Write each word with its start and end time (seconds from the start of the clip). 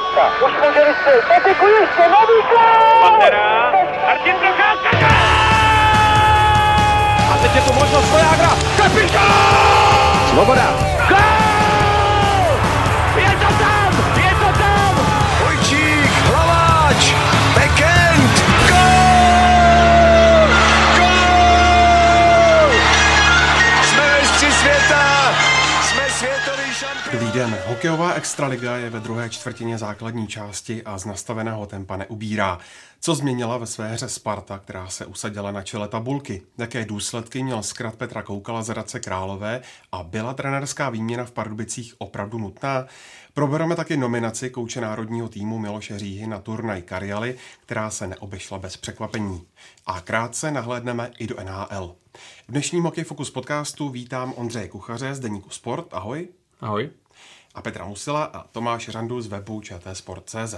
Procházka. 0.00 0.46
Už 0.46 0.52
může 0.52 0.84
vystřelit. 0.84 1.24
Patiku 1.28 1.66
ještě, 1.66 2.02
nový 2.08 2.38
gol! 2.50 3.00
Pantera, 3.02 3.72
Martin 4.06 4.36
Procházka, 4.36 5.08
A 7.32 7.38
teď 7.42 7.54
je 7.54 7.60
tu 7.60 7.72
možnost 7.72 8.06
Stojágra. 8.08 8.48
Kapitán! 8.76 10.28
Svoboda. 10.30 10.89
Den. 27.34 27.58
Hokejová 27.66 28.12
extraliga 28.12 28.76
je 28.76 28.90
ve 28.90 29.00
druhé 29.00 29.30
čtvrtině 29.30 29.78
základní 29.78 30.28
části 30.28 30.82
a 30.82 30.98
z 30.98 31.04
nastaveného 31.04 31.66
tempa 31.66 31.96
neubírá. 31.96 32.58
Co 33.00 33.14
změnila 33.14 33.58
ve 33.58 33.66
své 33.66 33.92
hře 33.92 34.08
Sparta, 34.08 34.58
která 34.58 34.88
se 34.88 35.06
usadila 35.06 35.50
na 35.50 35.62
čele 35.62 35.88
tabulky? 35.88 36.42
Jaké 36.58 36.84
důsledky 36.84 37.42
měl 37.42 37.62
zkrat 37.62 37.96
Petra 37.96 38.22
Koukala 38.22 38.62
z 38.62 38.68
Radce 38.68 39.00
Králové 39.00 39.60
a 39.92 40.02
byla 40.02 40.34
trenerská 40.34 40.90
výměna 40.90 41.24
v 41.24 41.30
Pardubicích 41.30 41.94
opravdu 41.98 42.38
nutná? 42.38 42.86
Probereme 43.34 43.76
taky 43.76 43.96
nominaci 43.96 44.50
kouče 44.50 44.80
národního 44.80 45.28
týmu 45.28 45.58
Miloše 45.58 45.98
Říhy 45.98 46.26
na 46.26 46.38
turnaj 46.38 46.82
Karjaly, 46.82 47.36
která 47.60 47.90
se 47.90 48.06
neobešla 48.06 48.58
bez 48.58 48.76
překvapení. 48.76 49.46
A 49.86 50.00
krátce 50.00 50.50
nahlédneme 50.50 51.10
i 51.18 51.26
do 51.26 51.36
NHL. 51.44 51.94
V 52.48 52.52
dnešním 52.52 52.82
Hokej 52.82 53.04
Focus 53.04 53.30
podcastu 53.30 53.88
vítám 53.88 54.32
Ondřeje 54.36 54.68
Kuchaře 54.68 55.14
z 55.14 55.20
Deníku 55.20 55.50
Sport. 55.50 55.86
Ahoj. 55.94 56.28
Ahoj. 56.60 56.90
A 57.54 57.62
Petra 57.62 57.84
Musila 57.84 58.24
a 58.24 58.42
Tomáš 58.42 58.88
Randu 58.88 59.20
z 59.20 59.26
webu 59.26 59.60
čtsport.cz. 59.60 60.54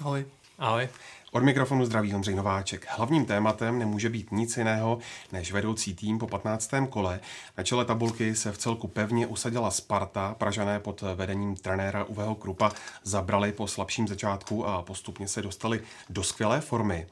Ahoj. 0.00 0.26
Ahoj. 0.58 0.88
Od 1.32 1.42
mikrofonu 1.42 1.84
zdraví 1.86 2.14
Ondřej 2.14 2.34
Nováček. 2.34 2.86
Hlavním 2.88 3.26
tématem 3.26 3.78
nemůže 3.78 4.08
být 4.08 4.32
nic 4.32 4.56
jiného 4.56 4.98
než 5.32 5.52
vedoucí 5.52 5.94
tým 5.94 6.18
po 6.18 6.26
15. 6.26 6.70
kole. 6.90 7.20
Na 7.58 7.64
čele 7.64 7.84
tabulky 7.84 8.34
se 8.34 8.52
v 8.52 8.58
celku 8.58 8.88
pevně 8.88 9.26
usadila 9.26 9.70
Sparta. 9.70 10.34
Pražané 10.38 10.80
pod 10.80 11.02
vedením 11.14 11.56
trenéra 11.56 12.04
Uveho 12.04 12.34
Krupa 12.34 12.72
zabrali 13.02 13.52
po 13.52 13.66
slabším 13.66 14.08
začátku 14.08 14.66
a 14.66 14.82
postupně 14.82 15.28
se 15.28 15.42
dostali 15.42 15.80
do 16.08 16.22
skvělé 16.22 16.60
formy. 16.60 17.06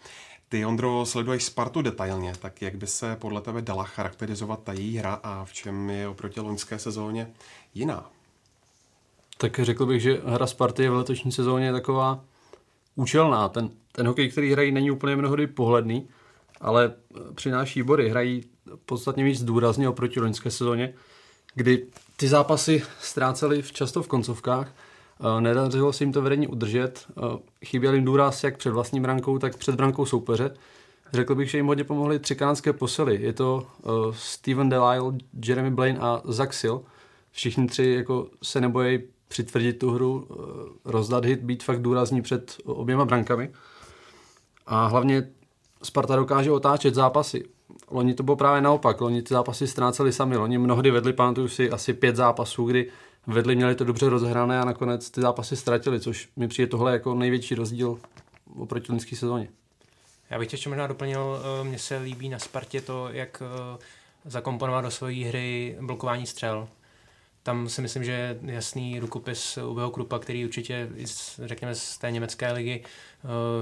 Ty, 0.49 0.65
Ondro, 0.65 1.07
sleduješ 1.07 1.45
Spartu 1.45 1.83
detailně, 1.83 2.33
tak 2.39 2.63
jak 2.63 2.75
by 2.75 2.87
se 2.87 3.17
podle 3.17 3.41
tebe 3.41 3.63
dala 3.63 3.85
charakterizovat 3.85 4.63
ta 4.63 4.73
její 4.73 4.97
hra 4.97 5.21
a 5.23 5.45
v 5.45 5.53
čem 5.53 5.91
je 5.91 6.09
oproti 6.09 6.41
loňské 6.41 6.79
sezóně 6.79 7.31
jiná? 7.75 8.14
Tak 9.39 9.61
řekl 9.63 9.87
bych, 9.87 10.03
že 10.03 10.21
hra 10.25 10.47
Sparty 10.47 10.83
je 10.83 10.91
v 10.91 10.95
letošní 10.95 11.33
sezóně 11.33 11.73
taková 11.73 12.25
účelná. 12.97 13.49
Ten, 13.49 13.71
ten 13.93 14.07
hokej, 14.07 14.31
který 14.31 14.53
hrají, 14.53 14.73
není 14.73 14.91
úplně 14.91 15.17
mnohdy 15.17 15.47
pohledný, 15.47 16.09
ale 16.61 16.95
přináší 17.35 17.83
body. 17.83 18.09
Hrají 18.09 18.45
podstatně 18.87 19.25
víc 19.25 19.43
důrazně 19.43 19.89
oproti 19.89 20.21
loňské 20.21 20.51
sezóně, 20.51 20.95
kdy 21.55 21.87
ty 22.17 22.29
zápasy 22.29 22.83
ztráceli 23.01 23.63
často 23.63 24.03
v 24.03 24.09
koncovkách. 24.09 24.75
Nedařilo 25.41 25.93
se 25.93 26.05
jim 26.05 26.13
to 26.13 26.23
vedení 26.23 26.47
udržet. 26.47 27.07
Chyběl 27.65 27.95
jim 27.95 28.05
důraz 28.05 28.45
jak 28.45 28.57
před 28.57 28.71
vlastní 28.71 29.01
brankou, 29.01 29.39
tak 29.39 29.57
před 29.57 29.75
brankou 29.75 30.07
soupeře. 30.07 30.55
Řekl 31.13 31.35
bych, 31.35 31.51
že 31.51 31.59
jim 31.59 31.67
hodně 31.67 31.85
pomohly 31.85 32.19
tři 32.19 32.35
kanadské 32.35 32.73
posily. 32.73 33.23
Je 33.23 33.33
to 33.33 33.67
uh, 33.83 33.93
Steven 34.15 34.69
Delisle, 34.69 35.19
Jeremy 35.47 35.71
Blaine 35.71 35.99
a 35.99 36.23
Zach. 36.25 36.51
Všichni 37.31 37.67
tři 37.67 37.95
jako 37.97 38.29
se 38.43 38.61
nebojí 38.61 38.99
přitvrdit 39.35 39.79
tu 39.79 39.91
hru, 39.91 40.27
uh, 40.29 40.47
rozdat 40.85 41.25
hit, 41.25 41.41
být 41.41 41.63
fakt 41.63 41.83
důrazní 41.83 42.23
před 42.23 42.57
oběma 42.65 43.05
brankami. 43.05 43.51
A 44.67 44.87
hlavně 44.87 45.29
Sparta 45.83 46.17
dokáže 46.17 46.51
otáčet 46.51 46.95
zápasy. 46.95 47.45
Loni 47.91 48.15
to 48.15 48.23
bylo 48.23 48.37
právě 48.37 48.63
naopak. 48.63 49.01
Loni 49.01 49.23
ty 49.23 49.35
zápasy 49.35 49.67
ztráceli 49.67 50.13
sami. 50.13 50.37
Loni 50.37 50.59
mnohdy 50.59 50.91
vedli, 50.91 51.13
pamatuju 51.13 51.49
si, 51.49 51.71
asi 51.71 51.95
pět 51.95 52.17
zápasů, 52.17 52.65
kdy 52.65 52.91
vedli, 53.27 53.57
měli 53.57 53.75
to 53.75 53.85
dobře 53.85 54.09
rozhrané 54.09 54.61
a 54.61 54.65
nakonec 54.65 55.11
ty 55.11 55.21
zápasy 55.21 55.57
ztratili, 55.57 56.01
což 56.01 56.29
mi 56.37 56.49
přijde 56.49 56.71
tohle 56.71 56.93
jako 56.93 57.15
největší 57.15 57.55
rozdíl 57.55 57.99
oproti 58.59 58.93
loňské 58.93 59.17
sezóně. 59.17 59.49
Já 60.31 60.39
bych 60.39 60.49
tě 60.49 60.55
ještě 60.55 60.69
možná 60.69 60.87
doplnil, 60.87 61.39
mně 61.63 61.79
se 61.79 61.99
líbí 61.99 62.29
na 62.29 62.39
Spartě 62.39 62.81
to, 62.81 63.09
jak 63.13 63.43
zakomponovat 64.25 64.85
do 64.85 64.91
své 64.91 65.13
hry 65.13 65.77
blokování 65.81 66.27
střel. 66.27 66.69
Tam 67.45 67.69
si 67.69 67.83
myslím, 67.83 68.05
že 68.05 68.13
je 68.13 68.39
jasný 68.43 69.01
rukopis 69.01 69.59
Ubeho 69.69 69.91
Krupa, 69.91 70.19
který 70.19 70.45
určitě, 70.45 70.89
řekněme, 71.45 71.75
z 71.75 71.99
té 71.99 72.11
německé 72.11 72.53
ligy 72.53 72.85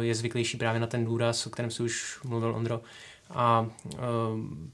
je 0.00 0.15
zvyklejší 0.15 0.56
právě 0.56 0.81
na 0.81 0.87
ten 0.87 1.04
důraz, 1.04 1.47
o 1.47 1.50
kterém 1.50 1.70
si 1.70 1.82
už 1.82 2.20
mluvil 2.25 2.54
Ondro. 2.54 2.81
A 3.31 3.66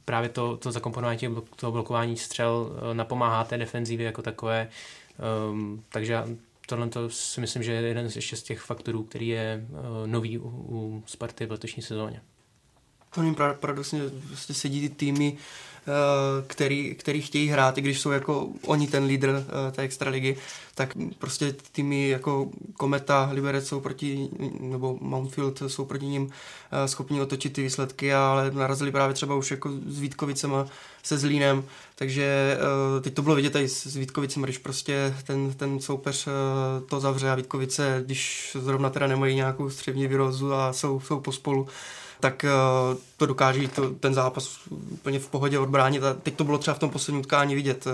právě 0.05 0.29
to, 0.29 0.57
to 0.57 0.73
zakomponování 0.73 1.19
těch, 1.19 1.31
toho 1.57 1.73
blokování 1.73 2.17
střel 2.17 2.73
napomáhá 2.93 3.45
té 3.45 3.59
defenzivě 3.59 4.07
jako 4.07 4.23
takové. 4.23 4.69
Takže 5.89 6.23
tohle 6.67 6.89
to 6.89 7.11
si 7.11 7.41
myslím, 7.41 7.63
že 7.63 7.73
je 7.73 7.83
jeden 7.83 8.11
ještě 8.15 8.37
z 8.37 8.43
těch 8.43 8.61
faktorů, 8.61 9.03
který 9.03 9.29
je 9.29 9.67
nový 10.07 10.39
u, 10.39 10.49
u 10.49 11.03
Sparty 11.07 11.47
v 11.47 11.51
letošní 11.51 11.83
sezóně. 11.83 12.23
To 13.15 13.23
jim 13.23 13.37
paradoxně 13.61 14.01
vlastně 14.29 14.55
sedí 14.55 14.89
ty 14.89 14.95
týmy, 14.95 15.37
který, 16.47 16.95
který 16.95 17.21
chtějí 17.23 17.49
hrát, 17.49 17.79
i 17.79 17.81
když 17.81 18.01
jsou 18.01 18.11
jako 18.11 18.49
oni 18.67 18.87
ten 18.87 19.05
lídr 19.05 19.45
té 19.73 19.83
extraligy, 19.83 20.37
tak 20.75 20.95
prostě 21.19 21.55
týmy 21.73 22.09
jako 22.09 22.49
Kometa, 22.77 23.29
Liberec 23.33 23.69
jsou 23.69 23.81
proti, 23.81 24.29
nebo 24.61 24.99
Mountfield 25.01 25.63
jsou 25.67 25.85
proti 25.85 26.07
ním 26.07 26.31
schopni 26.87 27.21
otočit 27.21 27.53
ty 27.53 27.63
výsledky, 27.63 28.15
ale 28.15 28.51
narazili 28.51 28.93
právě 28.93 29.15
třeba 29.15 29.35
už 29.35 29.51
jako 29.51 29.71
s 29.87 30.01
Vítkovicema, 30.01 30.67
se 31.03 31.19
Zlínem, 31.19 31.65
takže 31.95 32.59
teď 33.01 33.15
to 33.15 33.23
bylo 33.23 33.35
vidět 33.35 33.53
tady 33.53 33.69
s 33.69 33.97
Vítkovicem, 33.97 34.43
když 34.43 34.59
prostě 34.59 35.15
ten, 35.27 35.53
ten 35.53 35.81
soupeř 35.81 36.29
to 36.89 37.01
zavře 37.01 37.31
a 37.31 37.35
Vítkovice, 37.35 38.03
když 38.07 38.57
zrovna 38.61 38.91
teda 38.91 39.07
nemají 39.07 39.35
nějakou 39.35 39.71
střevní 39.71 40.07
výrozu 40.07 40.55
a 40.55 40.73
jsou, 40.73 41.01
jsou 41.01 41.21
pospolu, 41.21 41.67
tak 42.21 42.45
to 43.17 43.27
dokáže 43.27 43.69
to, 43.69 43.91
ten 43.91 44.15
zápas 44.15 44.59
úplně 44.71 45.19
v 45.19 45.29
pohodě 45.29 45.59
odbránit. 45.59 46.03
A 46.05 46.15
teď 46.15 46.35
to 46.35 46.45
bylo 46.45 46.59
třeba 46.59 46.75
v 46.75 46.79
tom 46.79 46.91
posledním 46.91 47.21
utkání 47.21 47.55
vidět, 47.55 47.85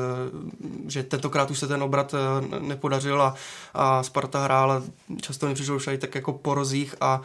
že 0.89 1.03
tentokrát 1.03 1.51
už 1.51 1.59
se 1.59 1.69
ten 1.69 1.83
obrat 1.83 2.15
nepodařil 2.61 3.23
a, 3.23 3.35
a 3.75 4.03
Sparta 4.03 4.45
hrála, 4.45 4.83
často 5.21 5.47
mi 5.47 5.55
přišlo 5.55 5.77
už 5.77 5.89
tak 5.99 6.15
jako 6.15 6.33
po 6.33 6.55
rozích 6.55 6.95
a 7.01 7.21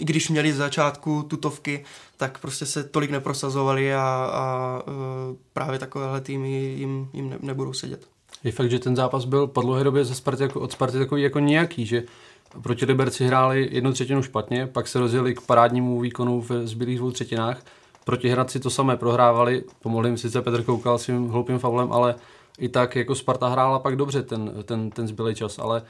i 0.00 0.04
když 0.04 0.28
měli 0.28 0.52
z 0.52 0.56
začátku 0.56 1.22
tutovky, 1.22 1.84
tak 2.16 2.38
prostě 2.38 2.66
se 2.66 2.84
tolik 2.84 3.10
neprosazovali 3.10 3.94
a, 3.94 4.30
a 4.32 4.82
právě 5.52 5.78
takovéhle 5.78 6.20
týmy 6.20 6.50
jim, 6.50 7.08
jim 7.12 7.30
ne, 7.30 7.38
nebudou 7.40 7.72
sedět. 7.72 8.08
Je 8.44 8.52
fakt, 8.52 8.70
že 8.70 8.78
ten 8.78 8.96
zápas 8.96 9.24
byl 9.24 9.46
po 9.46 9.60
dlouhé 9.60 9.84
době 9.84 10.04
ze 10.04 10.14
Sparty 10.14 10.42
jako, 10.42 10.60
od 10.60 10.72
Sparty 10.72 10.98
takový 10.98 11.22
jako 11.22 11.38
nějaký, 11.38 11.86
že 11.86 12.02
Proti 12.62 12.84
Liberci 12.84 13.24
hráli 13.24 13.68
jednu 13.72 13.92
třetinu 13.92 14.22
špatně, 14.22 14.66
pak 14.66 14.88
se 14.88 15.00
rozjeli 15.00 15.34
k 15.34 15.40
parádnímu 15.40 16.00
výkonu 16.00 16.40
v 16.40 16.50
zbylých 16.66 16.98
dvou 16.98 17.10
třetinách. 17.10 17.62
Proti 18.04 18.28
Hradci 18.28 18.60
to 18.60 18.70
samé 18.70 18.96
prohrávali, 18.96 19.64
pomohli 19.82 20.08
jim 20.08 20.16
sice 20.16 20.42
Petr 20.42 20.62
Koukal 20.62 20.98
svým 20.98 21.28
hloupým 21.28 21.58
faulem, 21.58 21.92
ale 21.92 22.14
i 22.58 22.68
tak 22.68 22.96
jako 22.96 23.14
Sparta 23.14 23.48
hrála 23.48 23.78
pak 23.78 23.96
dobře 23.96 24.22
ten, 24.22 24.52
ten, 24.64 24.90
ten 24.90 25.08
zbylý 25.08 25.34
čas, 25.34 25.58
ale 25.58 25.82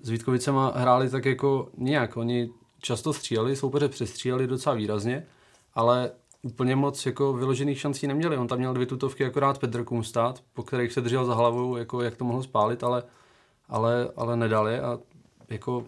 s 0.00 0.08
Vítkovicema 0.10 0.72
hráli 0.76 1.10
tak 1.10 1.24
jako 1.24 1.68
nějak. 1.76 2.16
Oni 2.16 2.50
často 2.80 3.12
stříleli, 3.12 3.56
soupeře 3.56 3.88
přestříleli 3.88 4.46
docela 4.46 4.74
výrazně, 4.74 5.26
ale 5.74 6.10
úplně 6.42 6.76
moc 6.76 7.06
jako 7.06 7.32
vyložených 7.32 7.80
šancí 7.80 8.06
neměli. 8.06 8.36
On 8.36 8.48
tam 8.48 8.58
měl 8.58 8.74
dvě 8.74 8.86
tutovky 8.86 9.24
akorát 9.24 9.58
Petr 9.58 9.84
Kunstát, 9.84 10.42
po 10.54 10.62
kterých 10.62 10.92
se 10.92 11.00
držel 11.00 11.24
za 11.24 11.34
hlavou, 11.34 11.76
jako 11.76 12.02
jak 12.02 12.16
to 12.16 12.24
mohl 12.24 12.42
spálit, 12.42 12.84
ale, 12.84 13.02
ale, 13.68 14.10
ale 14.16 14.36
nedal 14.36 14.68
je 14.68 14.82
a 14.82 14.98
jako 15.48 15.84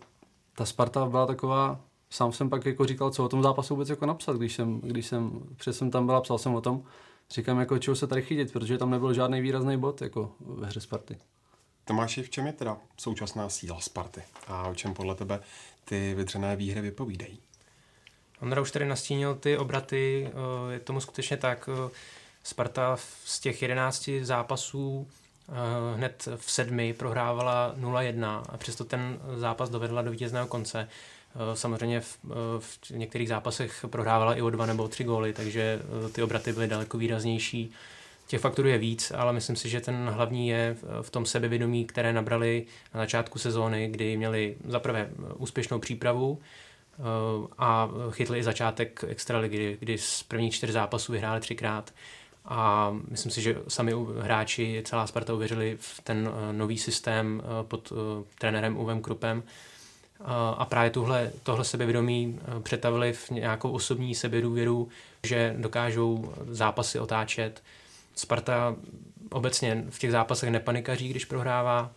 ta 0.61 0.67
Sparta 0.67 1.07
byla 1.07 1.27
taková, 1.27 1.81
sám 2.11 2.33
jsem 2.33 2.51
pak 2.51 2.67
jako 2.67 2.85
říkal, 2.87 3.11
co 3.11 3.25
o 3.25 3.29
tom 3.29 3.43
zápasu 3.43 3.75
vůbec 3.75 3.89
jako 3.89 4.07
napsat, 4.07 4.37
když 4.37 4.55
jsem, 4.55 4.81
když 4.81 5.07
jsem, 5.07 5.43
před 5.57 5.73
jsem 5.73 5.91
tam 5.91 6.07
byla, 6.07 6.21
psal 6.21 6.39
jsem 6.39 6.55
o 6.55 6.61
tom, 6.61 6.85
říkám, 7.31 7.61
jako 7.61 7.79
čeho 7.79 7.97
se 7.97 8.07
tady 8.07 8.23
chytit, 8.23 8.53
protože 8.53 8.79
tam 8.79 8.91
nebyl 8.91 9.15
žádný 9.15 9.41
výrazný 9.41 9.77
bod 9.77 10.03
jako 10.03 10.33
ve 10.41 10.67
hře 10.67 10.81
Sparty. 10.81 11.19
Tomáši, 11.85 12.23
v 12.23 12.31
čem 12.31 12.47
je 12.47 12.53
teda 12.53 12.77
současná 12.97 13.49
síla 13.49 13.81
Sparty 13.81 14.23
a 14.47 14.69
o 14.69 14.75
čem 14.75 14.95
podle 14.95 15.15
tebe 15.15 15.41
ty 15.85 16.15
vydřené 16.15 16.57
výhry 16.57 16.81
vypovídají? 16.81 17.39
Ondra 18.43 18.63
už 18.63 18.71
tady 18.71 18.87
nastínil 18.87 19.35
ty 19.35 19.59
obraty, 19.59 20.31
je 20.71 20.81
tomu 20.81 21.01
skutečně 21.01 21.37
tak. 21.37 21.69
Sparta 22.43 22.97
z 23.25 23.41
těch 23.41 23.63
11 23.63 24.11
zápasů 24.23 25.07
hned 25.95 26.29
v 26.37 26.51
sedmi 26.51 26.93
prohrávala 26.93 27.75
0-1 27.79 28.43
a 28.49 28.57
přesto 28.57 28.85
ten 28.85 29.19
zápas 29.37 29.71
dovedla 29.71 30.03
do 30.03 30.11
vítězného 30.11 30.47
konce. 30.47 30.89
Samozřejmě 31.55 32.01
v, 32.01 32.19
v 32.59 32.91
některých 32.91 33.29
zápasech 33.29 33.85
prohrávala 33.91 34.35
i 34.35 34.43
o 34.43 34.51
dva 34.51 34.67
nebo 34.67 34.89
tři 34.89 35.05
góly, 35.05 35.33
takže 35.33 35.81
ty 36.13 36.23
obraty 36.23 36.53
byly 36.53 36.69
daleko 36.69 36.99
výraznější. 36.99 37.73
Těch 38.31 38.41
faktorů 38.41 38.69
je 38.69 38.79
víc, 38.79 39.11
ale 39.17 39.33
myslím 39.33 39.57
si, 39.57 39.69
že 39.69 39.81
ten 39.81 40.11
hlavní 40.15 40.49
je 40.49 40.77
v 41.03 41.11
tom 41.11 41.27
sebevědomí, 41.27 41.85
které 41.85 42.13
nabrali 42.13 42.67
na 42.95 43.01
začátku 43.01 43.39
sezóny, 43.39 43.89
kdy 43.89 44.17
měli 44.17 44.57
zaprvé 44.65 45.11
úspěšnou 45.37 45.79
přípravu 45.79 46.39
eh, 46.41 47.03
a 47.59 47.91
chytli 48.11 48.39
i 48.39 48.43
začátek 48.43 49.05
extraligy, 49.09 49.77
kdy 49.81 49.99
z 49.99 50.23
prvních 50.23 50.55
čtyř 50.55 50.71
zápasů 50.71 51.13
vyhráli 51.13 51.41
třikrát. 51.41 51.95
A 52.45 52.91
myslím 53.09 53.33
si, 53.33 53.43
že 53.43 53.57
sami 53.69 53.93
hráči, 54.21 54.83
celá 54.85 55.07
Sparta 55.07 55.35
uvěřili 55.35 55.77
v 55.81 56.01
ten 56.01 56.31
eh, 56.33 56.53
nový 56.53 56.79
systém 56.79 57.43
eh, 57.45 57.65
pod 57.65 57.93
trenérem 58.39 58.77
Uvem 58.77 59.03
Krupem. 59.03 59.43
A 60.57 60.65
právě 60.65 60.91
tuhle, 60.91 61.33
tohle 61.43 61.65
sebevědomí 61.65 62.41
přetavili 62.63 63.13
v 63.13 63.31
nějakou 63.31 63.71
osobní 63.71 64.15
sebedůvěru, 64.15 64.89
že 65.27 65.55
dokážou 65.59 66.35
zápasy 66.49 66.99
otáčet, 66.99 67.63
Sparta 68.15 68.77
obecně 69.31 69.85
v 69.91 69.99
těch 69.99 70.11
zápasech 70.11 70.51
nepanikaří, 70.51 71.09
když 71.09 71.25
prohrává, 71.25 71.91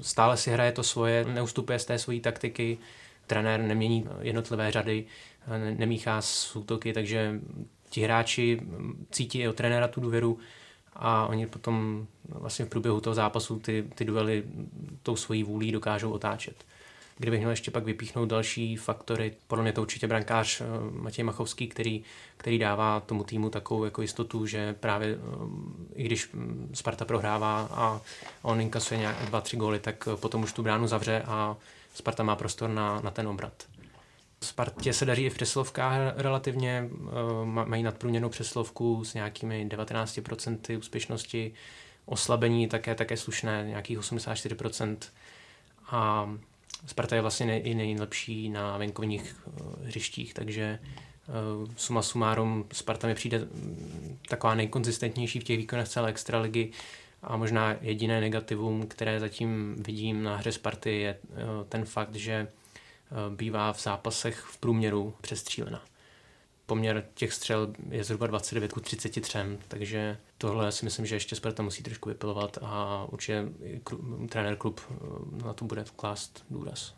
stále 0.00 0.36
si 0.36 0.50
hraje 0.50 0.72
to 0.72 0.82
svoje, 0.82 1.24
neustupuje 1.24 1.78
z 1.78 1.84
té 1.84 1.98
své 1.98 2.20
taktiky, 2.20 2.78
trenér 3.26 3.60
nemění 3.60 4.08
jednotlivé 4.20 4.70
řady, 4.70 5.04
nemíchá 5.76 6.22
s 6.22 6.56
útoky, 6.56 6.92
takže 6.92 7.40
ti 7.90 8.00
hráči 8.00 8.60
cítí 9.10 9.38
i 9.38 9.48
od 9.48 9.56
trenéra 9.56 9.88
tu 9.88 10.00
důvěru 10.00 10.38
a 10.92 11.26
oni 11.26 11.46
potom 11.46 12.06
vlastně 12.28 12.64
v 12.64 12.68
průběhu 12.68 13.00
toho 13.00 13.14
zápasu 13.14 13.58
ty, 13.58 13.84
ty 13.94 14.04
duely 14.04 14.44
tou 15.02 15.16
svojí 15.16 15.42
vůlí 15.42 15.72
dokážou 15.72 16.10
otáčet. 16.10 16.64
Kdybych 17.18 17.40
měl 17.40 17.50
ještě 17.50 17.70
pak 17.70 17.84
vypíchnout 17.84 18.28
další 18.28 18.76
faktory, 18.76 19.34
podle 19.46 19.62
mě 19.62 19.72
to 19.72 19.82
určitě 19.82 20.06
brankář 20.06 20.60
eh, 20.60 20.64
Matěj 20.90 21.24
Machovský, 21.24 21.68
který, 21.68 22.02
který 22.36 22.58
dává 22.58 23.00
tomu 23.00 23.24
týmu 23.24 23.50
takovou 23.50 23.84
jako 23.84 24.02
jistotu, 24.02 24.46
že 24.46 24.72
právě 24.72 25.08
eh, 25.08 25.94
i 25.94 26.02
když 26.02 26.28
hm, 26.34 26.70
Sparta 26.74 27.04
prohrává 27.04 27.68
a 27.70 28.00
on 28.42 28.60
inkasuje 28.60 29.00
nějak 29.00 29.16
dva, 29.26 29.40
tři 29.40 29.56
góly, 29.56 29.78
tak 29.78 30.08
eh, 30.12 30.16
potom 30.16 30.42
už 30.42 30.52
tu 30.52 30.62
bránu 30.62 30.86
zavře 30.86 31.22
a 31.26 31.56
Sparta 31.94 32.22
má 32.22 32.36
prostor 32.36 32.70
na, 32.70 33.00
na 33.00 33.10
ten 33.10 33.28
obrat. 33.28 33.52
Spartě 34.44 34.92
se 34.92 35.04
daří 35.04 35.24
i 35.24 35.30
v 35.30 35.34
přeslovkách 35.34 35.96
relativně, 36.16 36.88
mají 37.44 37.82
nadprůměrnou 37.82 38.28
přeslovku 38.28 39.04
s 39.04 39.14
nějakými 39.14 39.68
19% 39.68 40.78
úspěšnosti, 40.78 41.52
oslabení 42.06 42.68
také, 42.68 42.94
také 42.94 43.16
slušné, 43.16 43.64
nějakých 43.68 43.98
84%. 43.98 44.96
A 45.90 46.30
Sparta 46.86 47.16
je 47.16 47.22
vlastně 47.22 47.60
i 47.60 47.74
nejlepší 47.74 48.48
na 48.48 48.76
venkovních 48.78 49.36
uh, 49.46 49.86
hřištích, 49.86 50.34
takže 50.34 50.78
uh, 51.62 51.68
suma 51.76 52.02
sumárum 52.02 52.64
Sparta 52.72 53.06
mi 53.06 53.14
přijde 53.14 53.38
mm, 53.38 54.18
taková 54.28 54.54
nejkonzistentnější 54.54 55.40
v 55.40 55.44
těch 55.44 55.58
výkonech 55.58 55.88
celé 55.88 56.10
extraligy 56.10 56.70
a 57.22 57.36
možná 57.36 57.76
jediné 57.80 58.20
negativum, 58.20 58.86
které 58.86 59.20
zatím 59.20 59.76
vidím 59.78 60.22
na 60.22 60.36
hře 60.36 60.52
Sparty 60.52 61.00
je 61.00 61.18
ten 61.68 61.84
fakt, 61.84 62.14
že 62.14 62.48
bývá 63.36 63.72
v 63.72 63.82
zápasech 63.82 64.40
v 64.40 64.58
průměru 64.58 65.14
přestřílena 65.20 65.82
poměr 66.70 67.04
těch 67.14 67.32
střel 67.32 67.72
je 67.90 68.04
zhruba 68.04 68.26
29 68.26 68.72
k 68.72 68.80
33, 68.80 69.38
takže 69.68 70.18
tohle 70.38 70.72
si 70.72 70.84
myslím, 70.84 71.06
že 71.06 71.16
ještě 71.16 71.36
Sparta 71.36 71.62
musí 71.62 71.82
trošku 71.82 72.08
vypilovat 72.08 72.58
a 72.62 73.06
určitě 73.12 73.44
trenér 74.28 74.56
klub 74.56 74.80
eh, 74.90 75.44
na 75.44 75.52
to 75.52 75.64
bude 75.64 75.84
klást 75.96 76.44
důraz. 76.50 76.94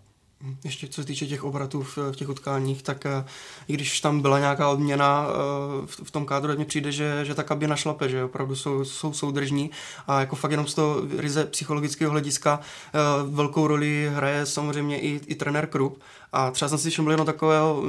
Ještě 0.65 0.89
co 0.89 1.01
se 1.03 1.07
týče 1.07 1.27
těch 1.27 1.45
obratů 1.45 1.83
v, 1.83 1.99
v 1.99 2.17
těch 2.17 2.29
utkáních, 2.29 2.83
tak 2.83 3.05
uh, 3.05 3.29
i 3.69 3.73
když 3.73 4.01
tam 4.01 4.21
byla 4.21 4.39
nějaká 4.39 4.69
odměna 4.69 5.27
uh, 5.27 5.87
v, 5.87 6.01
v 6.05 6.11
tom 6.11 6.27
kádru, 6.27 6.55
mně 6.55 6.65
přijde, 6.65 6.93
že, 6.93 7.25
že 7.25 7.35
ta 7.35 7.43
kabina 7.43 7.77
šlape, 7.77 8.09
že 8.09 8.25
opravdu 8.25 8.57
jsou, 8.57 8.85
jsou 8.85 9.13
soudržní 9.13 9.71
a 10.07 10.21
jako 10.21 10.37
fakt 10.37 10.51
jenom 10.51 10.67
z 10.67 10.75
toho 10.75 10.97
ryze 11.19 11.45
psychologického 11.45 12.11
hlediska 12.11 12.61
uh, 12.61 13.35
velkou 13.35 13.67
roli 13.67 14.11
hraje 14.15 14.47
samozřejmě 14.47 15.01
i, 15.01 15.21
i 15.27 15.35
trenér 15.35 15.67
Krup 15.67 16.03
a 16.33 16.51
třeba 16.51 16.69
jsem 16.69 16.79
si 16.79 16.91
všiml 16.91 17.11
jenom 17.11 17.27
takového 17.27 17.83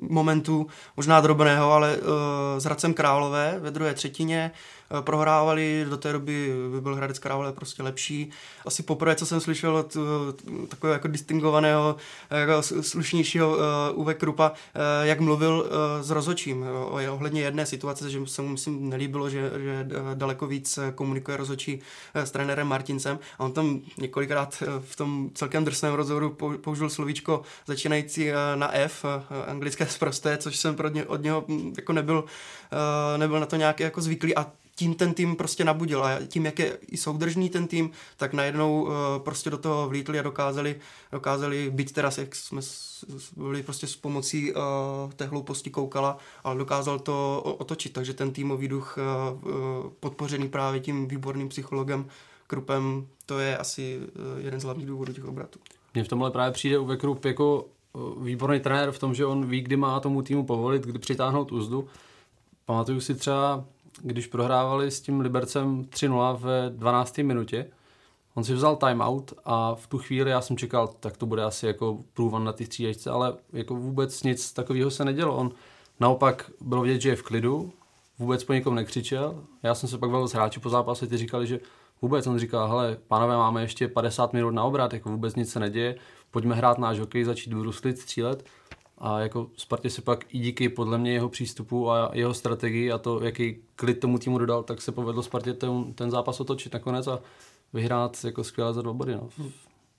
momentu, 0.00 0.66
možná 0.96 1.20
drobného, 1.20 1.72
ale 1.72 1.96
s 2.58 2.64
Hradcem 2.64 2.94
Králové 2.94 3.58
ve 3.60 3.70
druhé 3.70 3.94
třetině 3.94 4.50
prohrávali, 5.00 5.86
do 5.90 5.96
té 5.96 6.12
doby 6.12 6.52
by 6.72 6.80
byl 6.80 6.94
Hradec 6.94 7.18
Králové 7.18 7.52
prostě 7.52 7.82
lepší. 7.82 8.30
Asi 8.66 8.82
poprvé, 8.82 9.14
co 9.14 9.26
jsem 9.26 9.40
slyšel 9.40 9.76
od 9.76 9.96
uh, 9.96 10.04
takového 10.68 10.92
jako 10.92 11.08
distingovaného, 11.08 11.96
jako 12.30 12.62
slušnějšího 12.62 13.56
Uwe 13.94 14.14
Krupa, 14.14 14.52
jak 15.02 15.20
mluvil 15.20 15.70
s 16.00 16.10
rozočím 16.10 16.64
ohledně 17.10 17.40
jedné 17.40 17.66
situace, 17.66 18.10
že 18.10 18.18
se 18.24 18.42
mu 18.42 18.48
myslím 18.48 18.88
nelíbilo, 18.88 19.30
že, 19.30 19.50
že 19.58 19.88
daleko 20.14 20.46
víc 20.46 20.78
komunikuje 20.94 21.36
rozočí 21.36 21.80
s 22.14 22.30
trenérem 22.30 22.66
Martincem 22.66 23.18
a 23.38 23.44
on 23.44 23.52
tam 23.52 23.80
několikrát 23.98 24.62
v 24.80 24.96
tom 24.96 25.30
celkem 25.34 25.64
drsném 25.64 25.94
rozhovoru 25.94 26.36
použil 26.60 26.90
slovíčko 26.90 27.42
začínající 27.66 28.30
eh, 28.30 28.34
na 28.54 28.74
F, 28.74 29.04
eh, 29.04 29.50
anglické 29.50 29.86
zprosté, 29.96 30.36
což 30.36 30.56
jsem 30.56 30.74
pro 30.74 30.88
ně, 30.88 31.04
od 31.04 31.22
něho 31.22 31.44
hm, 31.48 31.72
jako 31.76 31.92
nebyl, 31.92 32.24
eh, 32.72 33.18
nebyl 33.18 33.40
na 33.40 33.46
to 33.46 33.56
nějak 33.56 33.80
jako 33.80 34.00
zvyklý 34.00 34.36
a 34.36 34.46
tím 34.76 34.94
ten 34.94 35.14
tým 35.14 35.36
prostě 35.36 35.64
nabudil 35.64 36.04
a 36.04 36.18
tím, 36.28 36.46
jak 36.46 36.58
je 36.58 36.78
i 36.88 36.96
soudržný 36.96 37.50
ten 37.50 37.66
tým, 37.66 37.90
tak 38.16 38.32
najednou 38.32 38.82
uh, 38.82 38.92
prostě 39.18 39.50
do 39.50 39.58
toho 39.58 39.88
vlítli 39.88 40.18
a 40.18 40.22
dokázali, 40.22 40.76
dokázali 41.12 41.70
být 41.70 41.92
teraz, 41.92 42.18
jak 42.18 42.34
jsme 42.34 42.60
byli 43.36 43.62
prostě 43.62 43.86
s 43.86 43.96
pomocí 43.96 44.52
uh, 44.52 44.60
té 45.16 45.24
hlouposti 45.24 45.70
koukala, 45.70 46.18
ale 46.44 46.58
dokázal 46.58 46.98
to 46.98 47.42
otočit, 47.58 47.92
takže 47.92 48.14
ten 48.14 48.32
týmový 48.32 48.68
duch 48.68 48.98
uh, 48.98 49.90
podpořený 50.00 50.48
právě 50.48 50.80
tím 50.80 51.08
výborným 51.08 51.48
psychologem 51.48 52.06
Krupem, 52.46 53.06
to 53.26 53.38
je 53.38 53.56
asi 53.56 54.00
jeden 54.38 54.60
z 54.60 54.64
hlavních 54.64 54.86
důvodů 54.86 55.12
těch 55.12 55.24
obratů. 55.24 55.58
Mně 55.94 56.04
v 56.04 56.08
tomhle 56.08 56.30
právě 56.30 56.52
přijde 56.52 56.78
Uwe 56.78 56.96
Krupp 56.96 57.24
jako 57.24 57.66
výborný 58.20 58.60
trenér 58.60 58.92
v 58.92 58.98
tom, 58.98 59.14
že 59.14 59.26
on 59.26 59.46
ví, 59.46 59.60
kdy 59.60 59.76
má 59.76 60.00
tomu 60.00 60.22
týmu 60.22 60.46
povolit, 60.46 60.82
kdy 60.82 60.98
přitáhnout 60.98 61.52
úzdu. 61.52 61.88
Pamatuju 62.64 63.00
si 63.00 63.14
třeba, 63.14 63.64
když 64.02 64.26
prohrávali 64.26 64.90
s 64.90 65.00
tím 65.00 65.20
Libercem 65.20 65.84
3-0 65.84 66.36
ve 66.36 66.70
12. 66.70 67.18
minutě, 67.18 67.70
on 68.34 68.44
si 68.44 68.54
vzal 68.54 68.76
timeout 68.76 69.32
a 69.44 69.74
v 69.74 69.86
tu 69.86 69.98
chvíli 69.98 70.30
já 70.30 70.40
jsem 70.40 70.56
čekal, 70.56 70.88
tak 71.00 71.16
to 71.16 71.26
bude 71.26 71.44
asi 71.44 71.66
jako 71.66 71.98
průvan 72.12 72.44
na 72.44 72.52
ty 72.52 72.66
střídačce, 72.66 73.10
ale 73.10 73.34
jako 73.52 73.74
vůbec 73.74 74.22
nic 74.22 74.52
takového 74.52 74.90
se 74.90 75.04
nedělo. 75.04 75.36
On 75.36 75.50
naopak 76.00 76.50
bylo 76.60 76.82
vidět, 76.82 77.00
že 77.00 77.08
je 77.08 77.16
v 77.16 77.22
klidu, 77.22 77.72
vůbec 78.18 78.44
po 78.44 78.52
někom 78.52 78.74
nekřičel. 78.74 79.42
Já 79.62 79.74
jsem 79.74 79.88
se 79.88 79.98
pak 79.98 80.10
bavil 80.10 80.28
s 80.28 80.32
hráči 80.32 80.60
po 80.60 80.70
zápase, 80.70 81.06
ty 81.06 81.16
říkali, 81.16 81.46
že 81.46 81.60
Vůbec 82.02 82.26
on 82.26 82.38
říkal, 82.38 82.68
hele, 82.68 82.98
pánové, 83.08 83.36
máme 83.36 83.62
ještě 83.62 83.88
50 83.88 84.32
minut 84.32 84.50
na 84.50 84.64
obrat, 84.64 84.92
jako 84.92 85.08
vůbec 85.08 85.34
nic 85.34 85.52
se 85.52 85.60
neděje, 85.60 85.96
pojďme 86.30 86.54
hrát 86.54 86.78
náš 86.78 86.98
hokej, 86.98 87.24
začít 87.24 87.54
bruslit, 87.54 87.98
střílet. 87.98 88.44
A 88.98 89.20
jako 89.20 89.50
Spartě 89.56 89.90
se 89.90 90.02
pak 90.02 90.34
i 90.34 90.38
díky 90.38 90.68
podle 90.68 90.98
mě 90.98 91.12
jeho 91.12 91.28
přístupu 91.28 91.90
a 91.90 92.10
jeho 92.12 92.34
strategii 92.34 92.92
a 92.92 92.98
to, 92.98 93.24
jaký 93.24 93.56
klid 93.76 94.00
tomu 94.00 94.18
týmu 94.18 94.38
dodal, 94.38 94.62
tak 94.62 94.82
se 94.82 94.92
povedlo 94.92 95.22
Spartě 95.22 95.52
ten, 95.52 95.94
ten 95.94 96.10
zápas 96.10 96.40
otočit 96.40 96.72
nakonec 96.74 97.06
a 97.06 97.20
vyhrát 97.72 98.24
jako 98.24 98.44
skvěle 98.44 98.74
za 98.74 98.82
dva 98.82 98.92
body. 98.92 99.14
No 99.14 99.28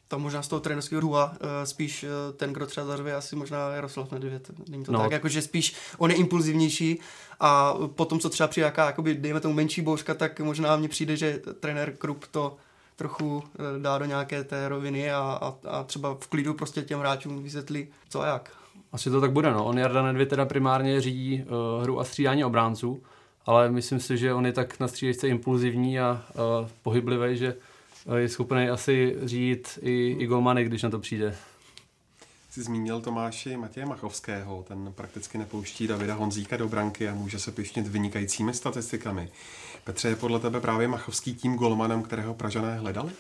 tam 0.08 0.22
možná 0.22 0.42
z 0.42 0.48
toho 0.48 0.60
trenerského 0.60 1.02
růha 1.02 1.26
uh, 1.26 1.48
spíš 1.64 2.04
uh, 2.04 2.10
ten, 2.38 2.54
kdo 2.54 2.66
třeba 2.66 2.86
zařve, 2.86 3.16
asi 3.16 3.36
možná 3.36 3.70
Jaroslav 3.70 4.12
Nedvěd. 4.12 4.52
Není 4.70 4.84
to 4.84 4.92
no. 4.92 5.00
tak, 5.00 5.12
jakože 5.12 5.42
spíš 5.42 5.76
on 5.98 6.12
je 6.12 6.18
impulzivnější 6.18 7.00
a 7.40 7.74
potom, 7.88 8.20
co 8.20 8.30
třeba 8.30 8.48
přijde 8.48 8.66
jaká, 8.66 8.86
jakoby, 8.86 9.16
dejme 9.16 9.40
tomu 9.40 9.54
menší 9.54 9.82
bouřka, 9.82 10.14
tak 10.14 10.40
možná 10.40 10.76
mně 10.76 10.88
přijde, 10.90 11.18
že 11.18 11.42
trenér 11.60 11.96
Krup 11.98 12.26
to 12.32 12.58
trochu 12.96 13.38
uh, 13.38 13.44
dá 13.82 13.98
do 13.98 14.06
nějaké 14.06 14.44
té 14.44 14.70
roviny 14.70 15.12
a, 15.12 15.40
a, 15.42 15.56
a 15.70 15.84
třeba 15.84 16.18
v 16.20 16.28
klidu 16.28 16.54
prostě 16.54 16.82
těm 16.82 17.00
hráčům 17.00 17.44
vysvětlí, 17.44 17.88
co 18.10 18.22
a 18.22 18.28
jak. 18.28 18.52
Asi 18.98 19.10
to 19.10 19.22
tak 19.22 19.32
bude, 19.32 19.52
no. 19.52 19.66
On 19.66 19.78
Jarda 19.78 20.04
Nedvěd 20.04 20.30
teda 20.30 20.46
primárně 20.46 21.02
řídí 21.02 21.44
uh, 21.44 21.84
hru 21.84 22.00
a 22.00 22.04
střídání 22.04 22.46
obránců, 22.46 23.04
ale 23.46 23.72
myslím 23.72 24.00
si, 24.00 24.18
že 24.18 24.34
on 24.34 24.46
je 24.46 24.52
tak 24.52 24.80
na 24.80 24.88
střídačce 24.88 25.28
impulzivní 25.28 26.00
a 26.00 26.26
uh, 26.62 26.70
pohyblivý, 26.84 27.38
že 27.38 27.56
je 28.16 28.30
schopný 28.30 28.70
asi 28.70 29.16
řídit 29.24 29.80
i, 29.82 30.16
i 30.20 30.26
golmany, 30.28 30.64
když 30.64 30.84
na 30.84 30.90
to 30.90 31.00
přijde. 31.00 31.36
Jsi 32.50 32.64
zmínil 32.64 33.02
Tomáši 33.02 33.58
Matěje 33.58 33.86
Machovského, 33.86 34.64
ten 34.68 34.94
prakticky 34.96 35.38
nepouští 35.38 35.88
Davida 35.88 36.14
Honzíka 36.14 36.58
do 36.58 36.68
branky 36.68 37.10
a 37.10 37.14
může 37.14 37.40
se 37.40 37.52
pišnit 37.52 37.88
vynikajícími 37.88 38.54
statistikami. 38.54 39.30
Petře, 39.84 40.08
je 40.08 40.16
podle 40.16 40.40
tebe 40.40 40.62
právě 40.62 40.88
Machovský 40.88 41.36
tím 41.36 41.56
golmanem, 41.56 42.04
kterého 42.04 42.34
Pražané 42.34 42.78
hledali? 42.78 43.12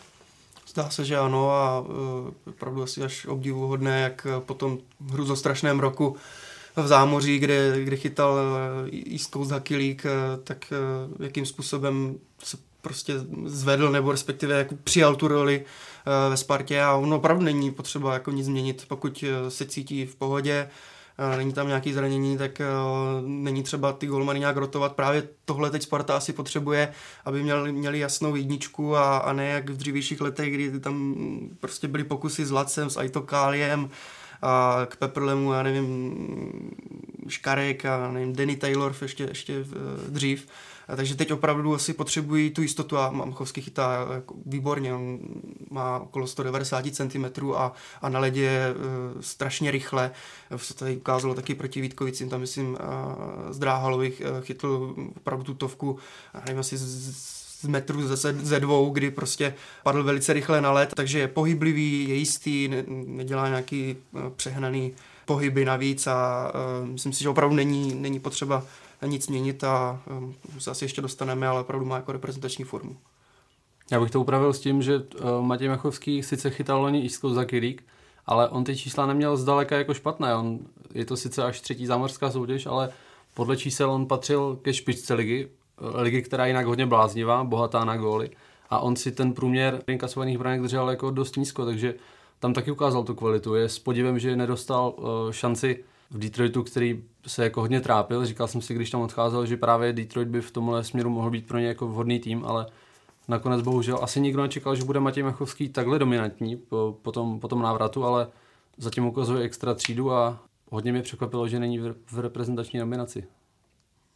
Zdá 0.67 0.89
se, 0.89 1.05
že 1.05 1.17
ano 1.17 1.51
a 1.51 1.79
uh, 1.79 1.87
opravdu 2.47 2.83
asi 2.83 3.03
až 3.03 3.25
obdivuhodné, 3.25 4.01
jak 4.01 4.27
potom 4.39 4.77
hru 5.11 5.25
zo 5.25 5.35
strašném 5.35 5.79
roku 5.79 6.15
v 6.75 6.87
zámoří, 6.87 7.39
kde, 7.39 7.83
kde 7.83 7.95
chytal 7.95 8.33
uh, 8.33 8.89
East 9.13 9.33
Coast 9.33 9.51
Hockey 9.51 9.77
League, 9.77 10.03
tak 10.43 10.73
jakým 11.19 11.45
způsobem 11.45 12.15
se 12.43 12.57
prostě 12.81 13.13
zvedl 13.45 13.91
nebo 13.91 14.11
respektive 14.11 14.57
jako 14.57 14.75
přijal 14.83 15.15
tu 15.15 15.27
roli 15.27 15.65
ve 16.29 16.37
Spartě. 16.37 16.81
A 16.81 16.95
ono 16.95 17.17
opravdu 17.17 17.43
není 17.43 17.71
potřeba 17.71 18.13
jako 18.13 18.31
nic 18.31 18.45
změnit, 18.45 18.85
pokud 18.87 19.23
se 19.49 19.65
cítí 19.65 20.05
v 20.05 20.15
pohodě, 20.15 20.69
není 21.37 21.53
tam 21.53 21.67
nějaký 21.67 21.93
zranění, 21.93 22.37
tak 22.37 22.61
není 23.25 23.63
třeba 23.63 23.93
ty 23.93 24.07
golmany 24.07 24.39
nějak 24.39 24.57
rotovat. 24.57 24.95
Právě 24.95 25.23
tohle 25.45 25.69
teď 25.69 25.83
Sparta 25.83 26.17
asi 26.17 26.33
potřebuje, 26.33 26.93
aby 27.25 27.43
měli, 27.43 27.71
měli 27.71 27.99
jasnou 27.99 28.35
jedničku 28.35 28.95
a, 28.95 29.17
a 29.17 29.33
ne 29.33 29.47
jak 29.47 29.69
v 29.69 29.77
dřívějších 29.77 30.21
letech, 30.21 30.53
kdy 30.53 30.79
tam 30.79 31.15
prostě 31.59 31.87
byly 31.87 32.03
pokusy 32.03 32.45
s 32.45 32.51
Lacem, 32.51 32.89
s 32.89 32.97
Aitokáliem, 32.97 33.89
a 34.41 34.81
k 34.85 34.95
Pepperlemu, 34.95 35.53
já 35.53 35.63
nevím, 35.63 36.15
Škarek 37.27 37.85
a 37.85 38.11
nevím, 38.11 38.33
Danny 38.33 38.55
Taylor 38.55 38.95
ještě, 39.01 39.23
ještě 39.23 39.65
dřív. 40.09 40.47
Takže 40.95 41.15
teď 41.15 41.31
opravdu 41.31 41.75
asi 41.75 41.93
potřebují 41.93 42.51
tu 42.51 42.61
jistotu 42.61 42.97
a 42.97 43.11
Mamchovský 43.11 43.61
chytá 43.61 44.07
jako 44.13 44.35
výborně, 44.45 44.93
on 44.93 45.19
má 45.69 45.99
okolo 45.99 46.27
190 46.27 46.85
cm 46.91 47.51
a, 47.55 47.73
a 48.01 48.09
na 48.09 48.19
ledě 48.19 48.41
je 48.41 48.73
strašně 49.19 49.71
rychle. 49.71 50.11
Se 50.55 50.73
tady 50.73 50.97
ukázalo 50.97 51.33
taky 51.35 51.55
proti 51.55 51.81
Vítkovicím, 51.81 52.29
tam 52.29 52.39
myslím 52.39 52.69
uh, 52.69 52.77
z 53.51 53.59
Dráhalových 53.59 54.21
uh, 54.21 54.41
chytl 54.41 54.95
opravdu 55.17 55.43
tutovku, 55.43 55.97
nevím, 56.45 56.59
asi 56.59 56.77
z, 56.77 56.83
z 57.61 57.67
metru 57.67 58.07
ze, 58.07 58.33
ze 58.33 58.59
dvou, 58.59 58.89
kdy 58.89 59.11
prostě 59.11 59.53
padl 59.83 60.03
velice 60.03 60.33
rychle 60.33 60.61
na 60.61 60.71
led, 60.71 60.93
takže 60.95 61.19
je 61.19 61.27
pohyblivý, 61.27 62.09
je 62.09 62.15
jistý, 62.15 62.67
ne, 62.67 62.83
nedělá 62.87 63.47
nějaký 63.47 63.95
uh, 64.11 64.21
přehnaný 64.29 64.93
pohyby 65.25 65.65
navíc 65.65 66.07
a 66.07 66.51
uh, 66.81 66.87
myslím 66.87 67.13
si, 67.13 67.23
že 67.23 67.29
opravdu 67.29 67.55
není, 67.55 67.95
není 67.95 68.19
potřeba 68.19 68.63
nic 69.05 69.27
měnit 69.27 69.63
a 69.63 70.01
se 70.59 70.71
asi 70.71 70.85
ještě 70.85 71.01
dostaneme, 71.01 71.47
ale 71.47 71.61
opravdu 71.61 71.85
má 71.85 71.95
jako 71.95 72.11
reprezentační 72.11 72.65
formu. 72.65 72.97
Já 73.91 73.99
bych 73.99 74.11
to 74.11 74.21
upravil 74.21 74.53
s 74.53 74.59
tím, 74.59 74.81
že 74.81 74.97
uh, 74.97 75.41
Matěj 75.41 75.69
Machovský 75.69 76.23
sice 76.23 76.49
chytal 76.49 76.81
loni 76.81 77.03
East 77.03 77.21
za 77.21 77.45
Kirik, 77.45 77.83
ale 78.25 78.49
on 78.49 78.63
ty 78.63 78.77
čísla 78.77 79.05
neměl 79.05 79.37
zdaleka 79.37 79.77
jako 79.77 79.93
špatné. 79.93 80.35
On, 80.35 80.59
je 80.93 81.05
to 81.05 81.17
sice 81.17 81.43
až 81.43 81.61
třetí 81.61 81.85
zámořská 81.85 82.31
soutěž, 82.31 82.65
ale 82.65 82.89
podle 83.33 83.57
čísel 83.57 83.91
on 83.91 84.05
patřil 84.05 84.59
ke 84.61 84.73
špičce 84.73 85.13
ligy, 85.13 85.47
uh, 85.81 86.01
ligy, 86.01 86.21
která 86.21 86.45
je 86.45 86.49
jinak 86.49 86.65
hodně 86.65 86.85
bláznivá, 86.85 87.43
bohatá 87.43 87.85
na 87.85 87.97
góly. 87.97 88.29
A 88.69 88.79
on 88.79 88.95
si 88.95 89.11
ten 89.11 89.33
průměr 89.33 89.83
inkasovaných 89.87 90.37
branek 90.37 90.61
držel 90.61 90.89
jako 90.89 91.11
dost 91.11 91.37
nízko, 91.37 91.65
takže 91.65 91.95
tam 92.39 92.53
taky 92.53 92.71
ukázal 92.71 93.03
tu 93.03 93.15
kvalitu. 93.15 93.55
Je 93.55 93.69
s 93.69 93.79
podivem, 93.79 94.19
že 94.19 94.35
nedostal 94.35 94.93
uh, 94.97 95.31
šanci 95.31 95.83
v 96.11 96.19
Detroitu, 96.19 96.63
který 96.63 97.03
se 97.27 97.43
jako 97.43 97.61
hodně 97.61 97.81
trápil. 97.81 98.25
Říkal 98.25 98.47
jsem 98.47 98.61
si, 98.61 98.73
když 98.73 98.89
tam 98.89 99.01
odcházel, 99.01 99.45
že 99.45 99.57
právě 99.57 99.93
Detroit 99.93 100.27
by 100.27 100.41
v 100.41 100.51
tomhle 100.51 100.83
směru 100.83 101.09
mohl 101.09 101.29
být 101.29 101.47
pro 101.47 101.59
ně 101.59 101.67
jako 101.67 101.87
vhodný 101.87 102.19
tým, 102.19 102.45
ale 102.45 102.65
nakonec 103.27 103.61
bohužel 103.61 103.99
asi 104.01 104.21
nikdo 104.21 104.41
nečekal, 104.41 104.75
že 104.75 104.83
bude 104.83 104.99
Matěj 104.99 105.23
Machovský 105.23 105.69
takhle 105.69 105.99
dominantní 105.99 106.55
po, 106.55 106.97
po, 107.01 107.11
tom, 107.11 107.39
po 107.39 107.47
tom 107.47 107.61
návratu, 107.61 108.03
ale 108.03 108.27
zatím 108.77 109.05
ukazuje 109.05 109.43
extra 109.43 109.73
třídu 109.73 110.11
a 110.11 110.39
hodně 110.69 110.91
mě 110.91 111.01
překvapilo, 111.01 111.47
že 111.47 111.59
není 111.59 111.79
v, 111.79 111.95
v 112.11 112.19
reprezentační 112.19 112.79
nominaci. 112.79 113.27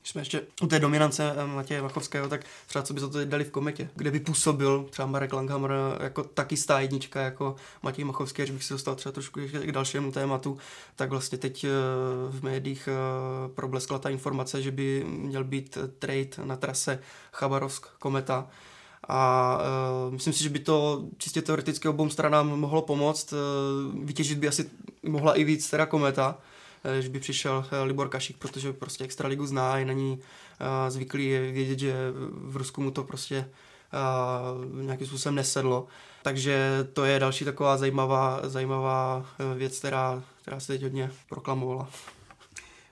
Když 0.01 0.12
jsme 0.12 0.22
ještě 0.22 0.41
u 0.62 0.67
té 0.67 0.79
dominance 0.79 1.34
eh, 1.38 1.48
Matěje 1.48 1.81
Machovského, 1.81 2.29
tak 2.29 2.46
třeba 2.67 2.84
co 2.84 2.93
by 2.93 3.00
to 3.00 3.10
teď 3.10 3.29
dali 3.29 3.43
v 3.43 3.51
kometě, 3.51 3.89
kde 3.96 4.12
by 4.12 4.20
působil 4.20 4.86
třeba 4.89 5.05
Marek 5.05 5.34
Langhammer 5.34 5.72
jako 6.00 6.24
taky 6.24 6.58
stá 6.58 6.79
jednička 6.79 7.22
jako 7.22 7.55
Matěj 7.84 8.05
Machovský, 8.05 8.41
až 8.41 8.51
bych 8.51 8.63
se 8.63 8.74
dostal 8.74 8.96
třeba 8.96 9.13
trošku 9.13 9.39
k 9.65 9.72
dalšímu 9.72 10.12
tématu, 10.12 10.58
tak 10.96 11.10
vlastně 11.10 11.38
teď 11.38 11.63
eh, 11.63 11.70
v 12.29 12.43
médiích 12.43 12.89
eh, 12.91 12.93
probleskla 13.55 14.00
ta 14.00 14.10
informace, 14.10 14.62
že 14.62 14.72
by 14.72 15.05
měl 15.08 15.43
být 15.43 15.77
trade 16.00 16.29
na 16.46 16.55
trase 16.55 17.00
Chabarovsk 17.31 17.88
Kometa, 18.00 18.48
a 19.08 19.58
uh, 20.08 20.13
myslím 20.13 20.34
si, 20.34 20.43
že 20.43 20.50
by 20.50 20.60
to 20.60 21.05
čistě 21.17 21.41
teoreticky 21.41 21.88
obou 21.88 22.10
stranám 22.10 22.60
mohlo 22.60 22.81
pomoct. 22.81 23.34
Uh, 23.34 24.05
vytěžit 24.05 24.38
by 24.38 24.48
asi 24.48 24.70
mohla 25.03 25.34
i 25.34 25.43
víc 25.43 25.70
teda 25.70 25.86
kometa, 25.86 26.38
Eh, 26.83 27.01
že 27.01 27.09
by 27.09 27.19
přišel 27.19 27.65
eh, 27.71 27.83
Libor 27.83 28.09
Kašík, 28.09 28.38
protože 28.38 28.73
prostě 28.73 29.03
extraligu 29.03 29.45
zná, 29.45 29.77
je 29.77 29.85
na 29.85 29.93
ní 29.93 30.19
eh, 30.59 30.91
zvyklý 30.91 31.29
vědět, 31.29 31.79
že 31.79 31.93
v 32.31 32.57
Rusku 32.57 32.81
mu 32.81 32.91
to 32.91 33.03
prostě 33.03 33.50
nějakým 34.81 35.07
způsobem 35.07 35.35
nesedlo. 35.35 35.88
Takže 36.21 36.88
to 36.93 37.05
je 37.05 37.19
další 37.19 37.45
taková 37.45 37.77
zajímavá, 37.77 38.39
zajímavá 38.43 39.25
věc, 39.55 39.79
která, 39.79 40.23
která 40.41 40.59
se 40.59 40.67
teď 40.67 40.83
hodně 40.83 41.11
proklamovala. 41.29 41.89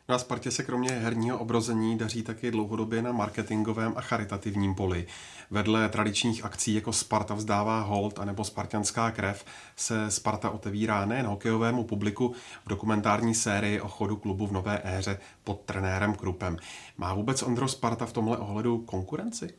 Na 0.10 0.19
Spartě 0.19 0.51
se 0.51 0.63
kromě 0.63 0.89
herního 0.89 1.38
obrození 1.38 1.98
daří 1.98 2.24
taky 2.24 2.51
dlouhodobě 2.51 3.01
na 3.01 3.12
marketingovém 3.12 3.93
a 3.96 4.01
charitativním 4.01 4.75
poli. 4.75 5.08
Vedle 5.51 5.89
tradičních 5.89 6.46
akcí 6.46 6.74
jako 6.74 6.94
Sparta 6.94 7.34
vzdává 7.34 7.82
hold 7.82 8.20
anebo 8.20 8.44
Spartanská 8.44 9.12
krev 9.12 9.46
se 9.75 10.12
Sparta 10.12 10.50
otevírá 10.50 11.06
nejen 11.06 11.25
hokejovému 11.25 11.84
publiku 11.84 12.34
v 12.65 12.70
dokumentární 12.70 13.36
sérii 13.36 13.82
o 13.82 13.88
chodu 13.88 14.15
klubu 14.18 14.48
v 14.48 14.51
nové 14.51 14.82
éře 14.84 15.20
pod 15.44 15.62
trenérem 15.62 16.15
Krupem. 16.15 16.58
Má 16.98 17.13
vůbec 17.13 17.44
Ondro 17.44 17.68
Sparta 17.68 18.06
v 18.06 18.13
tomhle 18.13 18.38
ohledu 18.38 18.77
konkurenci? 18.77 19.53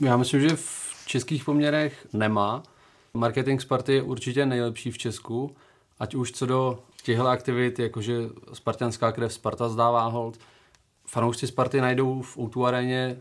Já 0.00 0.16
myslím, 0.16 0.40
že 0.40 0.56
v 0.56 1.02
českých 1.06 1.44
poměrech 1.44 2.06
nemá. 2.12 2.62
Marketing 3.14 3.60
Sparty 3.60 3.94
je 3.94 4.02
určitě 4.02 4.46
nejlepší 4.46 4.90
v 4.90 4.98
Česku, 4.98 5.56
ať 5.98 6.14
už 6.14 6.32
co 6.32 6.46
do 6.46 6.78
těchto 7.02 7.26
aktivit, 7.26 7.78
jakože 7.78 8.14
Spartanská 8.52 9.12
krev 9.12 9.32
Sparta 9.32 9.68
zdává 9.68 10.06
hold, 10.06 10.38
fanoušci 11.06 11.46
Sparty 11.46 11.80
najdou 11.80 12.22
v 12.22 12.36
o 12.36 13.16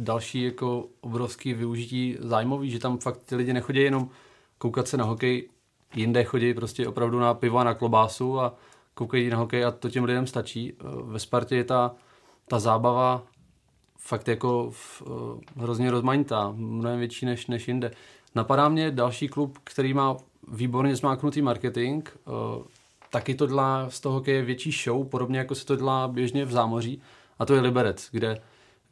další 0.00 0.42
jako 0.42 0.86
obrovský 1.00 1.54
využití 1.54 2.16
zájmový, 2.20 2.70
že 2.70 2.78
tam 2.78 2.98
fakt 2.98 3.20
ty 3.24 3.36
lidi 3.36 3.52
nechodí 3.52 3.80
jenom 3.80 4.08
koukat 4.58 4.88
se 4.88 4.96
na 4.96 5.04
hokej, 5.04 5.48
jinde 5.94 6.24
chodí 6.24 6.54
prostě 6.54 6.88
opravdu 6.88 7.18
na 7.20 7.34
pivo 7.34 7.58
a 7.58 7.64
na 7.64 7.74
klobásu 7.74 8.40
a 8.40 8.54
koukají 8.94 9.30
na 9.30 9.36
hokej 9.36 9.64
a 9.64 9.70
to 9.70 9.90
těm 9.90 10.04
lidem 10.04 10.26
stačí. 10.26 10.72
Ve 11.02 11.18
Spartě 11.18 11.56
je 11.56 11.64
ta, 11.64 11.94
ta 12.48 12.58
zábava 12.58 13.22
fakt 13.98 14.28
jako 14.28 14.70
v, 14.70 15.02
eh, 15.06 15.60
hrozně 15.60 15.90
rozmanitá, 15.90 16.52
mnohem 16.56 16.98
větší 16.98 17.26
než, 17.26 17.46
než 17.46 17.68
jinde. 17.68 17.90
Napadá 18.34 18.68
mě 18.68 18.90
další 18.90 19.28
klub, 19.28 19.58
který 19.64 19.94
má 19.94 20.16
výborně 20.48 20.96
zmáknutý 20.96 21.42
marketing, 21.42 22.08
eh, 22.08 22.20
taky 23.10 23.34
to 23.34 23.46
dělá 23.46 23.90
z 23.90 24.00
toho 24.00 24.14
hokeje 24.14 24.42
větší 24.42 24.72
show, 24.72 25.08
podobně 25.08 25.38
jako 25.38 25.54
se 25.54 25.66
to 25.66 25.76
dělá 25.76 26.08
běžně 26.08 26.44
v 26.44 26.52
zámoří, 26.52 27.02
a 27.38 27.46
to 27.46 27.54
je 27.54 27.60
Liberec, 27.60 28.08
kde, 28.12 28.40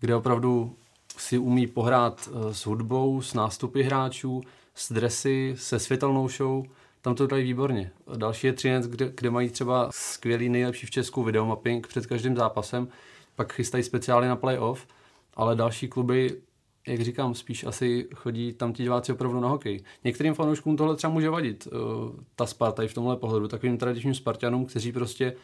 kde 0.00 0.16
opravdu 0.16 0.76
si 1.20 1.38
umí 1.38 1.66
pohrát 1.66 2.28
eh, 2.28 2.54
s 2.54 2.66
hudbou, 2.66 3.22
s 3.22 3.34
nástupy 3.34 3.82
hráčů, 3.82 4.40
s 4.74 4.92
dresy, 4.92 5.54
se 5.58 5.78
světelnou 5.78 6.28
show. 6.28 6.64
Tam 7.00 7.14
to 7.14 7.26
dají 7.26 7.44
výborně. 7.44 7.90
Další 8.16 8.46
je 8.46 8.52
Třinec, 8.52 8.86
kde, 8.86 9.12
kde 9.14 9.30
mají 9.30 9.50
třeba 9.50 9.88
skvělý, 9.92 10.48
nejlepší 10.48 10.86
v 10.86 10.90
Česku 10.90 11.22
videomapping 11.22 11.86
před 11.86 12.06
každým 12.06 12.36
zápasem, 12.36 12.88
pak 13.36 13.52
chystají 13.52 13.84
speciály 13.84 14.28
na 14.28 14.36
playoff, 14.36 14.86
ale 15.34 15.56
další 15.56 15.88
kluby, 15.88 16.40
jak 16.86 17.00
říkám, 17.00 17.34
spíš 17.34 17.64
asi 17.64 18.08
chodí 18.14 18.52
tam 18.52 18.72
ti 18.72 18.82
diváci 18.82 19.12
opravdu 19.12 19.40
na 19.40 19.48
hokej. 19.48 19.80
Některým 20.04 20.34
fanouškům 20.34 20.76
tohle 20.76 20.96
třeba 20.96 21.12
může 21.12 21.30
vadit, 21.30 21.66
uh, 21.66 21.80
ta 22.36 22.46
Sparta 22.46 22.82
i 22.82 22.88
v 22.88 22.94
tomhle 22.94 23.16
pohledu, 23.16 23.48
takovým 23.48 23.78
tradičním 23.78 24.14
Spartanům, 24.14 24.66
kteří 24.66 24.92
prostě 24.92 25.34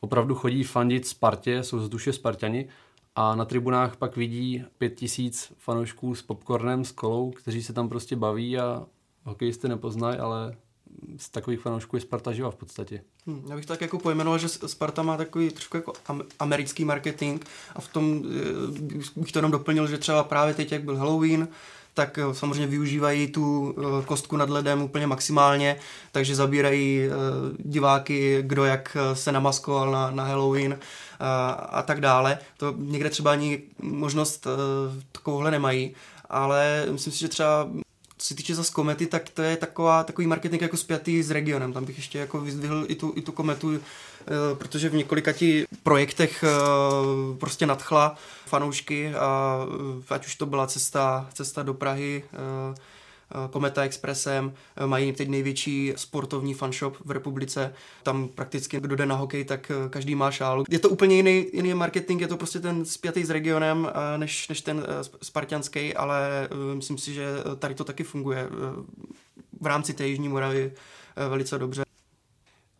opravdu 0.00 0.34
chodí 0.34 0.64
fandit 0.64 1.06
Spartě, 1.06 1.62
jsou 1.62 1.80
z 1.80 1.88
duše 1.88 2.12
Spartani 2.12 2.68
a 3.16 3.34
na 3.34 3.44
tribunách 3.44 3.96
pak 3.96 4.16
vidí 4.16 4.64
pět 4.78 4.94
tisíc 4.94 5.52
fanoušků 5.56 6.14
s 6.14 6.22
popcornem, 6.22 6.84
s 6.84 6.92
kolou, 6.92 7.30
kteří 7.30 7.62
se 7.62 7.72
tam 7.72 7.88
prostě 7.88 8.16
baví 8.16 8.58
a 8.58 8.86
hokejisty 9.24 9.68
nepoznají, 9.68 10.18
ale 10.18 10.56
z 11.16 11.28
takových 11.28 11.60
fanoušků 11.60 11.96
je 11.96 12.00
Sparta 12.00 12.32
živa 12.32 12.50
v 12.50 12.56
podstatě. 12.56 13.02
Hmm, 13.26 13.44
já 13.48 13.56
bych 13.56 13.66
tak 13.66 13.80
jako 13.80 13.98
pojmenoval, 13.98 14.38
že 14.38 14.48
Sparta 14.48 15.02
má 15.02 15.16
takový 15.16 15.50
trošku 15.50 15.76
jako 15.76 15.92
americký 16.38 16.84
marketing 16.84 17.44
a 17.74 17.80
v 17.80 17.88
tom 17.88 18.24
eh, 18.24 19.00
bych 19.16 19.32
to 19.32 19.38
jenom 19.38 19.50
doplnil, 19.50 19.86
že 19.86 19.98
třeba 19.98 20.24
právě 20.24 20.54
teď, 20.54 20.72
jak 20.72 20.84
byl 20.84 20.96
Halloween, 20.96 21.48
tak 21.96 22.18
eh, 22.18 22.34
samozřejmě 22.34 22.66
využívají 22.66 23.26
tu 23.26 23.74
eh, 23.78 24.04
kostku 24.04 24.36
nad 24.36 24.50
ledem 24.50 24.82
úplně 24.82 25.06
maximálně, 25.06 25.76
takže 26.12 26.36
zabírají 26.36 27.08
diváky, 27.58 28.38
kdo 28.42 28.64
jak 28.64 28.96
se 29.14 29.32
namaskoval 29.32 29.90
na, 29.90 30.10
na 30.10 30.24
Halloween 30.24 30.78
a, 31.20 31.50
a 31.50 31.82
tak 31.82 32.00
dále. 32.00 32.38
To 32.56 32.74
někde 32.78 33.10
třeba 33.10 33.32
ani 33.32 33.62
možnost 33.82 34.46
takovouhle 35.12 35.50
nemají, 35.50 35.94
ale 36.30 36.86
myslím 36.90 37.12
si, 37.12 37.18
že 37.18 37.28
třeba 37.28 37.68
co 38.18 38.26
se 38.26 38.34
týče 38.34 38.54
zase 38.54 38.72
komety, 38.72 39.06
tak 39.06 39.30
to 39.30 39.42
je 39.42 39.56
taková, 39.56 40.04
takový 40.04 40.26
marketing 40.26 40.62
jako 40.62 40.76
spjatý 40.76 41.22
s 41.22 41.30
regionem. 41.30 41.72
Tam 41.72 41.84
bych 41.84 41.96
ještě 41.96 42.18
jako 42.18 42.40
vyzdvihl 42.40 42.84
i 42.88 42.94
tu, 42.94 43.12
i 43.16 43.22
tu 43.22 43.32
kometu, 43.32 43.74
eh, 43.74 43.80
protože 44.54 44.88
v 44.88 44.94
několika 44.94 45.32
ti 45.32 45.66
projektech 45.82 46.44
eh, 46.44 46.48
prostě 47.38 47.66
nadchla 47.66 48.16
fanoušky 48.46 49.14
a 49.14 49.60
eh, 50.10 50.14
ať 50.14 50.26
už 50.26 50.36
to 50.36 50.46
byla 50.46 50.66
cesta, 50.66 51.28
cesta 51.34 51.62
do 51.62 51.74
Prahy, 51.74 52.24
Kometa 53.50 53.82
Expressem, 53.82 54.52
eh, 54.76 54.86
mají 54.86 55.12
teď 55.12 55.28
největší 55.28 55.92
sportovní 55.96 56.54
fanshop 56.54 56.96
v 57.04 57.10
republice. 57.10 57.74
Tam 58.02 58.28
prakticky 58.28 58.80
kdo 58.80 58.96
jde 58.96 59.06
na 59.06 59.14
hokej, 59.14 59.44
tak 59.44 59.70
eh, 59.70 59.88
každý 59.88 60.14
má 60.14 60.30
šálu. 60.30 60.64
Je 60.68 60.78
to 60.78 60.88
úplně 60.88 61.16
jiný, 61.16 61.46
jiný 61.52 61.74
marketing, 61.74 62.20
je 62.20 62.28
to 62.28 62.36
prostě 62.36 62.60
ten 62.60 62.84
spjatý 62.84 63.24
s 63.24 63.30
regionem 63.30 63.88
než, 64.16 64.48
než 64.48 64.60
ten 64.60 64.86
spartianský, 65.22 65.94
ale 65.94 66.48
myslím 66.74 66.98
si, 66.98 67.14
že 67.14 67.26
tady 67.58 67.74
to 67.74 67.84
taky 67.84 68.04
funguje 68.04 68.48
v 69.60 69.66
rámci 69.66 69.94
té 69.94 70.06
Jižní 70.08 70.28
Moravy 70.28 70.72
velice 71.28 71.58
dobře. 71.58 71.86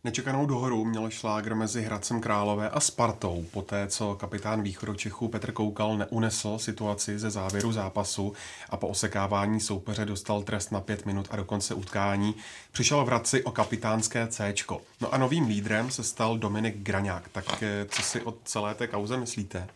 Nečekanou 0.07 0.45
dohoru 0.45 0.85
měl 0.85 1.09
šlágr 1.09 1.55
mezi 1.55 1.81
Hradcem 1.81 2.21
Králové 2.21 2.69
a 2.69 2.79
Spartou, 2.79 3.45
poté 3.51 3.87
co 3.87 4.15
kapitán 4.15 4.61
východočechů 4.61 5.27
Petr 5.27 5.51
Koukal 5.51 5.97
neunesl 5.97 6.57
situaci 6.57 7.19
ze 7.19 7.29
závěru 7.29 7.71
zápasu 7.71 8.33
a 8.69 8.77
po 8.77 8.87
osekávání 8.87 9.59
soupeře 9.59 10.05
dostal 10.05 10.41
trest 10.41 10.71
na 10.71 10.81
pět 10.81 11.05
minut 11.05 11.27
a 11.31 11.35
do 11.35 11.45
konce 11.45 11.73
utkání 11.73 12.35
přišel 12.71 13.03
v 13.03 13.07
Hradci 13.07 13.43
o 13.43 13.51
kapitánské 13.51 14.27
C. 14.27 14.53
No 15.01 15.13
a 15.13 15.17
novým 15.17 15.47
lídrem 15.47 15.91
se 15.91 16.03
stal 16.03 16.37
Dominik 16.37 16.77
Graňák. 16.77 17.29
Tak 17.29 17.63
eh, 17.63 17.85
co 17.89 18.01
si 18.01 18.21
o 18.21 18.33
celé 18.43 18.75
té 18.75 18.87
kauze 18.87 19.17
myslíte? 19.17 19.67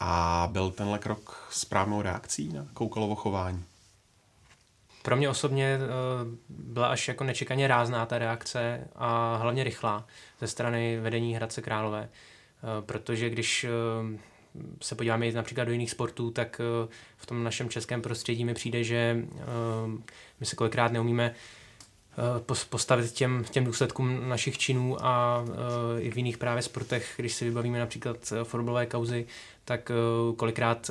A 0.00 0.48
byl 0.52 0.70
tenhle 0.70 0.98
krok 0.98 1.48
správnou 1.50 2.02
reakcí 2.02 2.52
na 2.52 2.66
Koukalovo 2.74 3.14
chování? 3.14 3.64
Pro 5.02 5.16
mě 5.16 5.28
osobně 5.28 5.78
eh, 5.80 5.88
byla 6.48 6.86
až 6.86 7.08
jako 7.08 7.24
nečekaně 7.24 7.68
rázná 7.68 8.06
ta 8.06 8.18
reakce 8.18 8.88
a 8.94 9.36
hlavně 9.36 9.64
rychlá 9.64 10.06
ze 10.40 10.46
strany 10.46 11.00
vedení 11.00 11.34
Hradce 11.34 11.62
Králové. 11.62 12.08
Eh, 12.08 12.82
protože 12.82 13.30
když 13.30 13.64
eh, 13.64 13.68
se 14.82 14.94
podíváme 14.94 15.32
například 15.32 15.64
do 15.64 15.72
jiných 15.72 15.90
sportů, 15.90 16.30
tak 16.30 16.60
v 17.16 17.26
tom 17.26 17.44
našem 17.44 17.68
českém 17.68 18.02
prostředí 18.02 18.44
mi 18.44 18.54
přijde, 18.54 18.84
že 18.84 19.16
my 20.40 20.46
se 20.46 20.56
kolikrát 20.56 20.92
neumíme 20.92 21.34
postavit 22.68 23.12
těm, 23.12 23.44
těm 23.50 23.64
důsledkům 23.64 24.28
našich 24.28 24.58
činů 24.58 24.96
a 25.04 25.44
i 25.98 26.10
v 26.10 26.16
jiných 26.16 26.38
právě 26.38 26.62
sportech, 26.62 27.14
když 27.16 27.34
si 27.34 27.44
vybavíme 27.44 27.78
například 27.78 28.32
fotbalové 28.42 28.86
kauzy, 28.86 29.26
tak 29.64 29.92
kolikrát 30.36 30.90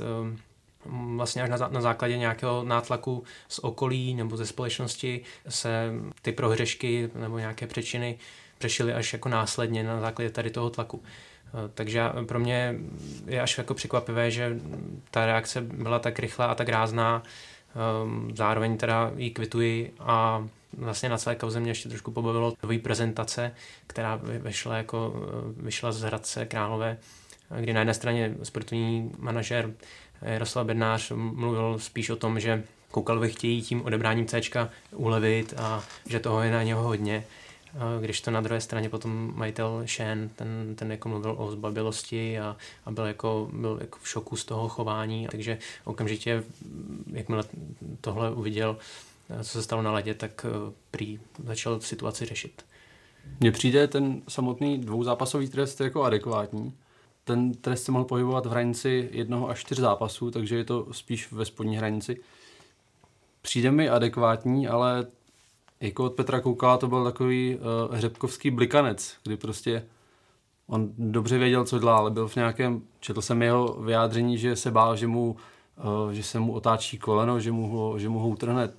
vlastně 0.86 1.44
až 1.44 1.50
na, 1.50 1.68
na 1.68 1.82
základě 1.82 2.18
nějakého 2.18 2.64
nátlaku 2.64 3.24
z 3.48 3.60
okolí 3.60 4.16
nebo 4.16 4.38
ze 4.38 4.46
společnosti 4.46 5.22
se 5.50 5.92
ty 6.22 6.32
prohřešky 6.32 7.10
nebo 7.16 7.40
nějaké 7.40 7.68
přečiny 7.68 8.18
přešily 8.62 8.94
až 8.94 9.14
jako 9.14 9.30
následně 9.30 9.84
na 9.84 10.00
základě 10.00 10.30
tady 10.30 10.50
toho 10.50 10.70
tlaku. 10.70 11.04
Eh, 11.48 11.70
takže 11.74 12.02
pro 12.28 12.40
mě 12.40 12.76
je 13.28 13.42
až 13.42 13.58
jako 13.58 13.74
překvapivé, 13.74 14.32
že 14.32 14.60
ta 15.12 15.26
reakce 15.26 15.62
byla 15.62 16.00
tak 16.00 16.20
rychlá 16.20 16.46
a 16.46 16.56
tak 16.56 16.70
rázná. 16.70 17.24
Ehm, 17.76 18.32
zároveň 18.36 18.78
teda 18.78 19.12
ji 19.16 19.32
kvituji 19.32 19.94
a 20.00 20.48
vlastně 20.78 21.10
na 21.10 21.18
celé 21.18 21.36
kauze 21.36 21.60
mě 21.60 21.72
ještě 21.72 21.90
trošku 21.90 22.12
pobavilo 22.12 22.54
nový 22.64 22.80
prezentace, 22.80 23.56
která 23.88 24.20
vyšla, 24.24 24.78
jako, 24.78 25.14
eh, 25.16 25.64
vyšla 25.64 25.92
z 25.92 26.02
Hradce 26.02 26.46
Králové, 26.46 26.98
kdy 27.60 27.74
na 27.74 27.80
jedné 27.80 27.94
straně 27.94 28.36
sportovní 28.44 29.12
manažer 29.20 29.74
Jaroslav 30.22 30.66
Bednář 30.66 31.12
mluvil 31.16 31.80
spíš 31.80 32.10
o 32.10 32.16
tom, 32.16 32.40
že 32.40 32.63
Koukalovi 32.92 33.30
chtějí 33.30 33.62
tím 33.62 33.82
odebráním 33.82 34.25
C 34.25 34.42
ulevit 34.92 35.54
a 35.58 35.84
že 36.06 36.20
toho 36.20 36.42
je 36.42 36.51
na 36.51 36.63
něho 36.63 36.84
hodně. 36.84 37.24
Když 38.01 38.22
to 38.22 38.32
na 38.32 38.42
druhé 38.42 38.62
straně 38.62 38.90
potom 38.90 39.34
majitel 39.36 39.84
Shen, 39.88 40.30
ten, 40.36 40.75
ten 40.75 40.92
jako 40.92 41.10
mluvil 41.10 41.36
o 41.38 41.51
zbabilosti 41.51 42.40
a, 42.40 42.58
a 42.86 42.92
byl, 42.92 43.06
jako, 43.06 43.50
byl 43.54 43.78
jako 43.82 44.00
v 44.01 44.10
šoku 44.10 44.36
z 44.36 44.46
toho 44.46 44.70
chování, 44.70 45.28
takže 45.32 45.58
okamžitě, 45.84 46.44
jakmile 47.13 47.44
tohle 48.01 48.32
uviděl, 48.32 48.78
co 49.38 49.50
se 49.50 49.63
stalo 49.63 49.82
na 49.82 49.92
ledě, 49.92 50.13
tak 50.13 50.46
eh, 50.46 50.74
prý 50.92 51.20
začal 51.44 51.80
situaci 51.80 52.25
řešit. 52.25 52.66
Mně 53.40 53.51
přijde 53.51 53.88
ten 53.88 54.22
samotný 54.28 54.78
dvouzápasový 54.78 55.50
trest 55.50 55.82
jako 55.82 56.04
adekvátní, 56.04 56.74
ten 57.24 57.54
trest 57.54 57.84
se 57.84 57.92
mohl 57.92 58.06
pohybovat 58.06 58.46
v 58.46 58.50
hranici 58.50 59.10
jednoho 59.12 59.50
až 59.50 59.60
čtyř 59.60 59.80
zápasů, 59.80 60.32
takže 60.32 60.56
je 60.56 60.63
to 60.63 60.88
spíš 60.92 61.32
ve 61.32 61.46
spodní 61.46 61.78
hranici. 61.78 62.22
Přijde 63.42 63.72
mi 63.72 63.90
adekvátní, 63.90 64.68
ale 64.68 65.08
jako 65.82 66.06
od 66.06 66.13
Petra 66.13 66.40
Koukala 66.40 66.78
to 66.78 66.88
byl 66.88 67.04
takový 67.04 67.58
uh, 67.58 67.96
hřebkovský 67.96 68.51
blikanec, 68.51 69.16
kdy 69.24 69.38
prostě 69.38 69.86
on 70.68 70.90
dobře 70.98 71.38
věděl, 71.38 71.66
co 71.66 71.80
dělá, 71.80 71.98
ale 71.98 72.12
byl 72.12 72.28
v 72.28 72.36
nějakém, 72.36 72.82
četl 73.00 73.22
jsem 73.22 73.42
jeho 73.42 73.74
vyjádření, 73.74 74.38
že 74.38 74.56
se 74.56 74.72
bál, 74.72 74.96
že, 74.96 75.08
mu, 75.08 75.36
uh, 75.84 76.12
že 76.12 76.24
se 76.24 76.40
mu 76.40 76.54
otáčí 76.54 76.98
koleno, 76.98 77.40
že 77.40 77.51
mu 77.51 77.68
ho, 77.68 78.00
že 78.00 78.10
mu 78.10 78.20
ho 78.20 78.28
utrhne. 78.28 78.70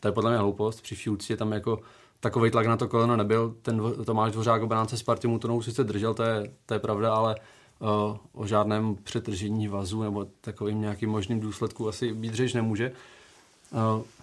To 0.00 0.08
je 0.08 0.12
podle 0.12 0.30
mě 0.30 0.38
hloupost, 0.38 0.80
při 0.80 0.94
vší 0.94 1.10
tam 1.36 1.52
jako 1.52 1.80
takový 2.20 2.50
tlak 2.50 2.66
na 2.66 2.76
to 2.76 2.88
koleno 2.88 3.16
nebyl. 3.16 3.54
Ten 3.62 3.82
Tomáš 4.04 4.32
Dvořák 4.32 4.62
obránce 4.62 4.96
Spartě 4.96 5.28
mu 5.28 5.38
to 5.38 5.62
sice 5.62 5.84
držel, 5.84 6.14
to 6.14 6.22
je, 6.22 6.52
to 6.66 6.74
je 6.74 6.80
pravda, 6.80 7.14
ale 7.14 7.36
o 8.32 8.46
žádném 8.46 8.94
přetržení 8.94 9.68
vazu 9.68 10.02
nebo 10.02 10.26
takovým 10.40 10.80
nějakým 10.80 11.10
možným 11.10 11.40
důsledku 11.40 11.88
asi 11.88 12.14
být 12.14 12.34
řeč 12.34 12.54
nemůže. 12.54 12.92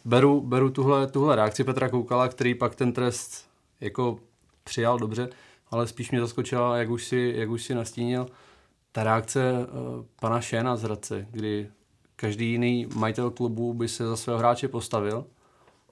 Beru, 0.06 0.42
beru 0.42 0.70
tuhle, 0.70 1.08
tuhle 1.08 1.36
reakci 1.36 1.64
Petra 1.64 1.90
Koukala, 1.90 2.28
který 2.28 2.56
pak 2.56 2.76
ten 2.76 2.94
trest 2.94 3.46
jako 3.82 4.20
přijal 4.64 5.00
dobře, 5.00 5.30
ale 5.72 5.88
spíš 5.88 6.12
mě 6.12 6.20
zaskočila, 6.20 6.78
jak 6.78 6.90
už 6.90 7.06
si, 7.06 7.34
jak 7.36 7.50
už 7.50 7.64
si 7.64 7.76
nastínil, 7.76 8.28
ta 8.92 9.04
reakce 9.04 9.68
pana 10.20 10.42
Šéna 10.42 10.76
z 10.76 10.84
Hradce, 10.84 11.28
kdy 11.32 11.70
každý 12.16 12.52
jiný 12.52 12.88
majitel 12.96 13.32
klubu 13.32 13.74
by 13.74 13.88
se 13.88 14.08
za 14.08 14.16
svého 14.16 14.40
hráče 14.40 14.68
postavil 14.68 15.26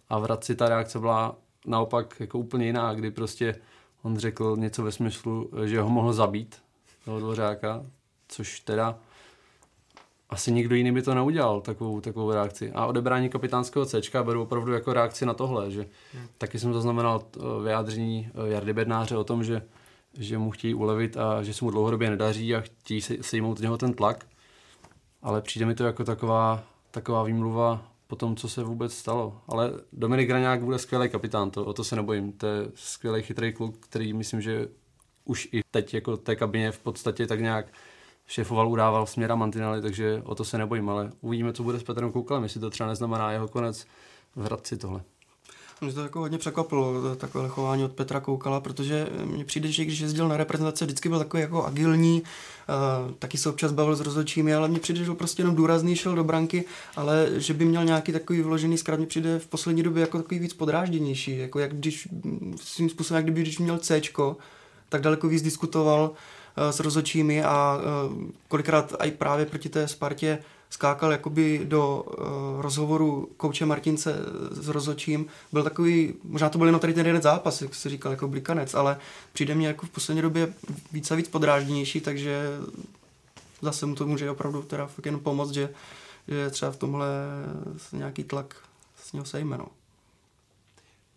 a 0.09 0.19
v 0.19 0.23
Hradci 0.23 0.55
ta 0.55 0.69
reakce 0.69 0.99
byla 0.99 1.35
naopak 1.65 2.19
jako 2.19 2.39
úplně 2.39 2.65
jiná, 2.65 2.93
kdy 2.93 3.11
prostě 3.11 3.55
on 4.03 4.17
řekl 4.17 4.55
něco 4.57 4.83
ve 4.83 4.91
smyslu, 4.91 5.49
že 5.65 5.81
ho 5.81 5.89
mohl 5.89 6.13
zabít 6.13 6.55
toho 7.07 7.19
Dvořáka, 7.19 7.85
což 8.27 8.59
teda 8.59 8.99
asi 10.29 10.51
nikdo 10.51 10.75
jiný 10.75 10.91
by 10.91 11.01
to 11.01 11.15
neudělal, 11.15 11.61
takovou, 11.61 12.01
takovou 12.01 12.31
reakci. 12.31 12.71
A 12.71 12.85
odebrání 12.85 13.29
kapitánského 13.29 13.85
C 13.85 14.01
beru 14.23 14.41
opravdu 14.41 14.73
jako 14.73 14.93
reakci 14.93 15.25
na 15.25 15.33
tohle, 15.33 15.71
že 15.71 15.85
hmm. 16.13 16.27
taky 16.37 16.59
jsem 16.59 16.73
zaznamenal 16.73 17.21
eh, 17.21 17.63
vyjádření 17.63 18.29
eh, 18.29 18.49
Jardy 18.49 18.73
Bednáře 18.73 19.17
o 19.17 19.23
tom, 19.23 19.43
že, 19.43 19.61
že 20.13 20.37
mu 20.37 20.51
chtějí 20.51 20.73
ulevit 20.73 21.17
a 21.17 21.43
že 21.43 21.53
se 21.53 21.65
mu 21.65 21.71
dlouhodobě 21.71 22.09
nedaří 22.09 22.55
a 22.55 22.61
chtějí 22.61 23.01
se, 23.01 23.15
sejmout 23.21 23.57
z 23.57 23.61
něho 23.61 23.77
ten 23.77 23.93
tlak. 23.93 24.25
Ale 25.21 25.41
přijde 25.41 25.65
mi 25.65 25.75
to 25.75 25.83
jako 25.83 26.03
taková, 26.03 26.63
taková 26.91 27.23
výmluva 27.23 27.91
po 28.07 28.15
tom, 28.15 28.35
co 28.35 28.49
se 28.49 28.63
vůbec 28.63 28.93
stalo. 28.93 29.41
Ale 29.47 29.71
Dominik 29.93 30.27
Graňák 30.27 30.63
bude 30.63 30.79
skvělý 30.79 31.09
kapitán, 31.09 31.51
to, 31.51 31.65
o 31.65 31.73
to 31.73 31.83
se 31.83 31.95
nebojím. 31.95 32.31
To 32.31 32.47
je 32.47 32.67
skvělý 32.75 33.21
chytrý 33.21 33.53
kluk, 33.53 33.75
který 33.79 34.13
myslím, 34.13 34.41
že 34.41 34.67
už 35.27 35.49
i 35.51 35.61
teď 35.71 35.93
jako 35.93 36.17
té 36.17 36.35
kabině 36.35 36.71
v 36.71 36.79
podstatě 36.79 37.27
tak 37.27 37.39
nějak 37.39 37.65
šéfoval, 38.27 38.69
udával 38.69 39.05
směra 39.05 39.35
mantinely, 39.35 39.81
takže 39.81 40.21
o 40.25 40.35
to 40.35 40.45
se 40.45 40.57
nebojím, 40.57 40.89
ale 40.89 41.11
uvidíme, 41.21 41.53
co 41.53 41.63
bude 41.63 41.79
s 41.79 41.83
Petrem 41.83 42.11
Koukalem, 42.11 42.43
jestli 42.43 42.59
to 42.59 42.69
třeba 42.69 42.89
neznamená 42.89 43.31
jeho 43.31 43.47
konec 43.47 43.85
v 44.35 44.43
Hradci 44.43 44.77
tohle. 44.77 45.01
Mě 45.81 45.93
to 45.93 46.01
jako 46.01 46.19
hodně 46.19 46.37
překvapilo, 46.37 47.15
takové 47.15 47.47
chování 47.47 47.83
od 47.83 47.91
Petra 47.91 48.19
Koukala, 48.19 48.59
protože 48.59 49.07
mně 49.23 49.45
přijde, 49.45 49.71
že 49.71 49.85
když 49.85 49.99
jezdil 49.99 50.27
na 50.27 50.37
reprezentace, 50.37 50.85
vždycky 50.85 51.09
byl 51.09 51.19
takový 51.19 51.41
jako 51.41 51.65
agilní, 51.65 52.21
uh, 52.21 53.11
taky 53.11 53.37
se 53.37 53.49
občas 53.49 53.71
bavil 53.71 53.95
s 53.95 54.01
rozhodčími, 54.01 54.53
ale 54.53 54.67
mně 54.67 54.79
přijde, 54.79 54.99
že 54.99 55.05
byl 55.05 55.15
prostě 55.15 55.41
jenom 55.41 55.55
důrazný, 55.55 55.95
šel 55.95 56.15
do 56.15 56.23
branky, 56.23 56.65
ale 56.95 57.27
že 57.37 57.53
by 57.53 57.65
měl 57.65 57.85
nějaký 57.85 58.11
takový 58.11 58.41
vložený 58.41 58.77
zkrát, 58.77 58.97
mně 58.97 59.07
přijde 59.07 59.39
v 59.39 59.47
poslední 59.47 59.83
době 59.83 60.01
jako 60.01 60.17
takový 60.17 60.39
víc 60.39 60.53
podrážděnější, 60.53 61.37
jako 61.37 61.59
jak 61.59 61.73
když 61.73 62.07
svým 62.55 62.89
způsobem, 62.89 63.17
jak 63.17 63.25
kdyby 63.25 63.41
když 63.41 63.59
měl 63.59 63.77
C, 63.77 64.01
tak 64.89 65.01
daleko 65.01 65.27
víc 65.27 65.41
diskutoval 65.41 66.09
uh, 66.11 66.69
s 66.69 66.79
rozhodčími 66.79 67.43
a 67.43 67.77
uh, 67.77 68.23
kolikrát 68.47 68.93
i 68.99 69.11
právě 69.11 69.45
proti 69.45 69.69
té 69.69 69.87
Spartě 69.87 70.39
skákal 70.69 71.11
jakoby 71.11 71.61
do 71.63 72.03
uh, 72.03 72.61
rozhovoru 72.61 73.29
kouče 73.37 73.65
Martince 73.65 74.15
s 74.51 74.67
rozhodčím. 74.67 75.25
Byl 75.51 75.63
takový, 75.63 76.13
možná 76.23 76.49
to 76.49 76.57
byl 76.57 76.67
jenom 76.67 76.81
tady 76.81 76.93
ten 76.93 77.05
jeden 77.05 77.21
zápas, 77.21 77.61
jak 77.61 77.75
se 77.75 77.89
říkal, 77.89 78.11
jako 78.11 78.27
blikanec, 78.27 78.73
ale 78.73 78.97
přijde 79.33 79.55
mi 79.55 79.63
jako 79.63 79.85
v 79.85 79.89
poslední 79.89 80.21
době 80.21 80.53
víc 80.91 81.11
a 81.11 81.15
víc 81.15 81.27
podrážděnější, 81.27 82.01
takže 82.01 82.57
zase 83.61 83.85
mu 83.85 83.95
to 83.95 84.07
může 84.07 84.31
opravdu 84.31 84.61
teda 84.61 84.87
fakt 84.87 85.05
jen 85.05 85.19
pomoct, 85.19 85.51
že, 85.51 85.69
že 86.27 86.49
třeba 86.49 86.71
v 86.71 86.77
tomhle 86.77 87.07
nějaký 87.93 88.23
tlak 88.23 88.55
s 89.03 89.13
něho 89.13 89.25
sejme. 89.25 89.57
No. 89.57 89.67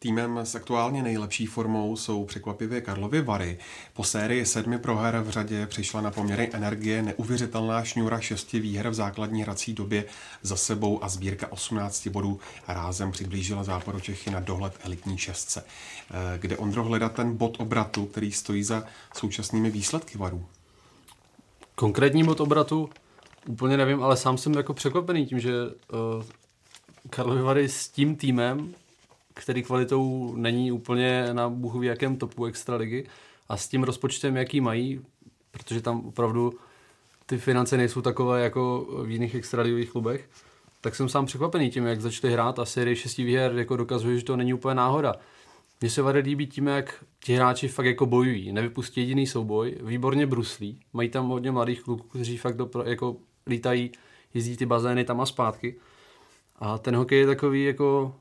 Týmem 0.02 0.38
s 0.38 0.54
aktuálně 0.54 1.02
nejlepší 1.02 1.46
formou 1.46 1.96
jsou 1.96 2.24
překvapivě 2.24 2.80
Karlovy 2.80 3.22
Vary. 3.22 3.58
Po 3.92 4.04
sérii 4.04 4.46
sedmi 4.46 4.78
proher 4.78 5.20
v 5.20 5.30
řadě 5.30 5.66
přišla 5.66 6.00
na 6.00 6.10
poměry 6.10 6.50
energie 6.52 7.02
neuvěřitelná 7.02 7.84
šňůra 7.84 8.20
šesti 8.20 8.60
výher 8.60 8.88
v 8.88 8.94
základní 8.94 9.42
hrací 9.42 9.72
době 9.72 10.04
za 10.42 10.56
sebou 10.56 11.04
a 11.04 11.08
sbírka 11.08 11.52
18 11.52 12.06
bodů 12.06 12.40
rázem 12.68 13.12
přiblížila 13.12 13.64
západu 13.64 14.00
Čechy 14.00 14.30
na 14.30 14.40
dohled 14.40 14.72
elitní 14.82 15.18
šestce. 15.18 15.64
Eh, 16.10 16.38
kde 16.38 16.56
Ondro 16.56 16.84
hledat 16.84 17.12
ten 17.12 17.36
bod 17.36 17.60
obratu, 17.60 18.06
který 18.06 18.32
stojí 18.32 18.62
za 18.62 18.84
současnými 19.14 19.70
výsledky 19.70 20.18
Varů? 20.18 20.46
Konkrétní 21.74 22.24
bod 22.24 22.40
obratu 22.40 22.90
úplně 23.46 23.76
nevím, 23.76 24.02
ale 24.02 24.16
sám 24.16 24.38
jsem 24.38 24.54
jako 24.54 24.74
překvapený 24.74 25.26
tím, 25.26 25.40
že 25.40 25.52
uh, 25.52 26.24
Karlovy 27.10 27.42
Vary 27.42 27.68
s 27.68 27.88
tím 27.88 28.16
týmem 28.16 28.74
který 29.40 29.62
kvalitou 29.62 30.34
není 30.36 30.72
úplně 30.72 31.28
na 31.32 31.48
bůh 31.48 31.82
jakém 31.82 32.16
topu 32.16 32.44
extraligy 32.44 33.06
a 33.48 33.56
s 33.56 33.68
tím 33.68 33.82
rozpočtem, 33.82 34.36
jaký 34.36 34.60
mají, 34.60 35.00
protože 35.50 35.80
tam 35.80 36.06
opravdu 36.06 36.52
ty 37.26 37.38
finance 37.38 37.76
nejsou 37.76 38.00
takové 38.00 38.42
jako 38.42 38.88
v 39.04 39.10
jiných 39.10 39.34
extraligových 39.34 39.90
klubech, 39.90 40.28
tak 40.80 40.94
jsem 40.94 41.08
sám 41.08 41.26
překvapený 41.26 41.70
tím, 41.70 41.86
jak 41.86 42.00
začali 42.00 42.32
hrát 42.32 42.58
a 42.58 42.64
série 42.64 42.96
šesti 42.96 43.24
výher 43.24 43.52
jako 43.54 43.76
dokazuje, 43.76 44.18
že 44.18 44.24
to 44.24 44.36
není 44.36 44.54
úplně 44.54 44.74
náhoda. 44.74 45.14
Mně 45.80 45.90
se 45.90 46.02
Vary 46.02 46.20
líbí 46.20 46.46
tím, 46.46 46.66
jak 46.66 47.04
ti 47.24 47.34
hráči 47.34 47.68
fakt 47.68 47.86
jako 47.86 48.06
bojují, 48.06 48.52
nevypustí 48.52 49.00
jediný 49.00 49.26
souboj, 49.26 49.76
výborně 49.82 50.26
bruslí, 50.26 50.80
mají 50.92 51.08
tam 51.08 51.28
hodně 51.28 51.50
mladých 51.50 51.82
kluků, 51.82 52.08
kteří 52.08 52.36
fakt 52.36 52.56
dopro, 52.56 52.82
jako 52.82 53.16
lítají, 53.46 53.92
jezdí 54.34 54.56
ty 54.56 54.66
bazény 54.66 55.04
tam 55.04 55.20
a 55.20 55.26
zpátky. 55.26 55.76
A 56.58 56.78
ten 56.78 56.96
hokej 56.96 57.18
je 57.18 57.26
takový 57.26 57.64
jako 57.64 58.14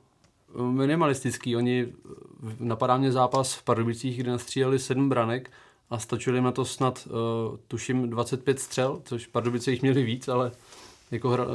minimalistický. 0.58 1.56
Oni 1.56 1.94
napadá 2.60 2.98
mě 2.98 3.12
zápas 3.12 3.54
v 3.54 3.64
Pardubicích, 3.64 4.18
kde 4.18 4.32
nastříleli 4.32 4.80
sedm 4.80 5.10
branek 5.10 5.52
a 5.90 6.00
stačili 6.00 6.42
na 6.42 6.52
to 6.52 6.66
snad, 6.66 7.08
uh, 7.08 7.58
tuším, 7.68 8.10
25 8.10 8.60
střel, 8.60 9.02
což 9.04 9.28
Pardubice 9.28 9.72
jich 9.72 9.82
měli 9.82 10.04
víc, 10.04 10.28
ale 10.28 10.52
jako 11.12 11.30
hra, 11.30 11.46
uh, 11.46 11.52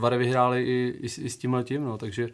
Vary 0.00 0.18
vyhráli 0.18 0.62
i, 0.62 0.98
i, 1.00 1.06
i 1.06 1.30
s 1.30 1.36
tím 1.36 1.54
letím, 1.54 1.84
no, 1.84 1.98
takže 1.98 2.28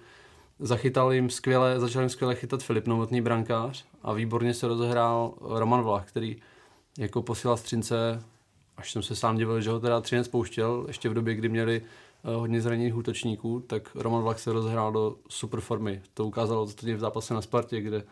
zachytal 0.59 1.13
jim 1.13 1.31
skvěle, 1.31 1.81
začal 1.81 2.03
jim 2.03 2.09
skvěle 2.09 2.35
chytat 2.35 2.63
Filip 2.63 2.87
Novotný 2.87 3.21
brankář 3.21 3.85
a 4.03 4.13
výborně 4.13 4.55
se 4.55 4.69
rozehrál 4.69 5.35
Roman 5.41 5.83
Vlach, 5.83 6.09
který 6.09 6.37
jako 6.99 7.23
posílal 7.23 7.57
střince, 7.57 8.23
až 8.77 8.93
jsem 8.93 9.03
se 9.03 9.17
sám 9.17 9.37
divil, 9.37 9.61
že 9.61 9.71
ho 9.71 9.81
teda 9.81 10.01
třinec 10.01 10.29
pouštěl, 10.29 10.85
ještě 10.87 11.09
v 11.09 11.15
době, 11.15 11.35
kdy 11.35 11.49
měli 11.49 11.83
hodně 12.25 12.61
zraněných 12.61 12.97
útočníků, 12.97 13.61
tak 13.67 13.95
Roman 13.95 14.23
Vlach 14.23 14.41
se 14.41 14.53
rozehrál 14.53 14.93
do 14.93 15.17
super 15.29 15.61
formy. 15.61 16.03
To 16.15 16.27
ukázalo 16.27 16.67
v 16.67 16.99
zápase 16.99 17.35
na 17.35 17.43
Spartě, 17.43 17.81
kde, 17.81 18.05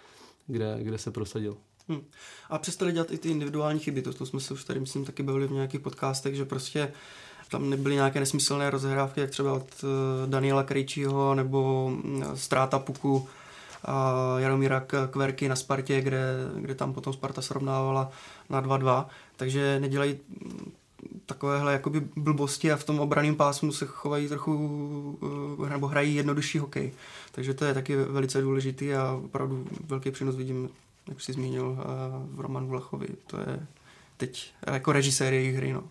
kde, 0.47 0.79
kde 0.81 0.99
se 0.99 1.11
prosadil. 1.11 1.57
Hmm. 1.89 2.05
A 2.51 2.59
přestali 2.59 2.93
dělat 2.93 3.11
i 3.11 3.19
ty 3.19 3.31
individuální 3.31 3.81
chyby, 3.81 4.03
to, 4.03 4.13
to 4.13 4.27
jsme 4.27 4.41
se 4.41 4.55
už 4.55 4.65
tady, 4.65 4.81
myslím, 4.81 5.05
taky 5.05 5.23
bavili 5.23 5.47
v 5.47 5.53
nějakých 5.53 5.81
podcastech, 5.81 6.35
že 6.35 6.45
prostě 6.45 6.93
tam 7.49 7.71
nebyly 7.71 7.95
nějaké 7.95 8.21
nesmyslné 8.21 8.71
rozhrávky, 8.71 9.21
jak 9.21 9.31
třeba 9.31 9.53
od 9.53 9.85
uh, 9.85 10.31
Daniela 10.31 10.63
Krejčího 10.63 11.35
nebo 11.35 11.93
uh, 12.05 12.35
ztráta 12.35 12.79
puku 12.79 13.29
a 13.85 14.15
Jaromíra 14.39 14.81
Kverky 15.11 15.49
na 15.49 15.57
Spartě, 15.57 16.01
kde, 16.01 16.23
kde 16.57 16.75
tam 16.75 16.93
potom 16.93 17.13
Sparta 17.13 17.43
srovnávala 17.43 18.11
na 18.51 18.63
2-2, 18.63 19.07
takže 19.37 19.81
nedělají 19.81 20.19
takovéhle 21.27 21.73
jakoby 21.73 22.01
blbosti 22.17 22.73
a 22.73 22.77
v 22.77 22.85
tom 22.85 23.01
obraném 23.01 23.35
pásmu 23.35 23.73
se 23.73 23.87
chovají 23.87 24.29
trochu, 24.29 24.55
uh, 25.59 25.69
nebo 25.69 25.87
hrají 25.87 26.15
jednodušší 26.15 26.59
hokej. 26.59 26.93
Takže 27.33 27.55
to 27.55 27.65
je 27.65 27.75
taky 27.75 27.97
velice 27.97 28.41
důležitý 28.41 28.95
a 28.95 29.21
opravdu 29.25 29.67
velký 29.87 30.11
přínos 30.11 30.37
vidím 30.37 30.69
jak 31.09 31.21
jsi 31.21 31.33
zmínil, 31.33 31.67
uh, 31.67 31.77
v 32.37 32.41
Roman 32.41 32.67
Vlachovi. 32.67 33.09
To 33.27 33.37
je 33.37 33.67
teď 34.17 34.53
jako 34.67 34.93
režisér 34.93 35.33
jejich 35.33 35.57
hry. 35.57 35.73
No. 35.73 35.85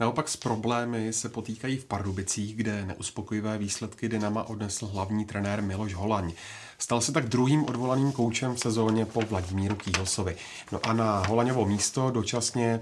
Naopak 0.00 0.28
s 0.28 0.36
problémy 0.36 1.12
se 1.12 1.28
potýkají 1.28 1.76
v 1.76 1.84
Pardubicích, 1.84 2.56
kde 2.56 2.86
neuspokojivé 2.86 3.58
výsledky 3.58 4.08
Dynama 4.08 4.42
odnesl 4.42 4.86
hlavní 4.86 5.24
trenér 5.24 5.62
Miloš 5.62 5.94
Holaň. 5.94 6.32
Stal 6.78 7.00
se 7.00 7.12
tak 7.12 7.28
druhým 7.28 7.64
odvolaným 7.64 8.12
koučem 8.12 8.54
v 8.54 8.60
sezóně 8.60 9.06
po 9.06 9.20
Vladimíru 9.20 9.76
Kýhosovi. 9.76 10.36
No 10.72 10.80
a 10.82 10.92
na 10.92 11.22
Holaňovo 11.26 11.64
místo 11.64 12.10
dočasně 12.10 12.66
e, 12.66 12.80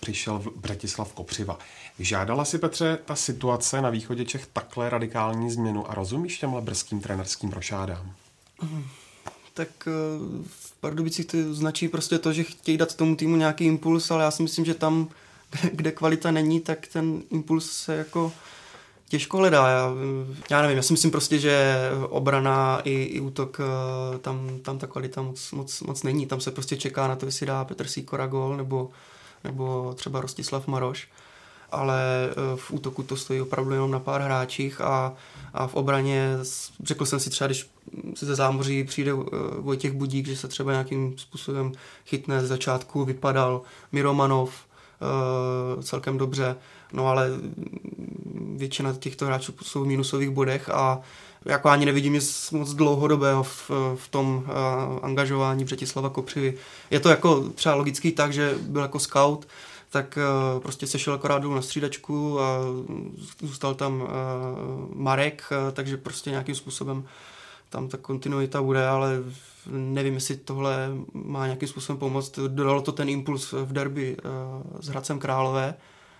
přišel 0.00 0.42
Bratislav 0.56 1.12
Kopřiva. 1.12 1.58
Žádala 1.98 2.44
si 2.44 2.58
Petře 2.58 2.98
ta 3.04 3.16
situace 3.16 3.82
na 3.82 3.90
východě 3.90 4.24
Čech 4.24 4.46
takhle 4.46 4.90
radikální 4.90 5.50
změnu 5.50 5.90
a 5.90 5.94
rozumíš 5.94 6.38
těmhle 6.38 6.60
brzkým 6.60 7.00
trenerským 7.00 7.50
rošádám? 7.50 8.12
Mm 8.62 8.84
tak 9.58 9.68
eh, 9.86 9.90
v 10.46 10.72
Pardubicích 10.80 11.26
to 11.26 11.54
značí 11.54 11.88
prostě 11.88 12.18
to, 12.18 12.32
že 12.32 12.42
chtějí 12.42 12.78
dát 12.78 12.94
tomu 12.94 13.16
týmu 13.16 13.36
nějaký 13.36 13.64
impuls, 13.64 14.10
ale 14.10 14.24
já 14.24 14.30
si 14.30 14.42
myslím, 14.42 14.64
že 14.64 14.74
tam, 14.74 15.08
kde 15.72 15.92
kvalita 15.92 16.30
není, 16.30 16.60
tak 16.60 16.86
ten 16.86 17.22
impuls 17.30 17.70
se 17.70 17.96
jako 17.96 18.32
těžko 19.08 19.36
hledá. 19.36 19.68
Já, 19.68 19.90
já 20.50 20.62
nevím, 20.62 20.76
já 20.76 20.82
si 20.82 20.92
myslím 20.92 21.10
prostě, 21.10 21.38
že 21.38 21.76
obrana 22.08 22.80
i, 22.84 23.02
i 23.02 23.20
útok, 23.20 23.60
eh, 23.60 24.18
tam, 24.18 24.58
tam 24.62 24.78
ta 24.78 24.86
kvalita 24.86 25.22
moc, 25.22 25.52
moc, 25.52 25.80
moc 25.80 26.02
není. 26.02 26.26
Tam 26.26 26.40
se 26.40 26.50
prostě 26.50 26.76
čeká 26.76 27.08
na 27.08 27.16
to, 27.16 27.26
jestli 27.26 27.46
dá 27.46 27.64
Petr 27.64 27.86
Sýkora 27.86 28.26
gol 28.26 28.56
nebo, 28.56 28.90
nebo 29.44 29.94
třeba 29.96 30.20
Rostislav 30.20 30.66
Maroš 30.66 31.08
ale 31.70 32.28
eh, 32.30 32.34
v 32.56 32.72
útoku 32.72 33.02
to 33.02 33.16
stojí 33.16 33.40
opravdu 33.40 33.72
jenom 33.72 33.90
na 33.90 33.98
pár 33.98 34.20
hráčích 34.20 34.80
a, 34.80 35.14
a 35.54 35.66
v 35.66 35.74
obraně 35.74 36.36
řekl 36.84 37.06
jsem 37.06 37.20
si 37.20 37.30
třeba, 37.30 37.46
když 37.46 37.70
se 38.14 38.26
ze 38.26 38.34
zámoří 38.34 38.84
přijde 38.84 39.12
uh, 39.12 39.24
Vojtěch 39.58 39.92
Budík, 39.92 40.26
že 40.26 40.36
se 40.36 40.48
třeba 40.48 40.72
nějakým 40.72 41.18
způsobem 41.18 41.72
chytne 42.06 42.40
z 42.44 42.48
začátku, 42.48 43.04
vypadal 43.04 43.62
Miromanov 43.92 44.68
celkem 45.82 46.18
dobře, 46.18 46.56
no 46.92 47.06
ale 47.06 47.30
většina 48.58 48.92
těchto 48.92 49.26
hráčů 49.26 49.52
jsou 49.62 49.84
v 49.84 49.86
minusových 49.86 50.30
bodech 50.30 50.68
a 50.68 51.00
jako 51.44 51.68
ani 51.68 51.86
nevidím 51.86 52.12
nic 52.12 52.50
moc 52.50 52.74
dlouhodobého 52.74 53.42
v, 53.42 53.70
v 53.96 54.08
tom 54.10 54.36
uh, 54.36 54.52
angažování 55.02 55.64
Břetislava 55.64 56.10
Kopřivy. 56.10 56.54
Je 56.90 57.00
to 57.00 57.08
jako 57.08 57.40
třeba 57.40 57.74
logický 57.74 58.12
tak, 58.12 58.32
že 58.32 58.54
byl 58.60 58.82
jako 58.82 58.98
scout, 58.98 59.48
tak 59.90 60.18
uh, 60.54 60.60
prostě 60.62 60.86
sešel 60.86 61.14
akorát 61.14 61.38
dolů 61.38 61.54
na 61.54 61.62
střídačku 61.62 62.40
a 62.40 62.58
zůstal 63.42 63.74
tam 63.74 64.00
uh, 64.00 64.08
Marek, 64.94 65.44
uh, 65.50 65.72
takže 65.72 65.96
prostě 65.96 66.30
nějakým 66.30 66.54
způsobem 66.54 67.04
tam 67.70 67.88
ta 67.88 67.96
kontinuita 67.96 68.62
bude, 68.62 68.86
ale 68.88 69.18
nevím, 69.70 70.14
jestli 70.14 70.36
tohle 70.36 70.90
má 71.14 71.46
nějakým 71.46 71.68
způsobem 71.68 71.98
pomoct. 71.98 72.38
Dodalo 72.38 72.82
to 72.82 72.92
ten 72.92 73.08
impuls 73.08 73.52
v 73.52 73.72
derby 73.72 74.16
uh, 74.16 74.80
s 74.80 74.88
Hradcem 74.88 75.18
Králové, 75.18 75.74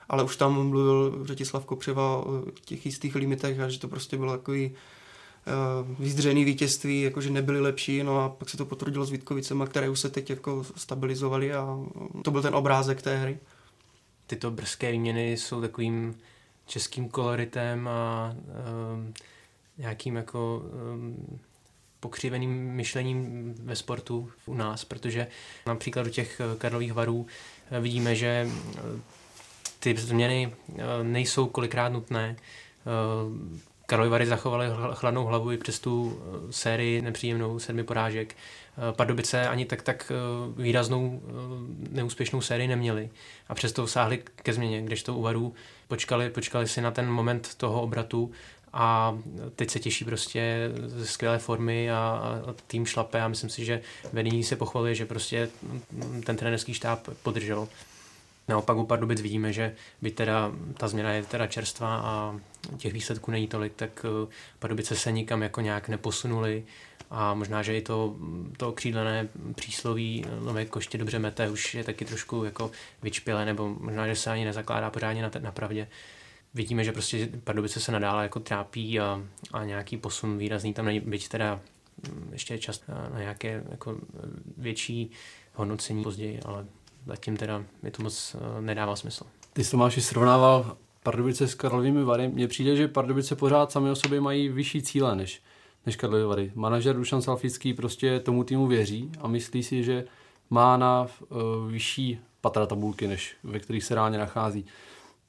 ale 0.09 0.25
už 0.25 0.37
tam 0.37 0.69
mluvil 0.69 1.21
Řetislav 1.25 1.65
Kopřiva 1.65 2.17
o 2.17 2.43
těch 2.65 2.87
jistých 2.87 3.15
limitech 3.15 3.61
a 3.61 3.69
že 3.69 3.79
to 3.79 3.89
prostě 3.89 4.17
bylo 4.17 4.33
takový 4.33 4.71
uh, 4.71 5.97
vyzdřený 5.99 6.45
vítězství, 6.45 7.03
jakože 7.03 7.31
nebyly 7.31 7.61
lepší, 7.61 8.03
no 8.03 8.21
a 8.21 8.29
pak 8.29 8.49
se 8.49 8.57
to 8.57 8.65
potvrdilo 8.65 9.05
s 9.05 9.11
Vítkovicema, 9.11 9.67
které 9.67 9.89
už 9.89 10.01
se 10.01 10.11
teď 10.11 10.31
jako 10.31 10.65
stabilizovaly 10.77 11.53
a 11.55 11.79
to 12.25 12.31
byl 12.31 12.43
ten 12.43 12.55
obrázek 12.55 13.03
té 13.03 13.17
hry. 13.17 13.39
Tyto 14.27 14.51
brzké 14.51 14.93
výměny 14.93 15.33
jsou 15.33 15.61
takovým 15.61 16.15
českým 16.67 17.09
koloritem 17.09 17.89
a 17.89 18.35
um, 18.95 19.15
nějakým 19.79 20.17
jako 20.17 20.63
um, 20.95 21.39
pokřiveným 22.01 22.51
myšlením 22.51 23.55
ve 23.63 23.77
sportu 23.77 24.31
u 24.47 24.55
nás, 24.55 24.85
protože 24.85 25.27
například 25.67 26.07
u 26.07 26.11
těch 26.11 26.41
eh, 26.41 26.57
Karlových 26.59 26.93
varů 26.93 27.27
eh, 27.71 27.81
vidíme, 27.81 28.17
že 28.17 28.49
eh, 28.49 28.81
ty 29.79 29.97
změny 29.97 30.53
nejsou 31.03 31.47
kolikrát 31.47 31.89
nutné. 31.89 32.37
Karlovy 33.87 34.11
Vary 34.11 34.27
zachovaly 34.27 34.67
chladnou 34.93 35.25
hlavu 35.25 35.53
i 35.53 35.59
přes 35.59 35.81
tu 35.81 36.23
sérii 36.51 37.03
nepříjemnou 37.03 37.59
sedmi 37.59 37.85
porážek. 37.85 38.35
Pardubice 38.93 39.49
ani 39.49 39.65
tak 39.65 39.83
tak 39.83 40.13
eh, 40.13 40.63
výraznou 40.63 41.23
eh, 41.23 41.31
neúspěšnou 41.91 42.41
sérii 42.41 42.69
neměli 42.69 43.11
a 43.49 43.55
přesto 43.55 43.87
sáhli 43.87 44.23
ke 44.37 44.53
změně, 44.53 44.83
kdežto 44.83 45.15
u 45.15 45.23
Varů 45.23 45.55
počkali, 45.89 46.31
počkali 46.31 46.69
si 46.69 46.81
na 46.81 46.91
ten 46.91 47.11
moment 47.11 47.55
toho 47.55 47.83
obratu 47.83 48.31
a 48.73 49.19
teď 49.57 49.71
se 49.71 49.79
těší 49.79 50.05
prostě 50.05 50.71
ze 50.87 51.07
skvělé 51.07 51.39
formy 51.39 51.91
a, 51.91 51.97
a 52.47 52.55
tým 52.67 52.87
šlape 52.87 53.23
a 53.23 53.29
myslím 53.29 53.51
si, 53.51 53.65
že 53.65 53.81
vedení 54.13 54.45
se 54.45 54.57
pochvaluje, 54.57 54.95
že 54.95 55.07
prostě 55.07 55.49
ten 56.25 56.37
trenerský 56.37 56.75
štáb 56.75 57.09
podržel. 57.23 57.69
Naopak 58.49 58.77
u 58.77 58.87
Pardubic 58.87 59.21
vidíme, 59.21 59.53
že 59.53 59.75
by 60.03 60.11
teda 60.11 60.53
ta 60.77 60.89
změna 60.89 61.13
je 61.13 61.23
teda 61.23 61.47
čerstvá 61.47 61.97
a 61.97 62.41
těch 62.77 62.93
výsledků 62.93 63.31
není 63.31 63.49
tolik, 63.49 63.73
tak 63.77 64.05
eh, 64.05 64.33
Pardubice 64.59 64.97
se 64.97 65.13
nikam 65.13 65.43
jako 65.43 65.61
nějak 65.61 65.89
neposunuli 65.89 66.65
a 67.11 67.35
možná, 67.35 67.63
že 67.63 67.77
i 67.79 67.83
to, 67.83 68.17
to 68.57 68.73
křídlené 68.73 69.29
přísloví 69.55 70.25
nové 70.45 70.65
koště 70.65 70.99
dobře 70.99 71.19
mete 71.19 71.51
už 71.51 71.75
je 71.75 71.85
taky 71.85 72.05
trošku 72.05 72.45
jako 72.45 72.71
vyčpělé, 73.03 73.45
nebo 73.45 73.69
možná, 73.69 74.07
že 74.07 74.17
se 74.17 74.31
ani 74.31 74.45
nezakládá 74.45 74.91
pořádně 74.91 75.23
na, 75.23 75.31
na 75.39 75.53
pravdě. 75.53 75.89
Vidíme, 76.55 76.85
že 76.85 76.93
prostě 76.93 77.29
Pardubice 77.45 77.81
se 77.81 77.93
nadále 77.93 78.23
jako 78.23 78.41
trápí 78.41 79.01
a, 79.01 79.23
a 79.53 79.65
nějaký 79.65 79.97
posun 79.97 80.39
výrazný 80.39 80.75
tam 80.75 80.85
není, 80.85 81.01
byť 81.01 81.29
teda 81.29 81.61
mm, 82.09 82.29
ještě 82.33 82.55
je 82.55 82.59
čas 82.59 82.83
na 83.13 83.19
nějaké 83.19 83.65
jako 83.71 83.97
větší 84.57 85.11
hodnocení 85.55 86.03
později, 86.03 86.41
ale 86.45 86.67
zatím 87.09 87.37
teda 87.37 87.65
mi 87.83 87.91
to 87.91 88.03
moc 88.03 88.37
eh, 88.39 88.61
nedává 88.61 88.97
smysl. 88.97 89.25
Ty 89.53 89.65
jsi 89.65 89.71
Tomáši 89.71 90.01
srovnával 90.01 90.77
Pardubice 91.03 91.49
s 91.49 91.55
Karlovými 91.55 92.05
Vary. 92.05 92.29
Mně 92.29 92.49
přijde, 92.49 92.77
že 92.77 92.89
Pardubice 92.89 93.37
pořád 93.37 93.73
sami 93.73 93.91
o 93.91 93.95
sobě 93.95 94.21
mají 94.21 94.49
vyšší 94.49 94.83
cíle 94.83 95.17
než, 95.17 95.43
než 95.87 95.97
Karlovy 95.97 96.25
Vary. 96.25 96.53
Manažer 96.55 96.97
Dušan 96.97 97.23
Salfický 97.23 97.75
prostě 97.75 98.21
tomu 98.21 98.45
týmu 98.45 98.67
věří 98.67 99.11
a 99.21 99.29
myslí 99.29 99.63
si, 99.63 99.85
že 99.85 100.05
má 100.51 100.77
na 100.77 101.07
uh, 101.29 101.71
vyšší 101.71 102.19
patra 102.41 102.67
tabulky, 102.67 103.07
než 103.07 103.37
ve 103.45 103.59
kterých 103.59 103.85
se 103.85 103.95
reálně 103.95 104.19
nachází. 104.19 104.65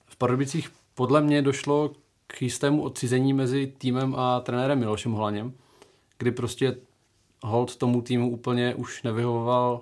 V 0.05 0.15
Pardubicích 0.15 0.71
podle 0.95 1.21
mě 1.21 1.41
došlo 1.41 1.91
k 2.27 2.41
jistému 2.41 2.83
odcizení 2.83 3.33
mezi 3.33 3.73
týmem 3.77 4.15
a 4.15 4.39
trenérem 4.39 4.79
Milošem 4.79 5.11
Holaněm, 5.11 5.53
kdy 6.17 6.31
prostě 6.31 6.75
hold 7.43 7.75
tomu 7.75 8.01
týmu 8.01 8.31
úplně 8.31 8.75
už 8.75 9.03
nevyhovoval 9.03 9.81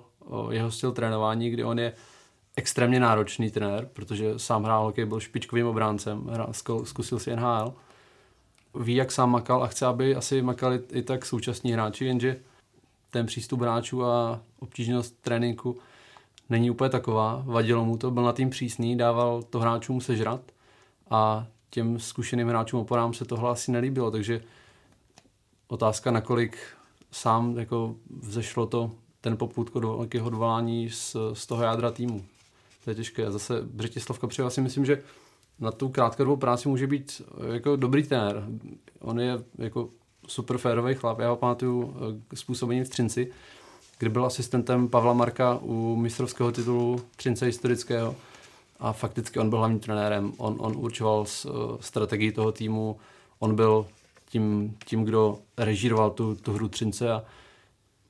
jeho 0.50 0.70
styl 0.70 0.92
trénování, 0.92 1.50
kdy 1.50 1.64
on 1.64 1.78
je 1.78 1.92
extrémně 2.56 3.00
náročný 3.00 3.50
trenér, 3.50 3.88
protože 3.92 4.38
sám 4.38 4.64
hrál 4.64 4.84
hokej, 4.84 5.04
byl 5.04 5.20
špičkovým 5.20 5.66
obráncem, 5.66 6.26
hrál, 6.26 6.52
zkusil 6.84 7.18
si 7.18 7.36
NHL 7.36 7.74
ví, 8.74 8.94
jak 8.94 9.12
sám 9.12 9.30
makal 9.30 9.62
a 9.62 9.66
chce, 9.66 9.86
aby 9.86 10.16
asi 10.16 10.42
makali 10.42 10.80
i 10.92 11.02
tak 11.02 11.26
současní 11.26 11.72
hráči, 11.72 12.04
jenže 12.04 12.36
ten 13.10 13.26
přístup 13.26 13.60
hráčů 13.60 14.04
a 14.04 14.40
obtížnost 14.58 15.14
tréninku 15.20 15.78
není 16.48 16.70
úplně 16.70 16.90
taková. 16.90 17.42
Vadilo 17.46 17.84
mu 17.84 17.96
to, 17.96 18.10
byl 18.10 18.22
na 18.22 18.32
tým 18.32 18.50
přísný, 18.50 18.96
dával 18.96 19.42
to 19.42 19.60
hráčům 19.60 20.00
sežrat 20.00 20.40
a 21.10 21.46
těm 21.70 21.98
zkušeným 21.98 22.48
hráčům 22.48 22.80
oporám 22.80 23.14
se 23.14 23.24
tohle 23.24 23.50
asi 23.50 23.72
nelíbilo, 23.72 24.10
takže 24.10 24.40
otázka, 25.68 26.10
nakolik 26.10 26.58
sám 27.10 27.58
jako 27.58 27.94
vzešlo 28.20 28.66
to, 28.66 28.90
ten 29.20 29.36
poput 29.36 29.74
do 29.74 29.96
velkého 29.96 30.26
odvolání 30.26 30.90
z, 30.90 31.16
z 31.32 31.46
toho 31.46 31.62
jádra 31.62 31.90
týmu. 31.90 32.24
To 32.84 32.90
je 32.90 32.94
těžké. 32.94 33.30
Zase 33.30 33.62
Břetislavka 33.62 34.20
Kapřiva 34.20 34.50
si 34.50 34.60
myslím, 34.60 34.84
že 34.84 35.02
na 35.60 35.72
tu 35.72 35.88
krátkodobou 35.88 36.36
práci 36.36 36.68
může 36.68 36.86
být 36.86 37.22
jako 37.52 37.76
dobrý 37.76 38.02
trenér. 38.02 38.44
On 39.00 39.20
je 39.20 39.38
jako 39.58 39.88
super 40.26 40.58
férový 40.58 40.94
chlap. 40.94 41.18
Já 41.18 41.30
ho 41.30 41.36
pamatuju 41.36 41.96
eh, 42.32 42.36
způsobením 42.36 42.84
v 42.84 42.88
Třinci, 42.88 43.32
kdy 43.98 44.10
byl 44.10 44.26
asistentem 44.26 44.88
Pavla 44.88 45.12
Marka 45.12 45.58
u 45.62 45.96
mistrovského 45.96 46.52
titulu 46.52 47.00
Třince 47.16 47.46
historického 47.46 48.16
a 48.80 48.92
fakticky 48.92 49.38
on 49.38 49.50
byl 49.50 49.58
hlavním 49.58 49.80
trenérem. 49.80 50.32
On, 50.36 50.56
on 50.58 50.76
určoval 50.76 51.24
eh, 51.26 51.50
strategii 51.80 52.32
toho 52.32 52.52
týmu, 52.52 52.98
on 53.38 53.56
byl 53.56 53.86
tím, 54.28 54.76
tím 54.84 55.04
kdo 55.04 55.38
režíroval 55.56 56.10
tu, 56.10 56.34
tu 56.34 56.52
hru 56.52 56.68
Třince 56.68 57.12
a 57.12 57.24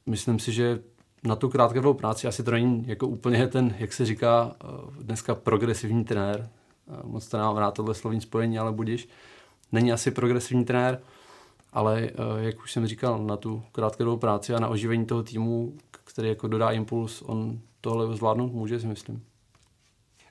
myslím 0.07 0.39
si, 0.39 0.53
že 0.53 0.81
na 1.25 1.37
tu 1.37 1.49
krátkou 1.49 1.95
práci 1.95 2.27
asi 2.27 2.43
to 2.43 2.51
není 2.51 2.85
jako 2.87 3.09
úplně 3.09 3.47
ten, 3.47 3.75
jak 3.79 3.93
se 3.93 4.07
říká 4.07 4.53
eh, 4.53 4.67
dneska 5.03 5.35
progresivní 5.35 6.05
trenér. 6.05 6.49
Moc 7.05 7.29
to 7.29 7.39
nám 7.39 7.57
rád 7.57 7.75
tohle 7.75 7.95
slovní 7.95 8.21
spojení, 8.21 8.59
ale 8.59 8.73
budíš. 8.73 9.09
Není 9.73 9.93
asi 9.93 10.11
progresivní 10.11 10.65
trenér, 10.65 11.01
ale 11.73 12.01
eh, 12.03 12.13
jak 12.39 12.61
už 12.61 12.73
jsem 12.73 12.87
říkal, 12.87 13.19
na 13.19 13.37
tu 13.37 13.63
krátkou 13.73 14.17
práci 14.17 14.55
a 14.55 14.61
na 14.61 14.69
oživení 14.69 15.07
toho 15.07 15.23
týmu, 15.23 15.73
který 16.05 16.29
jako 16.29 16.49
dodá 16.49 16.71
impuls, 16.71 17.23
on 17.27 17.59
tohle 17.81 18.17
zvládnout 18.17 18.53
může, 18.53 18.81
si 18.81 18.87
myslím. 18.87 19.23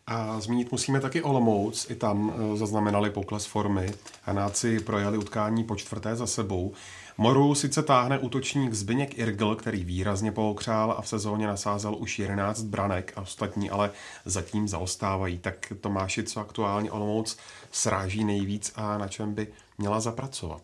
A 0.07 0.39
zmínit 0.39 0.71
musíme 0.71 0.99
taky 0.99 1.21
Olomouc, 1.21 1.89
i 1.89 1.95
tam 1.95 2.33
eh, 2.35 2.57
zaznamenali 2.57 3.09
pokles 3.09 3.45
formy. 3.45 3.93
Hanáci 4.23 4.79
projeli 4.79 5.17
utkání 5.17 5.63
po 5.63 5.75
čtvrté 5.75 6.15
za 6.15 6.27
sebou. 6.27 6.73
Moru 7.19 7.55
sice 7.55 7.83
táhne 7.83 8.19
útočník 8.19 8.73
Zbyněk 8.73 9.17
Irgl, 9.17 9.55
který 9.55 9.83
výrazně 9.83 10.31
pookřál 10.31 10.91
a 10.91 11.01
v 11.01 11.07
sezóně 11.07 11.47
nasázel 11.47 11.95
už 11.95 12.19
11 12.19 12.61
branek 12.61 13.13
a 13.15 13.21
ostatní 13.21 13.69
ale 13.69 13.91
zatím 14.25 14.67
zaostávají. 14.67 15.37
Tak 15.37 15.73
Tomáši, 15.81 16.23
co 16.23 16.39
aktuálně 16.39 16.91
Olomouc 16.91 17.37
sráží 17.71 18.23
nejvíc 18.23 18.73
a 18.75 18.97
na 18.97 19.07
čem 19.07 19.33
by 19.33 19.47
měla 19.77 19.99
zapracovat? 19.99 20.61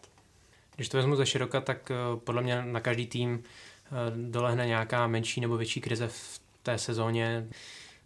Když 0.76 0.90
to 0.90 0.98
vezmu 0.98 1.16
ze 1.16 1.26
široka, 1.26 1.62
tak 1.62 1.92
eh, 1.92 1.96
podle 2.24 2.42
mě 2.42 2.62
na 2.62 2.80
každý 2.80 3.08
tým 3.08 3.44
eh, 3.44 3.92
dolehne 4.16 4.68
nějaká 4.68 5.08
menší 5.08 5.42
nebo 5.42 5.58
větší 5.58 5.82
krize 5.82 6.08
v 6.08 6.42
té 6.64 6.78
sezóně. 6.78 7.48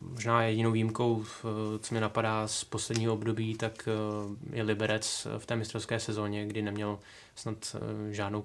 Možná 0.01 0.43
jedinou 0.43 0.71
výjimkou, 0.71 1.23
eh, 1.25 1.79
co 1.79 1.93
mi 1.93 2.01
napadá 2.01 2.47
z 2.47 2.63
posledního 2.63 3.13
období, 3.13 3.55
tak 3.55 3.89
je 4.53 4.63
Liberec 4.63 5.27
v 5.37 5.45
té 5.45 5.55
mistrovské 5.55 5.99
sezóně, 5.99 6.45
kdy 6.45 6.61
neměl 6.61 6.99
snad 7.35 7.75
žádnou 8.11 8.43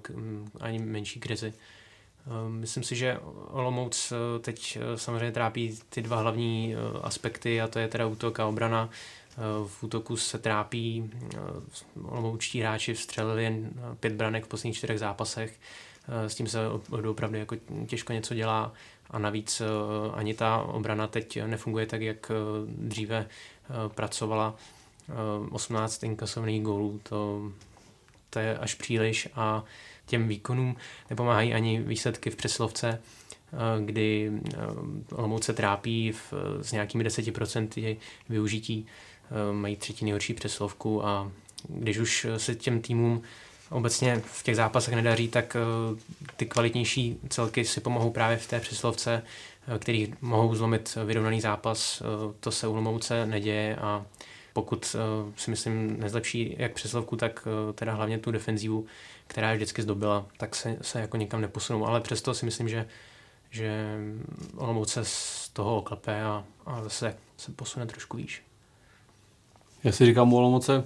ani 0.59 0.79
menší 0.79 1.19
krizi. 1.19 1.53
Myslím 2.47 2.83
si, 2.83 2.95
že 2.95 3.19
Olomouc 3.47 4.13
teď 4.41 4.77
samozřejmě 4.95 5.31
trápí 5.31 5.79
ty 5.89 6.01
dva 6.01 6.17
hlavní 6.17 6.75
aspekty 7.01 7.61
a 7.61 7.67
to 7.67 7.79
je 7.79 7.87
teda 7.87 8.05
útok 8.05 8.39
a 8.39 8.47
obrana. 8.47 8.89
V 9.67 9.83
útoku 9.83 10.17
se 10.17 10.39
trápí, 10.39 11.11
olomoučtí 12.03 12.59
hráči 12.59 12.93
vstřelili 12.93 13.43
jen 13.43 13.69
pět 13.99 14.13
branek 14.13 14.45
v 14.45 14.47
posledních 14.47 14.77
čtyřech 14.77 14.99
zápasech. 14.99 15.59
S 16.27 16.35
tím 16.35 16.47
se 16.47 16.59
opravdu 17.09 17.37
jako 17.37 17.55
těžko 17.87 18.13
něco 18.13 18.33
dělá 18.33 18.73
a 19.09 19.19
navíc 19.19 19.61
ani 20.13 20.33
ta 20.33 20.57
obrana 20.57 21.07
teď 21.07 21.39
nefunguje 21.45 21.85
tak, 21.85 22.01
jak 22.01 22.31
dříve 22.67 23.27
pracovala. 23.87 24.55
18 25.51 26.03
inkasovaných 26.03 26.61
gólů, 26.61 26.99
to, 27.03 27.51
to 28.29 28.39
je 28.39 28.57
až 28.57 28.73
příliš 28.73 29.29
a 29.35 29.63
těm 30.05 30.27
výkonům 30.27 30.75
nepomáhají 31.09 31.53
ani 31.53 31.81
výsledky 31.81 32.29
v 32.29 32.35
přeslovce, 32.35 33.01
kdy 33.85 34.31
Olomouc 35.11 35.43
se 35.43 35.53
trápí 35.53 36.11
v, 36.11 36.33
s 36.61 36.71
nějakými 36.71 37.03
10% 37.03 37.97
využití 38.29 38.87
Eh, 39.33 39.53
mají 39.53 39.75
třetí 39.75 40.05
nejhorší 40.05 40.33
přeslovku 40.33 41.05
a 41.05 41.31
když 41.69 41.97
už 41.97 42.27
se 42.37 42.55
těm 42.55 42.81
týmům 42.81 43.21
obecně 43.73 44.21
v 44.25 44.43
těch 44.43 44.55
zápasech 44.55 44.95
nedaří, 44.95 45.27
tak 45.27 45.55
eh, 45.55 45.59
ty 46.37 46.45
kvalitnější 46.45 47.17
celky 47.29 47.65
si 47.65 47.81
pomohou 47.81 48.11
právě 48.11 48.37
v 48.37 48.47
té 48.47 48.59
přeslovce, 48.59 49.23
eh, 49.67 49.79
který 49.79 50.13
mohou 50.21 50.55
zlomit 50.55 50.97
vyrovnaný 51.05 51.41
zápas. 51.41 52.03
To 52.39 52.51
se 52.51 52.67
u 52.67 52.75
Lomouce 52.75 53.25
neděje 53.25 53.75
a 53.75 54.05
pokud 54.53 54.95
si 55.35 55.49
myslím 55.49 55.99
nezlepší 55.99 56.55
jak 56.59 56.73
přeslovku, 56.73 57.15
tak 57.15 57.47
teda 57.75 57.93
hlavně 57.93 58.17
tu 58.17 58.31
defenzivu, 58.31 58.85
která 59.27 59.49
je 59.49 59.55
vždycky 59.55 59.81
zdobila, 59.81 60.25
tak 60.37 60.55
se, 60.55 60.77
se 60.81 60.99
jako 60.99 61.17
nikam 61.17 61.41
neposunou. 61.41 61.85
Ale 61.85 62.01
přesto 62.01 62.33
si 62.33 62.45
myslím, 62.45 62.69
že, 62.69 62.87
že 63.49 63.97
Olomouce 64.55 65.05
z 65.05 65.49
toho 65.53 65.77
oklepe 65.77 66.23
a, 66.23 66.45
a 66.65 66.83
zase 66.83 67.17
se 67.37 67.51
posune 67.51 67.85
trošku 67.85 68.17
výš. 68.17 68.43
Já 69.83 69.91
si 69.91 70.05
říkám 70.05 70.33
u 70.33 70.37
Olomouce, 70.37 70.83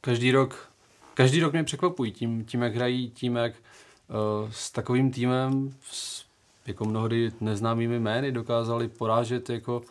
každý 0.00 0.32
rok, 0.32 0.69
každý 1.22 1.40
rok 1.40 1.52
mě 1.52 1.64
překvapují 1.64 2.12
tím, 2.12 2.44
tím 2.44 2.62
jak 2.62 2.74
hrají, 2.74 3.10
tím, 3.10 3.36
jak 3.36 3.52
uh, 3.52 4.50
s 4.50 4.70
takovým 4.70 5.10
týmem, 5.10 5.74
s 5.90 6.24
jako 6.66 6.84
mnohdy 6.84 7.32
neznámými 7.40 7.98
jmény 7.98 8.32
dokázali 8.32 8.88
porážet 8.88 9.50
jako 9.50 9.82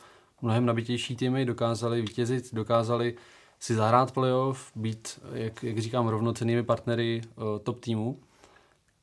mnohem 0.42 0.66
nabitější 0.66 1.16
týmy, 1.16 1.46
dokázali 1.46 2.02
vítězit, 2.02 2.54
dokázali 2.54 3.16
si 3.60 3.76
zahrát 3.76 4.12
playoff, 4.12 4.72
být, 4.76 5.20
jak, 5.34 5.64
jak 5.64 5.80
říkám, 5.80 6.08
rovnocennými 6.08 6.64
partnery 6.64 7.22
uh, 7.36 7.60
top 7.60 7.80
týmu. 7.80 8.20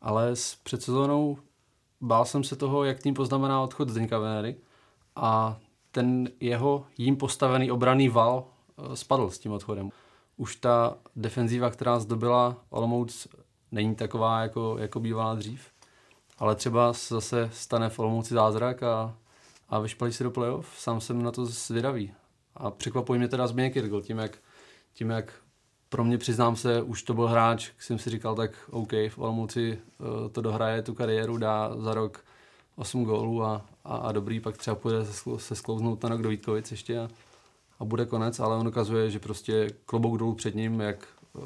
Ale 0.00 0.36
s 0.36 0.54
předsezónou 0.54 1.38
bál 2.00 2.24
jsem 2.24 2.44
se 2.44 2.56
toho, 2.56 2.84
jak 2.84 3.00
tým 3.00 3.14
poznamená 3.14 3.60
odchod 3.60 3.88
Zdeňka 3.88 4.18
Venery 4.18 4.56
a 5.16 5.58
ten 5.90 6.28
jeho 6.40 6.86
jím 6.98 7.16
postavený 7.16 7.70
obraný 7.70 8.08
val 8.08 8.44
Eh, 8.78 8.96
spadl 8.96 9.30
s 9.30 9.38
tím 9.38 9.52
odchodem. 9.52 9.90
Už 10.36 10.56
ta 10.56 10.96
defenzíva, 11.16 11.70
která 11.70 11.98
zdobila 11.98 12.56
Olomouc, 12.70 13.28
není 13.72 13.94
taková, 13.94 14.42
jako, 14.42 14.76
jako 14.78 15.00
bývala 15.00 15.34
dřív. 15.34 15.70
Ale 16.38 16.54
třeba 16.54 16.92
zase 16.92 17.50
stane 17.52 17.88
v 17.88 17.98
Olomouci 17.98 18.34
zázrak 18.34 18.82
a, 18.82 19.16
a 19.68 19.78
vyšpalí 19.78 20.12
se 20.12 20.24
do 20.24 20.30
playoff. 20.30 20.78
Sám 20.78 21.00
jsem 21.00 21.22
na 21.22 21.30
to 21.30 21.46
zvědavý. 21.46 22.12
A 22.56 22.70
překvapuje 22.70 23.18
mě 23.18 23.28
teda 23.28 23.46
Zběněk 23.46 23.76
Jirgl, 23.76 24.02
tím 24.02 24.18
jak, 24.18 24.38
tím 24.92 25.10
jak 25.10 25.32
pro 25.88 26.04
mě 26.04 26.18
přiznám 26.18 26.56
se, 26.56 26.82
už 26.82 27.02
to 27.02 27.14
byl 27.14 27.26
hráč, 27.26 27.70
jsem 27.78 27.98
si 27.98 28.10
říkal, 28.10 28.34
tak 28.34 28.50
OK, 28.70 28.92
v 29.08 29.18
Olomouci 29.18 29.78
uh, 29.98 30.28
to 30.32 30.42
dohraje 30.42 30.82
tu 30.82 30.94
kariéru, 30.94 31.36
dá 31.36 31.76
za 31.76 31.94
rok 31.94 32.24
8 32.76 33.04
gólů 33.04 33.42
a, 33.42 33.66
a, 33.84 33.96
a 33.96 34.12
dobrý, 34.12 34.40
pak 34.40 34.56
třeba 34.56 34.76
půjde 34.76 35.04
se 35.36 35.54
sklouznout 35.54 36.02
na 36.02 36.08
rok 36.08 36.22
do 36.22 36.28
Vítkovic 36.28 36.70
ještě 36.70 36.98
a, 36.98 37.08
a 37.78 37.84
bude 37.84 38.06
konec, 38.06 38.40
ale 38.40 38.56
on 38.56 38.68
ukazuje, 38.68 39.10
že 39.10 39.18
prostě 39.18 39.70
klobouk 39.86 40.18
dolů 40.18 40.34
před 40.34 40.54
ním, 40.54 40.80
jak 40.80 41.08
eh, 41.38 41.40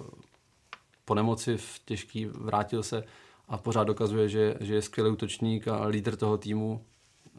po 1.04 1.14
nemoci 1.14 1.56
v 1.56 1.80
těžký 1.84 2.26
vrátil 2.26 2.82
se 2.82 3.04
a 3.48 3.58
pořád 3.58 3.84
dokazuje, 3.84 4.28
že, 4.28 4.56
že 4.60 4.74
je 4.74 4.82
skvělý 4.82 5.10
útočník 5.10 5.68
a 5.68 5.86
lídr 5.86 6.16
toho 6.16 6.38
týmu. 6.38 6.84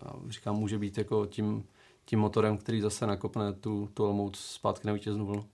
A 0.05 0.13
říkám, 0.29 0.55
může 0.55 0.77
být 0.77 0.97
jako 0.97 1.25
tím, 1.25 1.63
tím 2.05 2.19
motorem, 2.19 2.57
který 2.57 2.81
zase 2.81 3.07
nakopne 3.07 3.53
tu, 3.53 3.89
tu 3.93 4.03
Olomouc 4.03 4.39
zpátky 4.39 4.87
na 4.87 4.93
vítěznou 4.93 5.25
vlnu. 5.25 5.45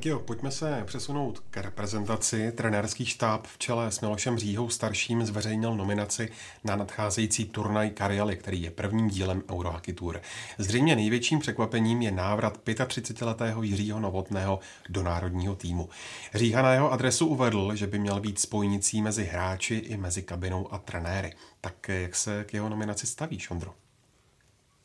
Tak 0.00 0.06
jo, 0.06 0.18
pojďme 0.18 0.50
se 0.50 0.82
přesunout 0.86 1.42
k 1.50 1.56
reprezentaci. 1.56 2.52
Trenérský 2.52 3.06
štáb 3.06 3.46
v 3.46 3.58
čele 3.58 3.90
s 3.90 4.00
Milošem 4.00 4.38
Říhou 4.38 4.68
starším 4.68 5.26
zveřejnil 5.26 5.76
nominaci 5.76 6.32
na 6.64 6.76
nadcházející 6.76 7.44
turnaj 7.44 7.90
Karialy, 7.90 8.36
který 8.36 8.62
je 8.62 8.70
prvním 8.70 9.08
dílem 9.08 9.42
Eurohockey 9.50 9.94
Tour. 9.94 10.20
Zřejmě 10.58 10.96
největším 10.96 11.38
překvapením 11.38 12.02
je 12.02 12.10
návrat 12.10 12.58
35-letého 12.64 13.62
Jiřího 13.62 14.00
Novotného 14.00 14.58
do 14.88 15.02
národního 15.02 15.56
týmu. 15.56 15.88
Říha 16.34 16.62
na 16.62 16.72
jeho 16.72 16.92
adresu 16.92 17.26
uvedl, 17.26 17.74
že 17.74 17.86
by 17.86 17.98
měl 17.98 18.20
být 18.20 18.38
spojnicí 18.38 19.02
mezi 19.02 19.24
hráči 19.24 19.74
i 19.74 19.96
mezi 19.96 20.22
kabinou 20.22 20.72
a 20.72 20.78
trenéry. 20.78 21.32
Tak 21.60 21.88
jak 21.88 22.16
se 22.16 22.44
k 22.44 22.54
jeho 22.54 22.68
nominaci 22.68 23.06
stavíš, 23.06 23.50
Ondro? 23.50 23.74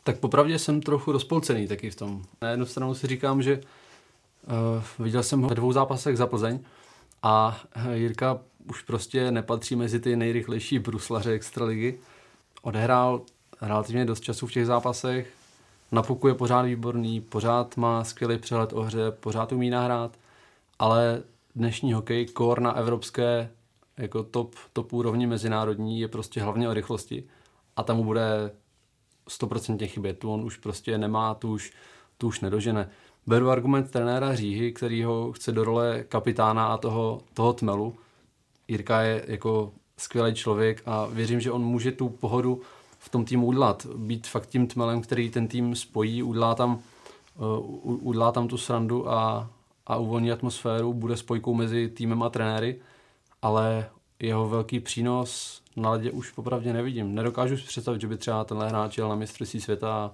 Tak 0.04 0.20
popravdě 0.20 0.60
jsem 0.60 0.82
trochu 0.82 1.12
rozpolcený 1.12 1.68
taky 1.68 1.90
v 1.90 1.96
tom. 1.96 2.24
Na 2.42 2.50
jednu 2.50 2.66
stranu 2.66 2.96
si 2.96 3.08
říkám, 3.08 3.42
že 3.42 3.62
viděl 5.00 5.24
jsem 5.24 5.42
ho 5.42 5.50
ve 5.50 5.56
dvou 5.56 5.72
zápasech 5.72 6.18
za 6.18 6.28
Plzeň 6.28 6.60
a 7.24 7.60
Jirka 7.94 8.40
už 8.70 8.82
prostě 8.82 9.32
nepatří 9.32 9.76
mezi 9.76 10.00
ty 10.00 10.16
nejrychlejší 10.16 10.80
bruslaře 10.80 11.32
extraligy. 11.32 12.00
Odehrál 12.62 13.22
relativně 13.62 14.06
dost 14.06 14.20
času 14.20 14.48
v 14.48 14.52
těch 14.52 14.66
zápasech, 14.66 15.34
na 15.92 16.04
puku 16.04 16.28
je 16.28 16.34
pořád 16.34 16.62
výborný, 16.62 17.22
pořád 17.22 17.78
má 17.78 18.04
skvělý 18.04 18.38
přehled 18.38 18.74
o 18.74 18.82
hře, 18.82 19.12
pořád 19.12 19.52
umí 19.52 19.70
nahrát, 19.70 20.18
ale 20.80 21.24
dnešní 21.56 21.94
hokej, 21.94 22.26
kor 22.26 22.62
na 22.62 22.74
evropské 22.74 23.50
jako 23.98 24.24
top, 24.24 24.56
top 24.74 24.94
úrovni 24.94 25.28
mezinárodní 25.28 26.00
je 26.00 26.08
prostě 26.08 26.42
hlavně 26.42 26.70
o 26.70 26.74
rychlosti 26.74 27.24
a 27.76 27.84
tam 27.84 27.98
mu 27.98 28.04
bude 28.04 28.52
100% 29.30 29.88
chybět. 29.88 30.20
Tu 30.20 30.34
on 30.34 30.42
už 30.42 30.58
prostě 30.58 30.98
nemá, 30.98 31.34
tu 31.34 31.52
už, 31.52 31.74
tu 32.18 32.28
už 32.28 32.40
nedožene. 32.40 32.90
Beru 33.28 33.50
argument 33.50 33.92
trenéra 33.92 34.36
Říhy, 34.36 34.72
který 34.72 35.04
ho 35.04 35.32
chce 35.32 35.52
do 35.52 35.64
role 35.64 36.04
kapitána 36.10 36.68
a 36.68 36.78
toho, 36.78 37.22
toho 37.34 37.54
tmelu. 37.54 37.96
Jirka 38.68 39.02
je 39.02 39.26
jako 39.28 39.72
skvělý 39.98 40.34
člověk 40.34 40.82
a 40.86 41.06
věřím, 41.06 41.40
že 41.40 41.52
on 41.52 41.62
může 41.62 41.92
tu 41.92 42.10
pohodu 42.10 42.62
v 43.00 43.10
tom 43.10 43.26
týmu 43.26 43.46
udělat. 43.46 43.88
Být 43.96 44.28
fakt 44.28 44.48
tím 44.50 44.68
tmelem, 44.68 45.02
který 45.02 45.30
ten 45.30 45.48
tým 45.48 45.76
spojí, 45.76 46.24
udělá 46.24 46.56
tam, 46.56 46.80
uh, 47.36 48.08
udělá 48.08 48.32
tam 48.32 48.48
tu 48.48 48.58
srandu 48.58 49.10
a, 49.12 49.50
a 49.88 49.98
uvolní 49.98 50.32
atmosféru, 50.32 50.94
bude 50.94 51.18
spojkou 51.18 51.54
mezi 51.54 51.90
týmem 51.90 52.24
a 52.24 52.30
trenéry, 52.30 52.80
ale 53.42 53.90
jeho 54.20 54.50
velký 54.50 54.80
přínos 54.80 55.62
na 55.76 55.90
ledě 55.90 56.12
už 56.12 56.32
popravdě 56.32 56.74
nevidím. 56.74 57.16
Nedokážu 57.16 57.58
si 57.58 57.64
představit, 57.64 58.02
že 58.02 58.08
by 58.08 58.18
třeba 58.18 58.44
tenhle 58.44 58.70
hráč 58.70 58.98
jel 58.98 59.10
na 59.10 59.16
mistrovství 59.16 59.62
světa 59.62 59.94
a 59.94 60.12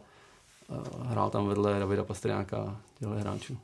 hrál 1.03 1.29
tam 1.29 1.47
vedle 1.47 1.79
Davida 1.79 2.03
Pastrňáka 2.03 2.77
těchto 2.99 3.15
hráčů. 3.15 3.57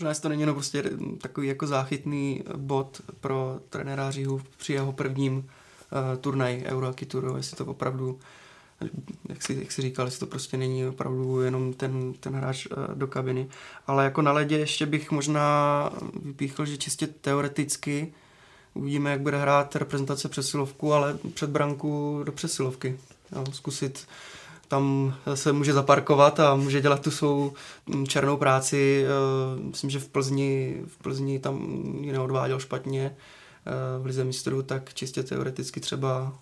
Možná 0.00 0.14
to 0.14 0.28
není 0.28 0.40
jenom 0.40 0.54
prostě 0.54 0.84
takový 1.20 1.48
jako 1.48 1.66
záchytný 1.66 2.42
bod 2.56 3.00
pro 3.20 3.60
trenéra 3.68 4.10
Říhu 4.10 4.42
při 4.56 4.72
jeho 4.72 4.92
prvním 4.92 5.36
uh, 5.36 5.44
turnaji 6.20 6.64
Eurohockey 6.64 7.08
Tour, 7.08 7.34
jestli 7.36 7.56
to 7.56 7.66
opravdu 7.66 8.18
jak 9.28 9.42
si, 9.42 9.54
jak 9.54 9.72
si 9.72 9.82
říkal, 9.82 10.06
jestli 10.06 10.20
to 10.20 10.26
prostě 10.26 10.56
není 10.56 10.86
opravdu 10.86 11.40
jenom 11.40 11.72
ten, 11.72 12.12
ten 12.12 12.34
hráč 12.34 12.66
uh, 12.66 12.94
do 12.94 13.06
kabiny. 13.06 13.48
Ale 13.86 14.04
jako 14.04 14.22
na 14.22 14.32
ledě 14.32 14.58
ještě 14.58 14.86
bych 14.86 15.10
možná 15.10 15.90
vypíchl, 16.22 16.66
že 16.66 16.76
čistě 16.76 17.06
teoreticky 17.06 18.14
uvidíme, 18.74 19.10
jak 19.10 19.20
bude 19.20 19.38
hrát 19.38 19.76
reprezentace 19.76 20.28
přesilovku, 20.28 20.92
ale 20.92 21.18
před 21.34 21.50
branku 21.50 22.20
do 22.24 22.32
přesilovky. 22.32 22.98
Jo, 23.36 23.44
zkusit 23.52 24.06
tam 24.72 25.14
se 25.34 25.52
může 25.52 25.72
zaparkovat 25.72 26.40
a 26.40 26.56
může 26.56 26.80
dělat 26.80 27.02
tu 27.02 27.10
svou 27.10 27.52
mm, 27.86 28.06
černou 28.06 28.36
práci. 28.36 29.04
Eh, 29.04 29.62
myslím, 29.62 29.90
že 29.90 29.98
v 29.98 30.08
Plzni, 30.08 30.82
v 30.86 31.02
Plzni 31.02 31.38
tam 31.38 31.56
ji 32.00 32.12
neodváděl 32.12 32.60
špatně 32.60 33.16
eh, 33.66 34.02
v 34.02 34.06
Lize 34.06 34.24
mistrů, 34.24 34.62
tak 34.62 34.94
čistě 34.94 35.22
teoreticky 35.22 35.80
třeba, 35.80 36.32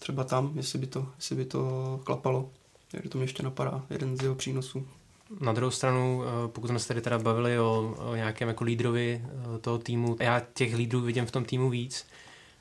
třeba 0.00 0.24
tam, 0.24 0.52
jestli 0.54 0.78
by 0.78 0.86
to, 0.86 1.06
jestli 1.16 1.36
by 1.36 1.44
to 1.44 2.00
klapalo. 2.04 2.50
Takže 2.90 3.08
to 3.08 3.18
mě 3.18 3.24
ještě 3.24 3.42
napadá, 3.42 3.82
jeden 3.90 4.16
z 4.16 4.22
jeho 4.22 4.34
přínosů. 4.34 4.86
Na 5.40 5.52
druhou 5.52 5.70
stranu, 5.70 6.22
eh, 6.24 6.48
pokud 6.48 6.68
jsme 6.68 6.78
se 6.78 6.88
tady 6.88 7.00
teda 7.00 7.18
bavili 7.18 7.58
o, 7.58 7.94
o 7.98 8.14
nějakém 8.14 8.48
jako 8.48 8.64
lídrovi 8.64 9.24
toho 9.60 9.78
týmu, 9.78 10.16
já 10.20 10.42
těch 10.54 10.74
lídrů 10.74 11.00
vidím 11.00 11.26
v 11.26 11.30
tom 11.30 11.44
týmu 11.44 11.70
víc, 11.70 12.06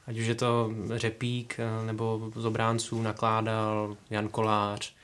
ať 0.07 0.19
už 0.19 0.25
je 0.25 0.35
to 0.35 0.71
Řepík 0.95 1.57
nebo 1.85 2.31
z 2.35 2.45
obránců 2.45 3.01
nakládal 3.01 3.97
Jan 4.09 4.27
Kolář, 4.27 5.00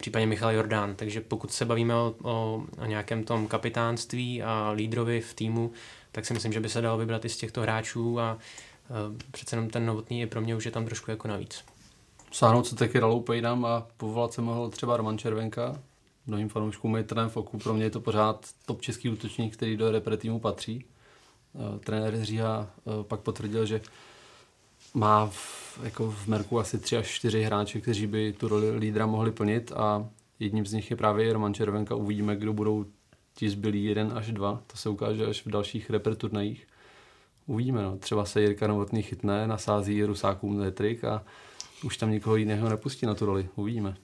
případně 0.00 0.26
Michal 0.26 0.50
Jordán. 0.50 0.94
Takže 0.94 1.20
pokud 1.20 1.52
se 1.52 1.64
bavíme 1.64 1.94
o, 1.94 2.14
o, 2.22 2.64
o 2.82 2.86
nějakém 2.86 3.24
tom 3.24 3.46
kapitánství 3.46 4.42
a 4.42 4.70
lídrovi 4.70 5.20
v 5.20 5.34
týmu, 5.34 5.72
tak 6.12 6.26
si 6.26 6.34
myslím, 6.34 6.52
že 6.52 6.60
by 6.60 6.68
se 6.68 6.80
dalo 6.80 6.98
vybrat 6.98 7.24
i 7.24 7.28
z 7.28 7.36
těchto 7.36 7.60
hráčů 7.60 8.20
a 8.20 8.34
uh, 8.34 9.16
přece 9.30 9.56
jenom 9.56 9.70
ten 9.70 9.86
novotný 9.86 10.20
je 10.20 10.26
pro 10.26 10.40
mě 10.40 10.56
už 10.56 10.64
je 10.64 10.70
tam 10.70 10.84
trošku 10.84 11.10
jako 11.10 11.28
navíc. 11.28 11.64
Sáhnout 12.32 12.66
se 12.66 12.76
taky 12.76 13.00
Pejdám 13.26 13.64
a 13.64 13.86
povolat 13.96 14.32
se 14.32 14.42
mohl 14.42 14.70
třeba 14.70 14.96
Roman 14.96 15.18
Červenka. 15.18 15.82
Mnohým 16.26 16.48
fanouškům 16.48 16.96
je 16.96 17.02
ten 17.02 17.28
v 17.28 17.36
oku. 17.36 17.58
Pro 17.58 17.74
mě 17.74 17.84
je 17.84 17.90
to 17.90 18.00
pořád 18.00 18.46
top 18.66 18.82
český 18.82 19.08
útočník, 19.08 19.56
který 19.56 19.76
do 19.76 19.90
repre 19.90 20.16
týmu 20.16 20.40
patří. 20.40 20.84
Uh, 21.52 21.78
trenér 21.78 22.24
Říha 22.24 22.70
uh, 22.84 23.02
pak 23.02 23.20
potvrdil, 23.20 23.66
že 23.66 23.80
má 24.94 25.26
v, 25.26 25.69
jako 25.82 26.10
v 26.10 26.26
Merku 26.26 26.58
asi 26.58 26.78
tři 26.78 26.96
až 26.96 27.08
čtyři 27.08 27.42
hráče, 27.42 27.80
kteří 27.80 28.06
by 28.06 28.32
tu 28.32 28.48
roli 28.48 28.78
lídra 28.78 29.06
mohli 29.06 29.32
plnit 29.32 29.72
a 29.72 30.08
jedním 30.38 30.66
z 30.66 30.72
nich 30.72 30.90
je 30.90 30.96
právě 30.96 31.32
Roman 31.32 31.54
Červenka. 31.54 31.94
Uvidíme, 31.94 32.36
kdo 32.36 32.52
budou 32.52 32.86
ti 33.34 33.50
zbylí 33.50 33.84
jeden 33.84 34.12
až 34.14 34.32
dva. 34.32 34.62
To 34.66 34.76
se 34.76 34.88
ukáže 34.88 35.26
až 35.26 35.46
v 35.46 35.50
dalších 35.50 35.90
reperturnajích. 35.90 36.66
Uvidíme, 37.46 37.82
no. 37.82 37.98
Třeba 37.98 38.24
se 38.24 38.40
Jirka 38.40 38.66
Novotný 38.66 39.02
chytne, 39.02 39.46
nasází 39.46 40.04
Rusákům 40.04 40.58
letrik 40.58 41.04
a 41.04 41.22
už 41.84 41.96
tam 41.96 42.10
nikoho 42.10 42.36
jiného 42.36 42.68
nepustí 42.68 43.06
na 43.06 43.14
tu 43.14 43.26
roli. 43.26 43.48
Uvidíme. 43.56 43.96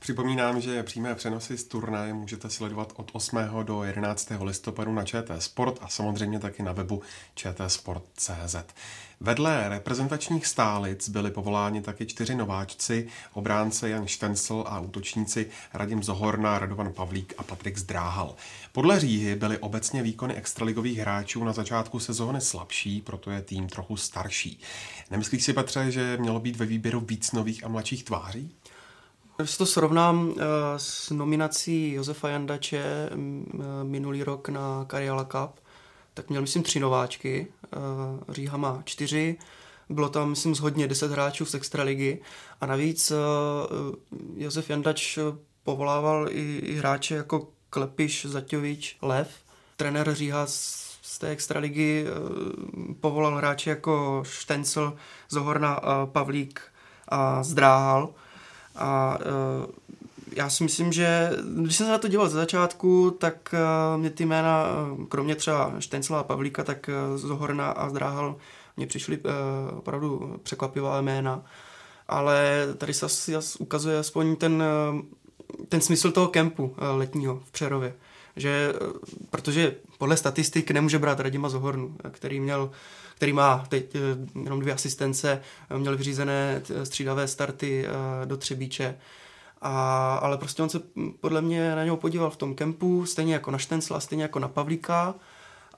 Připomínám, 0.00 0.60
že 0.60 0.82
přímé 0.82 1.14
přenosy 1.14 1.58
z 1.58 1.64
turnaje 1.64 2.14
můžete 2.14 2.50
sledovat 2.50 2.92
od 2.96 3.10
8. 3.12 3.38
do 3.62 3.84
11. 3.84 4.32
listopadu 4.40 4.92
na 4.92 5.04
ČT 5.04 5.42
Sport 5.42 5.78
a 5.80 5.88
samozřejmě 5.88 6.38
taky 6.38 6.62
na 6.62 6.72
webu 6.72 7.02
čtsport.cz. 7.34 8.56
Vedle 9.20 9.68
reprezentačních 9.68 10.46
stálic 10.46 11.08
byli 11.08 11.30
povoláni 11.30 11.82
taky 11.82 12.06
čtyři 12.06 12.34
nováčci, 12.34 13.08
obránce 13.32 13.88
Jan 13.88 14.06
Štensl 14.06 14.64
a 14.66 14.80
útočníci 14.80 15.50
Radim 15.74 16.02
Zohorna, 16.02 16.58
Radovan 16.58 16.92
Pavlík 16.92 17.34
a 17.38 17.42
Patrik 17.42 17.78
Zdráhal. 17.78 18.34
Podle 18.72 19.00
Říhy 19.00 19.34
byly 19.34 19.58
obecně 19.58 20.02
výkony 20.02 20.34
extraligových 20.34 20.98
hráčů 20.98 21.44
na 21.44 21.52
začátku 21.52 21.98
sezóny 21.98 22.40
slabší, 22.40 23.00
proto 23.00 23.30
je 23.30 23.42
tým 23.42 23.68
trochu 23.68 23.96
starší. 23.96 24.60
Nemyslíš 25.10 25.44
si, 25.44 25.52
Petře, 25.52 25.90
že 25.90 26.16
mělo 26.20 26.40
být 26.40 26.56
ve 26.56 26.66
výběru 26.66 27.00
víc 27.00 27.32
nových 27.32 27.64
a 27.64 27.68
mladších 27.68 28.04
tváří? 28.04 28.54
Když 29.36 29.56
to 29.56 29.66
srovnám 29.66 30.28
uh, 30.28 30.34
s 30.76 31.10
nominací 31.10 31.92
Josefa 31.92 32.28
Jandače 32.28 33.10
uh, 33.12 33.20
minulý 33.82 34.22
rok 34.22 34.48
na 34.48 34.84
Kariala 34.86 35.24
Cup, 35.24 35.60
tak 36.14 36.28
měl, 36.28 36.42
myslím, 36.42 36.62
tři 36.62 36.80
nováčky. 36.80 37.46
Uh, 37.76 38.34
Říha 38.34 38.56
má 38.56 38.82
čtyři. 38.84 39.38
Bylo 39.88 40.08
tam, 40.08 40.30
myslím, 40.30 40.54
zhodně 40.54 40.88
deset 40.88 41.10
hráčů 41.10 41.44
z 41.44 41.54
extraligy. 41.54 42.20
A 42.60 42.66
navíc 42.66 43.10
uh, 43.10 43.16
Josef 44.36 44.70
Jandač 44.70 45.18
povolával 45.62 46.28
i, 46.30 46.58
i 46.58 46.74
hráče 46.74 47.14
jako 47.14 47.48
Klepiš, 47.70 48.26
Zaťovič, 48.26 48.96
Lev. 49.02 49.28
Trenér 49.76 50.14
Říha 50.14 50.46
z, 50.46 51.18
té 51.18 51.28
extraligy 51.28 52.06
uh, 52.06 52.94
povolal 53.00 53.36
hráče 53.36 53.70
jako 53.70 54.22
Štencel, 54.26 54.96
Zohorna, 55.28 55.80
Pavlík 56.04 56.60
a 57.08 57.42
Zdráhal. 57.42 58.14
A 58.76 59.18
já 60.36 60.50
si 60.50 60.62
myslím, 60.62 60.92
že 60.92 61.30
když 61.56 61.76
jsem 61.76 61.86
se 61.86 61.92
na 61.92 61.98
to 61.98 62.08
díval 62.08 62.28
ze 62.28 62.36
začátku, 62.36 63.10
tak 63.10 63.54
uh, 63.54 64.00
mě 64.00 64.10
ty 64.10 64.26
jména, 64.26 64.64
uh, 64.92 65.04
kromě 65.04 65.34
třeba 65.34 65.72
Štencla 65.78 66.20
a 66.20 66.22
Pavlíka, 66.22 66.64
tak 66.64 66.90
uh, 67.10 67.18
Zohorna 67.18 67.70
a 67.70 67.88
Zdráhal, 67.88 68.36
mě 68.76 68.86
přišly 68.86 69.18
uh, 69.18 69.78
opravdu 69.78 70.40
překvapivá 70.42 71.00
jména. 71.00 71.42
Ale 72.08 72.66
tady 72.78 72.94
se 72.94 73.06
asi 73.06 73.32
ukazuje 73.58 73.98
aspoň 73.98 74.36
ten, 74.36 74.64
ten 75.68 75.80
smysl 75.80 76.10
toho 76.10 76.28
kempu 76.28 76.76
letního 76.96 77.40
v 77.44 77.50
Přerově. 77.50 77.94
Že, 78.36 78.72
protože 79.30 79.74
podle 79.98 80.16
statistik 80.16 80.70
nemůže 80.70 80.98
brát 80.98 81.20
Radima 81.20 81.48
Zohornu, 81.48 81.96
který 82.10 82.40
měl 82.40 82.70
který 83.16 83.32
má 83.32 83.64
teď 83.68 83.96
jenom 84.44 84.60
dvě 84.60 84.74
asistence, 84.74 85.40
měl 85.76 85.96
vyřízené 85.96 86.62
střídavé 86.84 87.28
starty 87.28 87.86
do 88.24 88.36
Třebíče 88.36 88.96
a, 89.64 90.14
ale 90.22 90.38
prostě 90.38 90.62
on 90.62 90.68
se 90.68 90.80
podle 91.20 91.40
mě 91.42 91.74
na 91.74 91.84
něho 91.84 91.96
podíval 91.96 92.30
v 92.30 92.36
tom 92.36 92.54
kempu, 92.54 93.06
stejně 93.06 93.34
jako 93.34 93.50
na 93.50 93.58
Štencla, 93.58 94.00
stejně 94.00 94.22
jako 94.22 94.38
na 94.38 94.48
Pavlíka. 94.48 95.14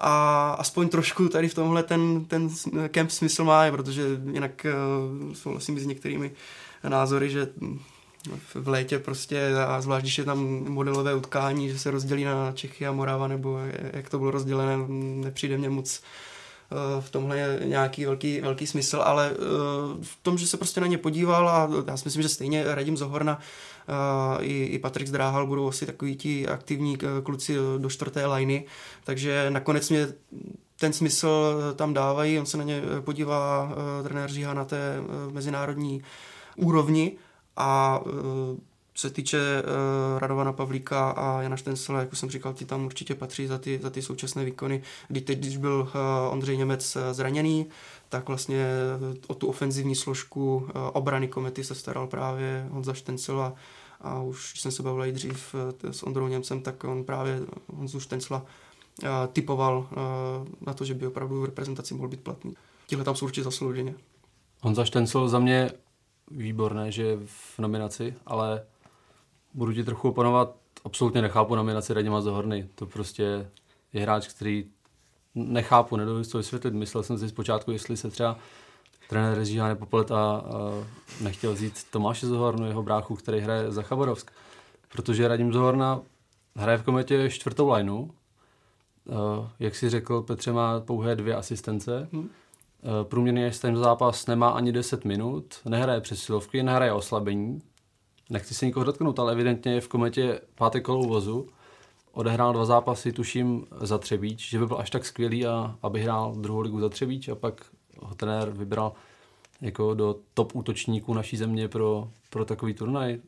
A 0.01 0.51
aspoň 0.51 0.88
trošku 0.88 1.29
tady 1.29 1.49
v 1.49 1.55
tomhle 1.55 1.83
ten, 1.83 2.25
ten 2.25 2.51
kemp 2.88 3.11
smysl 3.11 3.44
má, 3.44 3.70
protože 3.70 4.03
jinak 4.33 4.66
uh, 5.27 5.35
souhlasím 5.35 5.79
s 5.79 5.87
některými 5.87 6.31
názory, 6.88 7.31
že 7.31 7.49
v 8.55 8.68
létě 8.68 8.99
prostě, 8.99 9.55
a 9.66 9.81
zvlášť 9.81 10.03
když 10.05 10.18
je 10.18 10.25
tam 10.25 10.38
modelové 10.68 11.14
utkání, 11.14 11.68
že 11.68 11.79
se 11.79 11.90
rozdělí 11.90 12.25
na 12.25 12.53
Čechy 12.53 12.87
a 12.87 12.92
Morava, 12.92 13.29
nebo 13.29 13.59
jak 13.92 14.11
to 14.11 14.18
bylo 14.18 14.30
rozdělené, 14.30 14.84
nepřijde 15.24 15.59
mě 15.59 15.70
moc 15.70 16.03
eh, 16.70 17.01
v 17.01 17.11
tomhle 17.11 17.39
je 17.39 17.61
nějaký 17.64 18.05
velký, 18.05 18.41
velký 18.41 18.66
smysl, 18.66 19.03
ale 19.05 19.30
eh, 19.32 19.37
v 20.03 20.18
tom, 20.22 20.39
že 20.39 20.47
se 20.47 20.57
prostě 20.57 20.80
na 20.80 20.87
ně 20.87 20.99
podíval 20.99 21.49
a 21.49 21.70
já 21.87 21.97
si 21.97 22.03
myslím, 22.05 22.22
že 22.22 22.28
stejně 22.28 22.64
Radim 22.74 22.97
Zohorna 22.97 23.39
i, 24.41 24.64
i 24.64 24.78
Patrik 24.78 25.09
Zdráhal 25.09 25.47
budou 25.47 25.68
asi 25.68 25.87
takový 25.87 26.16
ti 26.16 26.49
aktivní 26.49 26.99
kluci 27.22 27.57
do 27.78 27.91
čtvrté 27.91 28.26
liny, 28.26 28.66
takže 29.05 29.51
nakonec 29.51 29.91
mě 29.91 30.09
ten 30.78 30.93
smysl 30.93 31.57
tam 31.76 31.95
dávají, 31.95 32.39
on 32.39 32.47
se 32.47 32.57
na 32.57 32.64
ně 32.64 32.82
podívá 33.01 33.72
trenér 34.03 34.30
Říha 34.30 34.55
na 34.55 34.64
té 34.64 35.01
mezinárodní 35.32 36.03
úrovni. 36.57 37.16
A 37.57 38.01
se 38.99 39.11
týče 39.11 39.39
uh, 39.39 40.18
Radovana 40.18 40.53
Pavlíka 40.53 41.11
a 41.11 41.43
Jana 41.43 41.57
Štensela, 41.57 42.01
jak 42.01 42.12
už 42.12 42.18
jsem 42.18 42.30
říkal, 42.30 42.55
ti 42.55 42.64
tam 42.64 42.84
určitě 42.84 43.14
patří 43.14 43.47
za 43.47 43.59
ty, 43.59 43.78
za 43.82 43.91
ty 43.91 44.03
současné 44.03 44.45
výkony. 44.45 44.82
Kdy 45.09 45.20
teď, 45.20 45.39
když 45.39 45.57
byl 45.57 45.80
uh, 45.80 46.32
Ondřej 46.32 46.57
Němec 46.57 46.97
zraněný, 47.12 47.66
tak 48.09 48.29
vlastně 48.29 48.67
o 49.27 49.35
tu 49.35 49.47
ofenzivní 49.47 49.95
složku 49.95 50.57
uh, 50.57 50.71
obrany 50.93 51.29
komety 51.29 51.65
se 51.65 51.75
staral 51.75 52.07
právě 52.07 52.67
Honza 52.71 52.95
Štencel 52.95 53.41
a, 53.41 53.55
a 54.01 54.23
už 54.23 54.61
jsem 54.61 54.73
se 54.73 54.83
bavil 54.83 55.05
i 55.05 55.13
dřív 55.13 55.55
uh, 55.55 55.91
s 55.91 56.03
Ondrou 56.03 56.29
Němcem, 56.29 56.61
tak 56.61 56.85
on 56.85 57.05
právě 57.05 57.41
Honzu 57.67 58.01
Štencla 58.01 58.43
uh, 59.03 59.09
typoval 59.33 59.89
na 60.67 60.75
to, 60.75 60.85
že 60.85 60.95
by 60.95 61.07
opravdu 61.07 61.41
v 61.41 61.45
reprezentaci 61.45 61.95
mohl 61.95 62.09
být 62.09 62.21
platný. 62.21 62.55
Tihle 62.87 63.05
tam 63.05 63.17
jsou 63.17 63.25
určitě 63.25 63.45
zaslouženě. 63.45 63.95
Honza 64.63 64.85
Štencel 64.85 65.29
za 65.29 65.39
mě 65.39 65.71
výborné, 66.31 66.93
že 66.93 67.03
je 67.03 67.19
v 67.27 67.59
nominaci, 67.59 68.15
ale 68.27 68.63
budu 69.55 69.73
ti 69.73 69.85
trochu 69.85 70.09
oponovat, 70.09 70.57
absolutně 70.85 71.23
nechápu 71.23 71.55
nominaci 71.55 71.95
Radima 71.95 72.21
Zohorny. 72.21 72.69
To 72.75 72.87
prostě 72.87 73.51
je 73.93 74.03
hráč, 74.03 74.29
který 74.29 74.65
nechápu, 75.37 75.97
nedovedu 75.97 76.28
to 76.28 76.39
vysvětlit. 76.39 76.74
Myslel 76.74 77.03
jsem 77.03 77.18
si 77.18 77.28
zpočátku, 77.28 77.70
jestli 77.70 77.97
se 77.97 78.11
třeba 78.11 78.37
trenér 79.09 79.45
Žíha 79.45 79.68
nepoplet 79.68 80.11
a, 80.11 80.16
a 80.16 80.43
nechtěl 81.20 81.53
vzít 81.53 81.84
Tomáše 81.91 82.26
Zohornu, 82.26 82.66
jeho 82.66 82.82
bráchu, 82.82 83.16
který 83.16 83.41
hraje 83.41 83.72
za 83.72 83.82
Chabarovsk. 83.82 84.30
Protože 84.93 85.28
Radim 85.28 85.53
Zohorna 85.53 86.01
hraje 86.57 86.78
v 86.78 86.82
kometě 86.82 87.30
čtvrtou 87.30 87.72
lineu. 87.72 87.99
Uh, 87.99 89.49
jak 89.59 89.74
si 89.74 89.91
řekl, 89.91 90.22
Petře 90.22 90.53
má 90.53 90.80
pouhé 90.80 91.16
dvě 91.16 91.34
asistence. 91.34 92.09
Hmm. 92.12 92.22
Uh, 92.22 92.28
průměrný 93.03 93.45
asistent 93.45 93.76
zápas 93.76 94.26
nemá 94.26 94.49
ani 94.49 94.72
10 94.72 95.05
minut, 95.05 95.55
nehraje 95.64 96.01
přesilovky, 96.01 96.62
nehraje 96.62 96.93
oslabení, 96.93 97.62
nechci 98.30 98.55
se 98.55 98.66
nikoho 98.66 98.84
dotknout, 98.84 99.18
ale 99.18 99.32
evidentně 99.32 99.74
je 99.74 99.80
v 99.80 99.89
kometě 99.89 100.41
páté 100.55 100.80
kolo 100.80 101.03
vozu. 101.03 101.49
Odehrál 102.17 102.53
dva 102.53 102.64
zápasy, 102.64 103.12
tuším, 103.12 103.67
za 103.81 103.99
Třebíč, 103.99 104.51
že 104.51 104.59
by 104.59 104.67
byl 104.67 104.79
až 104.79 104.91
tak 104.91 105.05
skvělý, 105.05 105.47
a, 105.47 105.77
aby 105.83 106.03
hrál 106.03 106.35
druhou 106.35 106.61
ligu 106.61 106.81
za 106.81 106.89
Třebíč 106.89 107.29
a 107.29 107.35
pak 107.35 107.67
ho 108.01 108.14
trenér 108.14 108.51
vybral 108.51 108.93
jako 109.61 109.95
do 109.95 110.17
top 110.35 110.57
útočníků 110.57 111.14
naší 111.14 111.37
země 111.37 111.69
pro, 111.69 112.09
pro 112.31 112.45
takový 112.45 112.75
turnaj 112.75 113.19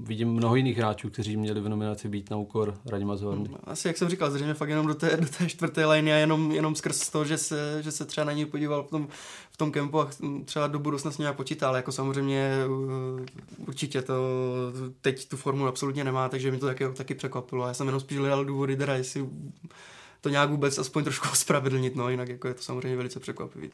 vidím 0.00 0.32
mnoho 0.32 0.56
jiných 0.56 0.78
hráčů, 0.78 1.10
kteří 1.10 1.36
měli 1.36 1.60
v 1.60 1.68
nominaci 1.68 2.08
být 2.08 2.30
na 2.30 2.36
úkor 2.36 2.74
Radima 2.86 3.16
Zorny. 3.16 3.44
Hmm, 3.44 3.56
asi 3.64 3.88
jak 3.88 3.96
jsem 3.96 4.08
říkal, 4.08 4.30
zřejmě 4.30 4.54
fakt 4.54 4.68
jenom 4.68 4.86
do 4.86 4.94
té, 4.94 5.16
do 5.16 5.26
té 5.38 5.48
čtvrté 5.48 5.86
liney 5.86 6.12
a 6.14 6.16
jenom, 6.16 6.52
jenom 6.52 6.74
skrz 6.74 7.10
to, 7.10 7.24
že 7.24 7.38
se, 7.38 7.82
že 7.82 7.92
se 7.92 8.04
třeba 8.04 8.24
na 8.24 8.32
něj 8.32 8.46
podíval 8.46 8.82
v 8.82 8.90
tom, 8.90 9.08
v 9.50 9.56
tom 9.56 9.72
kempu 9.72 10.00
a 10.00 10.10
třeba 10.44 10.66
do 10.66 10.78
budoucna 10.78 11.10
s 11.10 11.18
nějak 11.18 11.36
počítal, 11.36 11.76
jako 11.76 11.92
samozřejmě 11.92 12.52
uh, 12.68 13.20
určitě 13.66 14.02
to 14.02 14.14
teď 15.00 15.28
tu 15.28 15.36
formu 15.36 15.66
absolutně 15.66 16.04
nemá, 16.04 16.28
takže 16.28 16.50
mi 16.50 16.58
to 16.58 16.66
taky, 16.66 16.84
taky 16.88 17.14
překvapilo. 17.14 17.66
Já 17.66 17.74
jsem 17.74 17.86
jenom 17.86 18.00
spíš 18.00 18.18
hledal 18.18 18.44
důvody, 18.44 18.76
teda 18.76 18.94
jestli 18.94 19.28
to 20.20 20.28
nějak 20.28 20.50
vůbec 20.50 20.78
aspoň 20.78 21.04
trošku 21.04 21.28
ospravedlnit, 21.32 21.96
no 21.96 22.08
jinak 22.08 22.28
jako 22.28 22.48
je 22.48 22.54
to 22.54 22.62
samozřejmě 22.62 22.96
velice 22.96 23.20
překvapivý. 23.20 23.70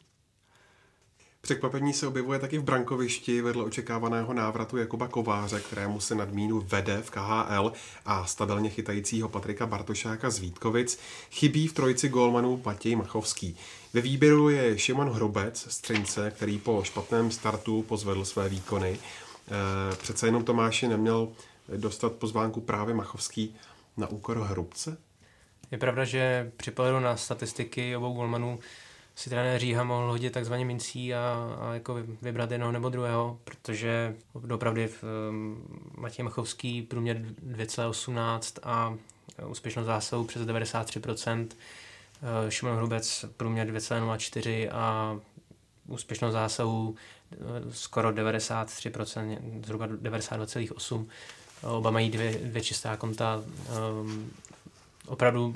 Překvapení 1.45 1.93
se 1.93 2.07
objevuje 2.07 2.39
taky 2.39 2.57
v 2.57 2.63
brankovišti 2.63 3.41
vedle 3.41 3.63
očekávaného 3.63 4.33
návratu 4.33 4.77
Jakuba 4.77 5.07
Kováře, 5.07 5.59
kterému 5.59 5.99
se 5.99 6.15
nadmínu 6.15 6.59
vede 6.59 7.01
v 7.01 7.11
KHL 7.11 7.73
a 8.05 8.25
stabilně 8.25 8.69
chytajícího 8.69 9.29
Patrika 9.29 9.65
Bartošáka 9.65 10.29
z 10.29 10.39
Vítkovic. 10.39 10.99
Chybí 11.31 11.67
v 11.67 11.73
trojici 11.73 12.09
gólmanů 12.09 12.61
Matěj 12.65 12.95
Machovský. 12.95 13.57
Ve 13.93 14.01
výběru 14.01 14.49
je 14.49 14.79
Šimon 14.79 15.09
Hrubec, 15.09 15.67
střince, 15.69 16.31
který 16.31 16.57
po 16.57 16.83
špatném 16.83 17.31
startu 17.31 17.81
pozvedl 17.81 18.25
své 18.25 18.49
výkony. 18.49 18.99
E, 19.91 19.95
přece 19.95 20.27
jenom 20.27 20.43
Tomáši 20.43 20.87
neměl 20.87 21.29
dostat 21.77 22.13
pozvánku 22.13 22.61
právě 22.61 22.93
Machovský 22.95 23.55
na 23.97 24.07
úkor 24.07 24.39
Hrubce? 24.39 24.97
Je 25.71 25.77
pravda, 25.77 26.05
že 26.05 26.51
při 26.57 26.71
na 26.99 27.17
statistiky 27.17 27.95
obou 27.95 28.13
golmanů 28.13 28.59
si 29.15 29.29
trenér 29.29 29.59
Říha 29.59 29.83
mohl 29.83 30.07
hodit 30.07 30.33
takzvaně 30.33 30.65
mincí 30.65 31.13
a, 31.13 31.57
a 31.59 31.73
jako 31.73 31.97
vybrat 32.21 32.51
jednoho 32.51 32.71
nebo 32.71 32.89
druhého, 32.89 33.39
protože 33.43 34.15
opravdu 34.53 34.81
um, 34.81 35.63
Matěj 35.97 36.23
Machovský 36.23 36.81
průměr 36.81 37.17
2,18 37.17 38.59
a 38.63 38.95
úspěšnost 39.47 39.85
zásahu 39.85 40.23
přes 40.23 40.41
93%, 40.41 41.41
uh, 41.43 42.49
Šimon 42.49 42.75
Hrubec 42.75 43.25
průměr 43.37 43.67
2,04 43.67 44.69
a 44.71 45.19
úspěšnost 45.87 46.33
zásahu 46.33 46.95
skoro 47.71 48.09
93%, 48.09 49.37
zhruba 49.65 49.87
92,8%. 49.87 51.07
Oba 51.61 51.91
mají 51.91 52.09
dvě, 52.09 52.31
dvě 52.31 52.61
čistá 52.61 52.97
konta. 52.97 53.43
Um, 54.01 54.31
opravdu 55.07 55.55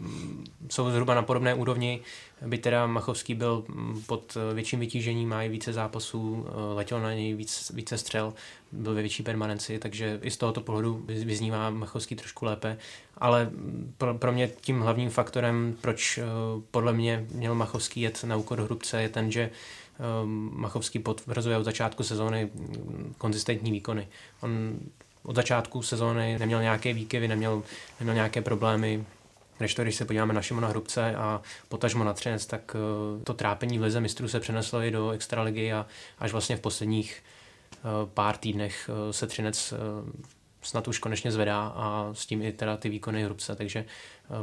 jsou 0.69 0.91
zhruba 0.91 1.15
na 1.15 1.21
podobné 1.21 1.53
úrovni, 1.53 2.01
by 2.47 2.57
teda 2.57 2.87
Machovský 2.87 3.35
byl 3.35 3.63
pod 4.05 4.37
větším 4.53 4.79
vytížením, 4.79 5.29
má 5.29 5.43
i 5.43 5.49
více 5.49 5.73
zápasů, 5.73 6.45
letěl 6.73 7.01
na 7.01 7.13
něj 7.13 7.33
víc, 7.33 7.71
více 7.75 7.97
střel, 7.97 8.33
byl 8.71 8.93
ve 8.93 9.01
větší 9.01 9.23
permanenci, 9.23 9.79
takže 9.79 10.19
i 10.21 10.31
z 10.31 10.37
tohoto 10.37 10.61
pohledu 10.61 11.03
vyznívá 11.07 11.69
Machovský 11.69 12.15
trošku 12.15 12.45
lépe, 12.45 12.77
ale 13.17 13.49
pro, 13.97 14.13
pro 14.13 14.31
mě 14.31 14.47
tím 14.61 14.81
hlavním 14.81 15.09
faktorem, 15.09 15.75
proč 15.81 16.17
eh, 16.17 16.23
podle 16.71 16.93
mě 16.93 17.25
měl 17.31 17.55
Machovský 17.55 18.01
jet 18.01 18.23
na 18.23 18.35
úkor 18.35 18.61
Hrubce, 18.61 19.01
je 19.01 19.09
ten, 19.09 19.31
že 19.31 19.41
eh, 19.41 19.49
Machovský 20.51 20.99
potvrzuje 20.99 21.57
od 21.57 21.63
začátku 21.63 22.03
sezóny 22.03 22.49
konzistentní 23.17 23.71
výkony. 23.71 24.07
On 24.41 24.79
od 25.23 25.35
začátku 25.35 25.81
sezóny 25.81 26.39
neměl 26.39 26.61
nějaké 26.61 26.93
výkyvy, 26.93 27.27
neměl, 27.27 27.63
neměl 27.99 28.15
nějaké 28.15 28.41
problémy, 28.41 29.05
než 29.59 29.75
to, 29.75 29.83
když 29.83 29.95
se 29.95 30.05
podíváme 30.05 30.33
na 30.33 30.41
Šimona 30.41 30.67
Hrubce 30.67 31.15
a 31.15 31.41
potažmo 31.69 32.03
na 32.03 32.13
Třenec, 32.13 32.45
tak 32.45 32.75
eh, 32.75 33.23
to 33.23 33.33
trápení 33.33 33.79
v 33.79 33.81
lize 33.81 34.01
mistrů 34.01 34.27
se 34.27 34.39
přeneslo 34.39 34.81
i 34.81 34.91
do 34.91 35.11
extraligy 35.11 35.73
a 35.73 35.85
až 36.19 36.31
vlastně 36.31 36.55
v 36.55 36.61
posledních 36.61 37.23
eh, 37.73 37.79
pár 38.13 38.37
týdnech 38.37 38.89
eh, 38.89 39.13
se 39.13 39.27
Třinec 39.27 39.73
snad 40.61 40.87
už 40.87 40.99
konečně 40.99 41.31
zvedá 41.31 41.73
a 41.75 42.09
s 42.13 42.25
tím 42.25 42.41
i 42.41 42.51
teda 42.51 42.77
ty 42.77 42.89
výkony 42.89 43.23
Hrubce, 43.23 43.55
takže 43.55 43.85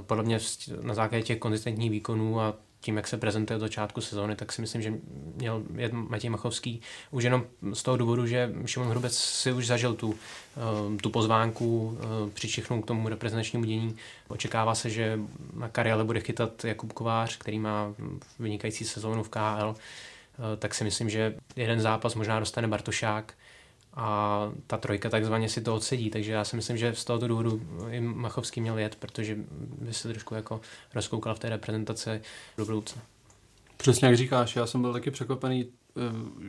podle 0.00 0.24
mě 0.24 0.38
na 0.80 0.94
základě 0.94 1.24
těch 1.24 1.38
konzistentních 1.38 1.90
výkonů 1.90 2.40
a 2.40 2.54
tím, 2.86 2.96
jak 2.96 3.08
se 3.08 3.16
prezentuje 3.16 3.56
od 3.56 3.60
začátku 3.60 4.00
sezóny, 4.00 4.36
tak 4.36 4.52
si 4.52 4.60
myslím, 4.60 4.82
že 4.82 4.94
měl 5.34 5.62
jet 5.76 5.92
Matěj 5.92 6.30
Machovský 6.30 6.80
už 7.10 7.24
jenom 7.24 7.44
z 7.72 7.82
toho 7.82 7.96
důvodu, 7.96 8.26
že 8.26 8.52
Šimon 8.66 8.88
Hrubec 8.88 9.18
si 9.18 9.52
už 9.52 9.66
zažil 9.66 9.94
tu, 9.94 10.14
eh, 10.14 10.96
tu 11.02 11.10
pozvánku, 11.10 11.98
eh, 12.00 12.30
přičichnul 12.30 12.82
k 12.82 12.86
tomu 12.86 13.08
reprezentačnímu 13.08 13.64
dění. 13.64 13.96
Očekává 14.28 14.74
se, 14.74 14.90
že 14.90 15.18
na 15.54 15.68
kariéle 15.68 16.04
bude 16.04 16.20
chytat 16.20 16.64
Jakub 16.64 16.92
Kovář, 16.92 17.36
který 17.36 17.58
má 17.58 17.94
vynikající 18.38 18.84
sezónu 18.84 19.22
v 19.22 19.28
KHL, 19.28 19.74
eh, 19.74 20.56
tak 20.56 20.74
si 20.74 20.84
myslím, 20.84 21.10
že 21.10 21.34
jeden 21.56 21.80
zápas 21.80 22.14
možná 22.14 22.40
dostane 22.40 22.68
Bartošák, 22.68 23.34
a 23.96 24.40
ta 24.66 24.76
trojka 24.76 25.10
takzvaně 25.10 25.48
si 25.48 25.60
to 25.60 25.74
odsedí, 25.74 26.10
takže 26.10 26.32
já 26.32 26.44
si 26.44 26.56
myslím, 26.56 26.76
že 26.76 26.94
z 26.94 27.04
tohoto 27.04 27.28
důvodu 27.28 27.60
i 27.90 28.00
Machovský 28.00 28.60
měl 28.60 28.78
jet, 28.78 28.96
protože 28.96 29.36
by 29.80 29.94
se 29.94 30.08
trošku 30.08 30.34
jako 30.34 30.60
rozkoukal 30.94 31.34
v 31.34 31.38
té 31.38 31.48
reprezentaci 31.48 32.20
do 32.58 32.64
budoucna. 32.64 33.02
Přesně 33.76 34.08
jak 34.08 34.16
říkáš, 34.16 34.56
já 34.56 34.66
jsem 34.66 34.82
byl 34.82 34.92
taky 34.92 35.10
překvapený, 35.10 35.66
eh, 35.96 36.00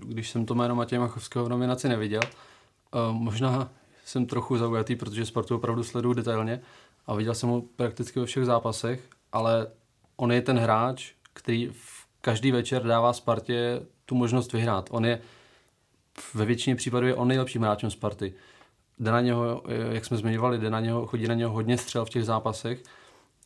když 0.06 0.30
jsem 0.30 0.46
to 0.46 0.56
jméno 0.56 0.76
Matěje 0.76 1.00
Machovského 1.00 1.46
v 1.46 1.50
nominaci 1.50 1.90
neviděl. 1.90 2.22
Eh, 2.24 2.98
možná 3.12 3.70
jsem 4.06 4.26
trochu 4.26 4.58
zaujatý, 4.58 4.96
protože 4.96 5.26
sportu 5.26 5.56
opravdu 5.56 5.84
sleduju 5.84 6.14
detailně 6.14 6.62
a 7.08 7.16
viděl 7.16 7.36
jsem 7.36 7.50
ho 7.50 7.62
prakticky 7.76 8.20
ve 8.20 8.26
všech 8.26 8.46
zápasech, 8.46 9.10
ale 9.32 9.68
on 10.16 10.32
je 10.32 10.42
ten 10.42 10.60
hráč, 10.60 11.12
který 11.34 11.68
v 11.68 12.08
každý 12.22 12.52
večer 12.52 12.84
dává 12.84 13.14
Spartě 13.14 13.82
tu 14.06 14.16
možnost 14.16 14.54
vyhrát. 14.54 14.90
On 14.92 15.06
je 15.06 15.22
ve 16.34 16.46
většině 16.46 16.76
případů 16.76 17.08
je 17.08 17.16
on 17.16 17.28
nejlepším 17.28 17.62
hráčem 17.62 17.92
Sparty. 17.92 18.34
Jde 19.00 19.12
na 19.12 19.22
něho, 19.22 19.64
jak 19.92 20.06
jsme 20.06 20.18
zmiňovali, 20.18 20.58
jde 20.58 20.70
na 20.70 20.80
něho, 20.80 21.08
chodí 21.08 21.28
na 21.28 21.34
něho 21.34 21.52
hodně 21.52 21.78
střel 21.78 22.06
v 22.06 22.10
těch 22.10 22.26
zápasech. 22.26 22.84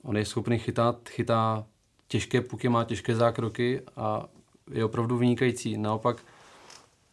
On 0.03 0.17
je 0.17 0.25
schopný 0.25 0.59
chytat, 0.59 1.09
chytá 1.09 1.65
těžké 2.07 2.41
puky, 2.41 2.69
má 2.69 2.83
těžké 2.83 3.15
zákroky 3.15 3.81
a 3.95 4.25
je 4.71 4.85
opravdu 4.85 5.17
vynikající. 5.17 5.77
Naopak 5.77 6.17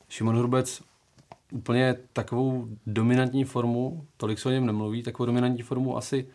Šimon 0.09 0.39
Hrubec 0.39 0.83
úplně 1.53 1.97
takovou 2.13 2.69
dominantní 2.87 3.45
formu, 3.45 4.07
tolik 4.17 4.39
se 4.39 4.49
o 4.49 4.53
něm 4.53 4.67
nemluví, 4.67 5.03
takovou 5.03 5.27
dominantní 5.27 5.63
formu 5.63 5.97
asi, 5.97 6.29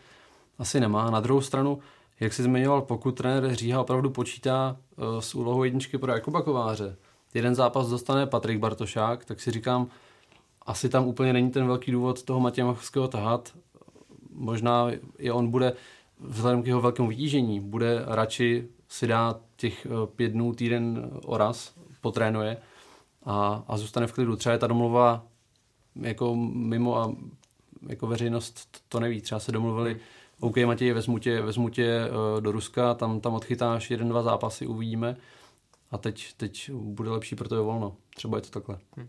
asi 0.58 0.80
nemá. 0.80 1.10
Na 1.10 1.20
druhou 1.20 1.40
stranu, 1.40 1.78
jak 2.20 2.32
si 2.32 2.42
zmiňoval, 2.42 2.82
pokud 2.82 3.12
trenér 3.12 3.54
Říha 3.54 3.80
opravdu 3.80 4.10
počítá 4.10 4.76
uh, 4.96 5.18
s 5.18 5.34
úlohou 5.34 5.64
jedničky 5.64 5.98
pro 5.98 6.12
Jakuba 6.12 6.42
Kováře, 6.42 6.96
jeden 7.34 7.54
zápas 7.54 7.88
dostane 7.88 8.26
Patrik 8.26 8.58
Bartošák, 8.58 9.24
tak 9.24 9.40
si 9.40 9.50
říkám, 9.50 9.88
asi 10.66 10.88
tam 10.88 11.06
úplně 11.06 11.32
není 11.32 11.50
ten 11.50 11.66
velký 11.66 11.92
důvod 11.92 12.22
toho 12.22 12.40
Matěje 12.40 12.64
Machovského 12.64 13.08
tahat. 13.08 13.52
Možná 14.32 14.90
i 15.18 15.30
on 15.30 15.50
bude, 15.50 15.72
vzhledem 16.20 16.62
k 16.62 16.66
jeho 16.66 16.80
velkému 16.80 17.08
vytížení, 17.08 17.60
bude 17.60 18.02
radši 18.06 18.68
si 18.88 19.06
dát 19.06 19.40
těch 19.56 19.86
eh, 19.86 20.06
pět 20.16 20.28
dnů, 20.28 20.54
týden 20.54 21.10
oraz, 21.24 21.74
potrénuje 22.00 22.56
a, 23.24 23.64
a 23.68 23.76
zůstane 23.76 24.06
v 24.06 24.12
klidu. 24.12 24.36
Třeba 24.36 24.52
je 24.52 24.58
ta 24.58 24.66
domluva 24.66 25.26
jako 26.00 26.36
mimo 26.52 26.98
a 26.98 27.12
jako 27.88 28.06
veřejnost 28.06 28.82
to 28.88 29.00
neví. 29.00 29.20
Třeba 29.20 29.38
se 29.38 29.52
domluvili, 29.52 30.00
OK 30.40 30.56
Matěj, 30.56 30.92
vezmu 30.92 31.18
tě, 31.18 31.42
vezmu 31.42 31.68
tě 31.68 32.00
uh, 32.08 32.40
do 32.40 32.52
Ruska, 32.52 32.94
tam, 32.94 33.20
tam 33.20 33.34
odchytáš 33.34 33.90
jeden, 33.90 34.08
dva 34.08 34.22
zápasy, 34.22 34.66
uvidíme 34.66 35.16
a 35.94 35.98
teď, 35.98 36.32
teď 36.36 36.70
bude 36.70 37.10
lepší 37.10 37.36
pro 37.36 37.48
to 37.48 37.64
volno. 37.64 37.96
Třeba 38.16 38.38
je 38.38 38.42
to 38.42 38.50
takhle. 38.50 38.78
Hmm. 38.96 39.08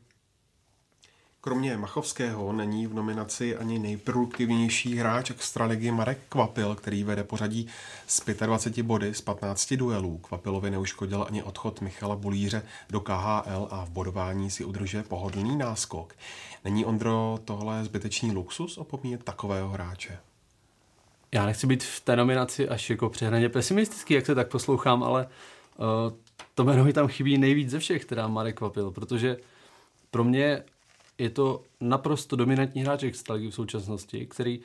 Kromě 1.41 1.77
Machovského 1.77 2.53
není 2.53 2.87
v 2.87 2.93
nominaci 2.93 3.57
ani 3.57 3.79
nejproduktivnější 3.79 4.95
hráč 4.95 5.31
extraligy 5.31 5.91
Marek 5.91 6.17
Kvapil, 6.29 6.75
který 6.75 7.03
vede 7.03 7.23
pořadí 7.23 7.67
z 8.07 8.25
25 8.45 8.83
body 8.83 9.13
z 9.13 9.21
15 9.21 9.73
duelů. 9.73 10.17
Kvapilovi 10.17 10.71
neuškodil 10.71 11.25
ani 11.29 11.43
odchod 11.43 11.81
Michala 11.81 12.15
Bulíře 12.15 12.63
do 12.89 12.99
KHL 12.99 13.67
a 13.71 13.85
v 13.85 13.89
bodování 13.89 14.51
si 14.51 14.65
udržuje 14.65 15.03
pohodlný 15.03 15.57
náskok. 15.57 16.15
Není 16.63 16.85
Ondro 16.85 17.39
tohle 17.45 17.83
zbytečný 17.83 18.31
luxus 18.31 18.77
opomíjet 18.77 19.23
takového 19.23 19.69
hráče? 19.69 20.17
Já 21.31 21.45
nechci 21.45 21.67
být 21.67 21.83
v 21.83 21.99
té 21.99 22.15
nominaci 22.15 22.69
až 22.69 22.89
jako 22.89 23.09
přehraně 23.09 23.49
pesimistický, 23.49 24.13
jak 24.13 24.25
se 24.25 24.35
tak 24.35 24.47
poslouchám, 24.47 25.03
ale 25.03 25.27
uh, 25.77 26.13
to 26.55 26.63
jméno 26.63 26.83
mi 26.83 26.93
tam 26.93 27.07
chybí 27.07 27.37
nejvíc 27.37 27.69
ze 27.69 27.79
všech, 27.79 28.05
teda 28.05 28.27
Marek 28.27 28.57
Kvapil, 28.57 28.91
protože 28.91 29.37
pro 30.11 30.23
mě 30.23 30.63
je 31.17 31.29
to 31.29 31.61
naprosto 31.81 32.35
dominantní 32.35 32.81
hráč 32.81 33.03
extraligy 33.03 33.51
v 33.51 33.55
současnosti, 33.55 34.25
který 34.25 34.59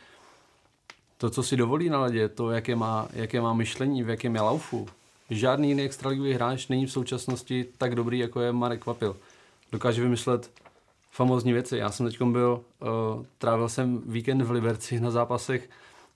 to, 1.18 1.30
co 1.30 1.42
si 1.42 1.56
dovolí 1.56 1.88
na 1.88 2.00
ledě, 2.00 2.28
to, 2.28 2.50
jaké 2.50 2.76
má, 2.76 3.08
jaké 3.12 3.40
má 3.40 3.54
myšlení, 3.54 4.02
v 4.02 4.08
jakém 4.08 4.34
je 4.34 4.40
laufu, 4.40 4.88
žádný 5.30 5.68
jiný 5.68 5.82
extraligový 5.82 6.32
hráč 6.32 6.68
není 6.68 6.86
v 6.86 6.92
současnosti 6.92 7.66
tak 7.78 7.94
dobrý, 7.94 8.18
jako 8.18 8.40
je 8.40 8.52
Marek 8.52 8.82
Kvapil. 8.82 9.16
Dokáže 9.72 10.02
vymyslet 10.02 10.50
famózní 11.10 11.52
věci. 11.52 11.76
Já 11.76 11.90
jsem 11.90 12.06
teď 12.06 12.22
byl, 12.22 12.60
uh, 12.80 13.24
trávil 13.38 13.68
jsem 13.68 14.02
víkend 14.06 14.42
v 14.42 14.50
Liberci 14.50 15.00
na 15.00 15.10
zápasech 15.10 15.68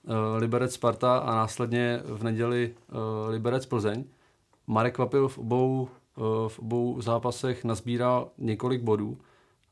uh, 0.03 0.13
Liberec 0.37 0.73
Sparta 0.73 1.17
a 1.17 1.35
následně 1.35 1.99
v 2.03 2.23
neděli 2.23 2.73
uh, 2.91 2.97
Liberec 3.29 3.65
Plzeň. 3.65 4.03
Marek 4.67 4.95
Kvapil 4.95 5.27
v 5.27 5.37
obou, 5.37 5.89
uh, 6.17 6.47
v 6.47 6.59
obou 6.59 7.01
zápasech 7.01 7.63
nazbíral 7.63 8.31
několik 8.37 8.81
bodů 8.81 9.17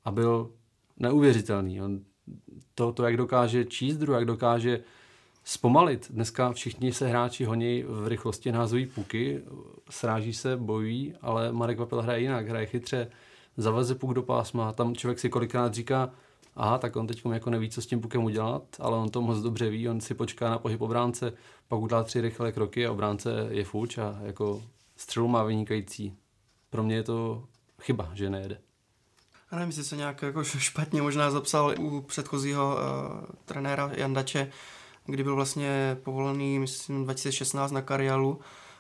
a 0.06 0.12
byl 0.12 0.52
neuvěřitelný. 0.98 1.82
On 1.82 2.00
to, 2.76 2.92
to, 2.92 3.04
jak 3.04 3.18
dokáže 3.18 3.66
číst 3.66 3.98
hru, 3.98 4.14
jak 4.14 4.26
dokáže 4.26 4.84
zpomalit. 5.44 6.12
Dneska 6.12 6.52
všichni 6.52 6.94
se 6.94 7.08
hráči 7.08 7.46
honí 7.46 7.84
v 7.88 8.08
rychlosti, 8.08 8.52
nházují 8.52 8.86
puky, 8.86 9.42
sráží 9.90 10.34
se, 10.34 10.58
bojují, 10.58 11.14
ale 11.22 11.52
Marek 11.52 11.80
Vapil 11.80 12.02
hraje 12.02 12.22
jinak, 12.22 12.48
hraje 12.48 12.66
chytře, 12.66 13.08
zaveze 13.58 13.96
puk 13.96 14.14
do 14.14 14.24
pásma, 14.24 14.74
tam 14.74 14.96
člověk 14.96 15.20
si 15.20 15.30
kolikrát 15.30 15.74
říká, 15.74 16.10
aha, 16.56 16.78
tak 16.78 16.96
on 16.96 17.08
teď 17.08 17.22
jako 17.34 17.50
neví, 17.50 17.70
co 17.70 17.82
s 17.82 17.86
tím 17.86 18.02
pukem 18.02 18.24
udělat, 18.24 18.64
ale 18.80 18.98
on 18.98 19.10
to 19.10 19.22
moc 19.22 19.40
dobře 19.40 19.70
ví, 19.70 19.90
on 19.90 20.02
si 20.02 20.14
počká 20.14 20.50
na 20.50 20.60
pohyb 20.60 20.82
obránce, 20.82 21.34
pak 21.68 21.80
udělá 21.80 22.04
tři 22.04 22.22
rychlé 22.22 22.52
kroky 22.52 22.86
a 22.86 22.92
obránce 22.92 23.48
je 23.50 23.64
fuč 23.64 23.98
a 23.98 24.20
jako 24.22 24.62
střelu 24.96 25.28
má 25.28 25.44
vynikající. 25.44 26.18
Pro 26.70 26.84
mě 26.84 26.96
je 26.96 27.04
to 27.04 27.48
chyba, 27.82 28.10
že 28.14 28.30
nejede. 28.30 28.62
Já 29.52 29.58
nevím, 29.58 29.70
jestli 29.70 29.84
se 29.84 29.96
nějak 29.96 30.22
jako 30.22 30.44
špatně 30.44 31.02
možná 31.02 31.32
zapsal 31.32 31.76
u 31.80 32.02
předchozího 32.02 32.76
uh, 32.76 33.26
trenéra 33.46 33.92
Jandače, 33.94 34.52
kdy 35.06 35.24
byl 35.24 35.36
vlastně 35.36 35.98
povolený, 36.04 36.60
myslím, 36.60 37.04
2016 37.04 37.72
na 37.72 37.82
Karialu 37.82 38.40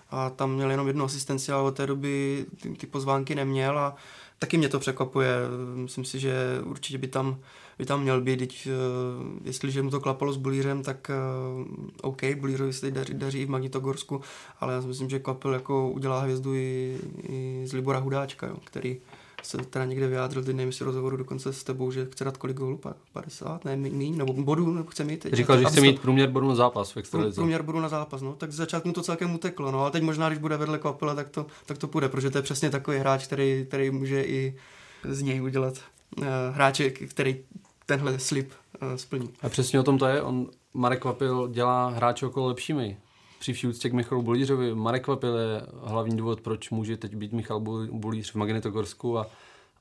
a 0.10 0.30
tam 0.30 0.52
měl 0.52 0.72
jenom 0.72 0.88
jednu 0.88 1.06
asistenci, 1.06 1.52
ale 1.52 1.64
od 1.64 1.76
té 1.78 1.88
doby 1.88 2.46
ty, 2.62 2.70
ty 2.70 2.88
pozvánky 2.88 3.36
neměl 3.36 3.80
a 3.80 3.96
taky 4.40 4.58
mě 4.58 4.70
to 4.70 4.80
překvapuje. 4.80 5.36
Myslím 5.76 6.06
si, 6.06 6.20
že 6.20 6.34
určitě 6.64 6.98
by 6.98 7.08
tam, 7.08 7.40
by 7.80 7.86
tam 7.86 8.02
měl 8.02 8.22
být, 8.22 8.40
teď, 8.40 8.68
uh, 8.68 9.28
jestliže 9.44 9.82
mu 9.82 9.90
to 9.90 10.00
klapalo 10.00 10.34
s 10.34 10.38
Bulířem, 10.38 10.84
tak 10.84 11.12
uh, 11.60 11.68
OK, 12.02 12.22
Bulířovi 12.40 12.74
se 12.74 12.82
teď 12.82 12.94
daří, 12.94 13.14
daří 13.14 13.42
i 13.42 13.46
v 13.46 13.50
Magnitogorsku, 13.50 14.22
ale 14.60 14.74
já 14.74 14.82
si 14.82 14.88
myslím, 14.88 15.10
že 15.10 15.20
Kvapil 15.20 15.54
jako 15.54 15.90
udělá 15.90 16.22
hvězdu 16.22 16.56
i, 16.56 16.98
i 17.30 17.64
z 17.66 17.74
Libora 17.74 18.00
Hudáčka, 18.00 18.48
jo, 18.48 18.58
který 18.64 18.98
se 19.44 19.58
teda 19.58 19.86
někde 19.86 20.08
vyjádřil, 20.08 20.44
teď 20.44 20.56
nevím, 20.56 20.70
jestli 20.70 20.86
rozhovoru 20.86 21.18
dokonce 21.18 21.54
s 21.54 21.64
tebou, 21.64 21.92
že 21.92 22.06
chce 22.12 22.24
dát 22.24 22.38
kolik 22.38 22.58
gólů, 22.58 22.80
50, 23.14 23.66
ne, 23.66 23.76
méně, 23.76 24.18
nebo 24.18 24.34
bodů, 24.34 24.74
nebo 24.74 24.90
chce 24.90 25.04
mít. 25.04 25.28
Říkal, 25.34 25.58
že 25.58 25.66
chce 25.66 25.82
mít 25.82 26.02
průměr 26.02 26.30
bodů 26.30 26.48
na 26.48 26.56
zápas 26.56 26.92
v 26.92 26.98
extralize. 26.98 27.36
Průměr 27.36 27.62
bodů 27.62 27.80
na 27.80 27.90
zápas, 27.90 28.22
no, 28.22 28.34
tak 28.34 28.52
z 28.52 28.56
začátku 28.56 28.92
to 28.92 29.02
celkem 29.02 29.36
uteklo, 29.36 29.72
no, 29.72 29.80
ale 29.82 29.92
teď 29.92 30.04
možná, 30.04 30.30
když 30.30 30.40
bude 30.40 30.58
vedle 30.58 30.80
Kvapila, 30.80 31.16
tak 31.16 31.30
to, 31.30 31.46
tak 31.66 31.78
to 31.78 31.88
půjde, 31.88 32.10
protože 32.10 32.30
to 32.30 32.38
je 32.38 32.42
přesně 32.42 32.70
takový 32.70 32.98
hráč, 32.98 33.28
který, 33.28 33.66
který 33.68 33.92
může 33.92 34.24
i 34.24 34.56
z 35.04 35.22
něj 35.22 35.42
udělat 35.42 35.74
uh, 36.18 36.26
hráče, 36.52 36.90
který 36.90 37.38
tenhle 37.86 38.20
slib 38.20 38.52
uh, 38.82 38.96
splní. 38.96 39.30
A 39.42 39.50
přesně 39.50 39.80
o 39.80 39.84
tom 39.84 39.98
to 39.98 40.06
je, 40.06 40.22
on 40.22 40.48
Marek 40.74 41.02
Kvapil 41.02 41.48
dělá 41.48 41.90
hráče 41.90 42.26
okolo 42.26 42.48
lepšími 42.48 42.98
při 43.40 43.54
vší 43.54 43.68
úctě 43.68 43.90
k 43.90 43.94
Michalu 43.94 44.22
Bulířovi. 44.22 44.76
Marek 44.76 45.04
Kvapil 45.04 45.38
je 45.38 45.62
hlavní 45.84 46.18
důvod, 46.18 46.42
proč 46.42 46.70
může 46.70 46.98
teď 46.98 47.16
být 47.16 47.34
Michal 47.34 47.60
Bulíř 47.92 48.32
v 48.32 48.36
Magnitogorsku 48.36 49.20
a 49.20 49.28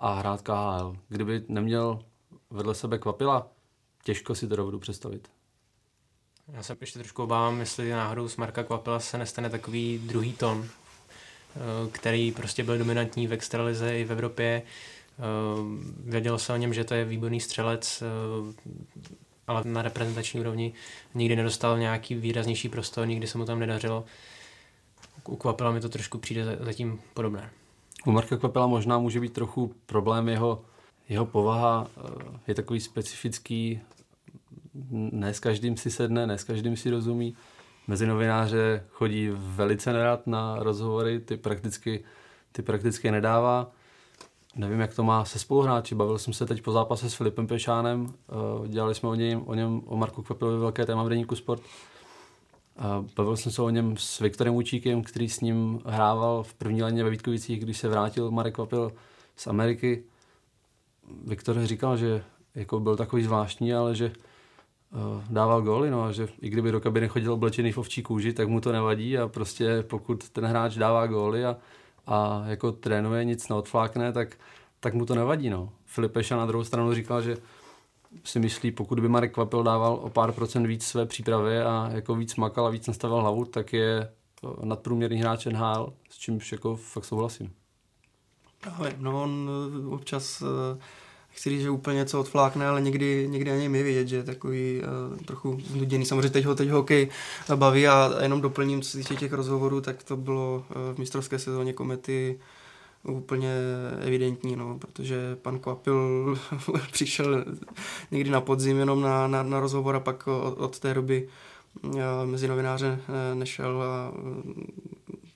a 0.03 0.15
hrát 0.15 0.43
KHL. 0.43 0.97
Kdyby 1.09 1.45
neměl 1.49 2.05
vedle 2.51 2.75
sebe 2.75 2.99
Kvapila, 2.99 3.49
těžko 4.05 4.35
si 4.35 4.49
to 4.49 4.57
dovedu 4.57 4.79
představit. 4.79 5.29
Já 6.49 6.63
se 6.63 6.77
ještě 6.81 6.99
trošku 6.99 7.23
obávám, 7.23 7.61
jestli 7.61 7.91
náhodou 7.91 8.29
z 8.29 8.37
Marka 8.37 8.65
Kvapila 8.65 9.01
se 9.01 9.19
nestane 9.19 9.51
takový 9.51 9.99
druhý 9.99 10.33
ton, 10.33 10.65
eh, 10.67 11.91
který 11.93 12.33
prostě 12.33 12.65
byl 12.65 12.79
dominantní 12.79 13.27
v 13.27 13.33
extralize 13.33 13.99
i 13.99 14.05
v 14.05 14.13
Evropě. 14.13 14.63
Eh, 15.19 15.23
vědělo 16.05 16.39
se 16.39 16.53
o 16.53 16.57
něm, 16.57 16.75
že 16.75 16.85
to 16.85 16.95
je 16.95 17.05
výborný 17.05 17.41
střelec, 17.41 18.03
eh, 18.03 18.73
ale 19.47 19.63
na 19.65 19.83
reprezentační 19.83 20.41
úrovni 20.41 20.73
nikdy 21.15 21.37
nedostal 21.37 21.79
nějaký 21.79 22.15
výraznější 22.15 22.69
prostor, 22.69 23.09
nikdy 23.09 23.27
se 23.27 23.39
mu 23.39 23.45
tam 23.45 23.59
nedařilo. 23.59 24.05
U 25.29 25.37
Kvapila 25.37 25.71
mi 25.71 25.81
to 25.81 25.89
trošku 25.89 26.19
přijde 26.19 26.59
zatím 26.61 27.01
podobné. 27.15 27.51
U 28.07 28.11
Marka 28.13 28.37
Kvapela 28.37 28.67
možná 28.67 28.99
může 28.99 29.21
být 29.21 29.33
trochu 29.33 29.75
problém 29.87 30.29
jeho, 30.29 30.65
jeho 31.09 31.27
povaha. 31.27 31.87
Eh, 31.97 32.39
je 32.49 32.55
takový 32.55 32.81
specifický, 32.81 33.81
ne 34.93 35.35
s 35.35 35.41
každým 35.41 35.77
si 35.77 35.91
sedne, 35.91 36.27
ne 36.27 36.39
s 36.39 36.45
každým 36.45 36.77
si 36.77 36.91
rozumí. 36.91 37.37
Mezi 37.87 38.07
novináře 38.07 38.85
chodí 38.91 39.31
velice 39.33 39.93
nerad 39.93 40.27
na 40.27 40.57
rozhovory, 40.59 41.21
ty 41.21 41.37
prakticky, 41.37 42.05
ty 42.53 42.63
prakticky 42.63 43.11
nedává. 43.11 43.73
Nevím, 44.57 44.81
jak 44.81 44.95
to 44.95 45.03
má 45.03 45.25
se 45.25 45.39
spoluhráči. 45.39 45.95
Bavil 45.95 46.19
jsem 46.19 46.33
se 46.33 46.47
teď 46.47 46.63
po 46.63 46.73
zápase 46.73 47.11
s 47.11 47.15
Filipem 47.15 47.47
Pešánem, 47.47 48.07
eh, 48.09 48.69
dělali 48.69 48.95
jsme 48.95 49.09
o 49.09 49.15
něm, 49.15 49.43
o 49.47 49.55
něm, 49.55 49.83
o 49.87 49.97
Marku 49.97 50.23
Kvapilovi 50.23 50.59
velké 50.59 50.87
téma 50.87 51.03
v 51.03 51.09
deníku 51.09 51.37
Sport 51.37 51.63
a 52.79 53.05
bavil 53.17 53.37
jsem 53.37 53.53
se 53.53 53.63
o 53.63 53.71
něm 53.71 53.97
s 53.97 54.21
Viktorem 54.21 54.55
Učíkem, 54.55 55.03
který 55.03 55.29
s 55.29 55.41
ním 55.41 55.81
hrával 55.87 56.43
v 56.43 56.55
první 56.55 56.83
léně 56.83 57.05
ve 57.05 57.11
Vítkovicích, 57.11 57.61
když 57.61 57.79
se 57.79 57.89
vrátil 57.89 58.31
Marek 58.31 58.59
Vapil 58.59 58.93
z 59.37 59.47
Ameriky. 59.47 60.05
Viktor 61.25 61.65
říkal, 61.65 61.97
že 61.97 62.25
jako 62.55 62.81
byl 62.81 62.97
takový 62.97 63.23
zvláštní, 63.23 63.75
ale 63.75 63.95
že 63.95 64.13
uh, 64.93 65.25
dával 65.31 65.63
góly, 65.63 65.91
no 65.91 66.03
a 66.03 66.13
že 66.13 66.29
i 66.41 66.49
kdyby 66.49 66.73
do 66.73 66.81
kabiny 66.81 67.09
chodil 67.09 67.33
oblečený 67.33 67.73
v 67.73 67.79
ovčí 67.79 68.03
kůži, 68.03 68.33
tak 68.33 68.49
mu 68.49 68.61
to 68.61 68.73
nevadí 68.73 69.19
a 69.19 69.29
prostě 69.29 69.83
pokud 69.83 70.29
ten 70.29 70.45
hráč 70.45 70.75
dává 70.75 71.07
góly 71.07 71.45
a, 71.45 71.57
a 72.07 72.43
jako 72.47 72.73
trénuje, 72.73 73.25
nic 73.25 73.49
neodflákne, 73.49 74.13
tak, 74.13 74.37
tak 74.81 74.95
mu 74.95 75.07
to 75.07 75.15
nevadí, 75.15 75.51
no. 75.51 75.73
Filipeša 75.87 76.37
na 76.37 76.47
druhou 76.47 76.65
stranu 76.65 76.95
říkal, 76.95 77.23
že 77.23 77.37
si 78.25 78.41
myslí, 78.41 78.71
pokud 78.71 79.01
by 79.01 79.09
Marek 79.09 79.35
Kvapil 79.35 79.63
dával 79.63 79.95
o 79.95 80.11
pár 80.11 80.33
procent 80.33 80.67
víc 80.67 80.87
své 80.87 81.07
přípravy 81.07 81.63
a 81.63 81.91
jako 81.93 82.15
víc 82.15 82.37
makal 82.37 82.67
a 82.67 82.71
víc 82.71 82.87
nastavil 82.87 83.21
hlavu, 83.21 83.45
tak 83.45 83.73
je 83.73 84.13
nadprůměrný 84.65 85.17
hráč 85.17 85.47
NHL, 85.47 85.93
s 86.11 86.19
čímž 86.19 86.53
jako 86.53 86.77
fakt 86.77 87.05
souhlasím. 87.05 87.53
Právě, 88.61 88.95
no 88.99 89.23
on 89.23 89.51
eh, 89.51 89.87
občas 89.87 90.43
eh, 90.43 90.79
chci 91.33 91.51
říct, 91.51 91.62
že 91.62 91.70
úplně 91.70 91.97
něco 91.97 92.20
odflákne, 92.20 92.66
ale 92.66 92.80
někdy, 92.80 93.28
někdy 93.30 93.51
ani 93.51 93.68
mi 93.68 93.83
vidět, 93.83 94.09
že 94.09 94.16
je 94.16 94.22
takový 94.22 94.80
uh, 95.11 95.16
trochu 95.16 95.61
znuděný. 95.66 96.07
Samozřejmě 96.07 96.30
teď 96.30 96.45
ho 96.45 96.55
teď 96.55 96.68
hokej 96.68 97.09
baví 97.55 97.89
a 97.89 98.11
jenom 98.22 98.41
doplním, 98.41 98.83
co 98.83 98.91
se 98.91 98.99
týče 98.99 99.16
těch 99.16 99.33
rozhovorů, 99.33 99.80
tak 99.80 100.03
to 100.03 100.16
bylo 100.16 100.64
uh, 100.68 100.95
v 100.95 100.99
mistrovské 100.99 101.39
sezóně 101.39 101.72
komety 101.72 102.39
úplně 103.05 103.55
evidentní, 104.01 104.57
no, 104.57 104.78
protože 104.78 105.37
pan 105.37 105.59
Kvapil 105.59 106.39
přišel 106.93 107.45
někdy 108.11 108.30
na 108.30 108.41
podzim 108.41 108.78
jenom 108.78 109.01
na, 109.01 109.26
na, 109.26 109.43
na 109.43 109.61
rozhovor 109.61 109.97
a 109.97 110.01
pak 110.01 110.26
od, 110.26 110.59
od 110.59 110.78
té 110.78 110.95
doby 110.95 111.28
eh, 111.85 112.26
mezi 112.26 112.49
novináře 112.49 113.01
eh, 113.09 113.35
nešel 113.35 113.83
a 113.83 114.12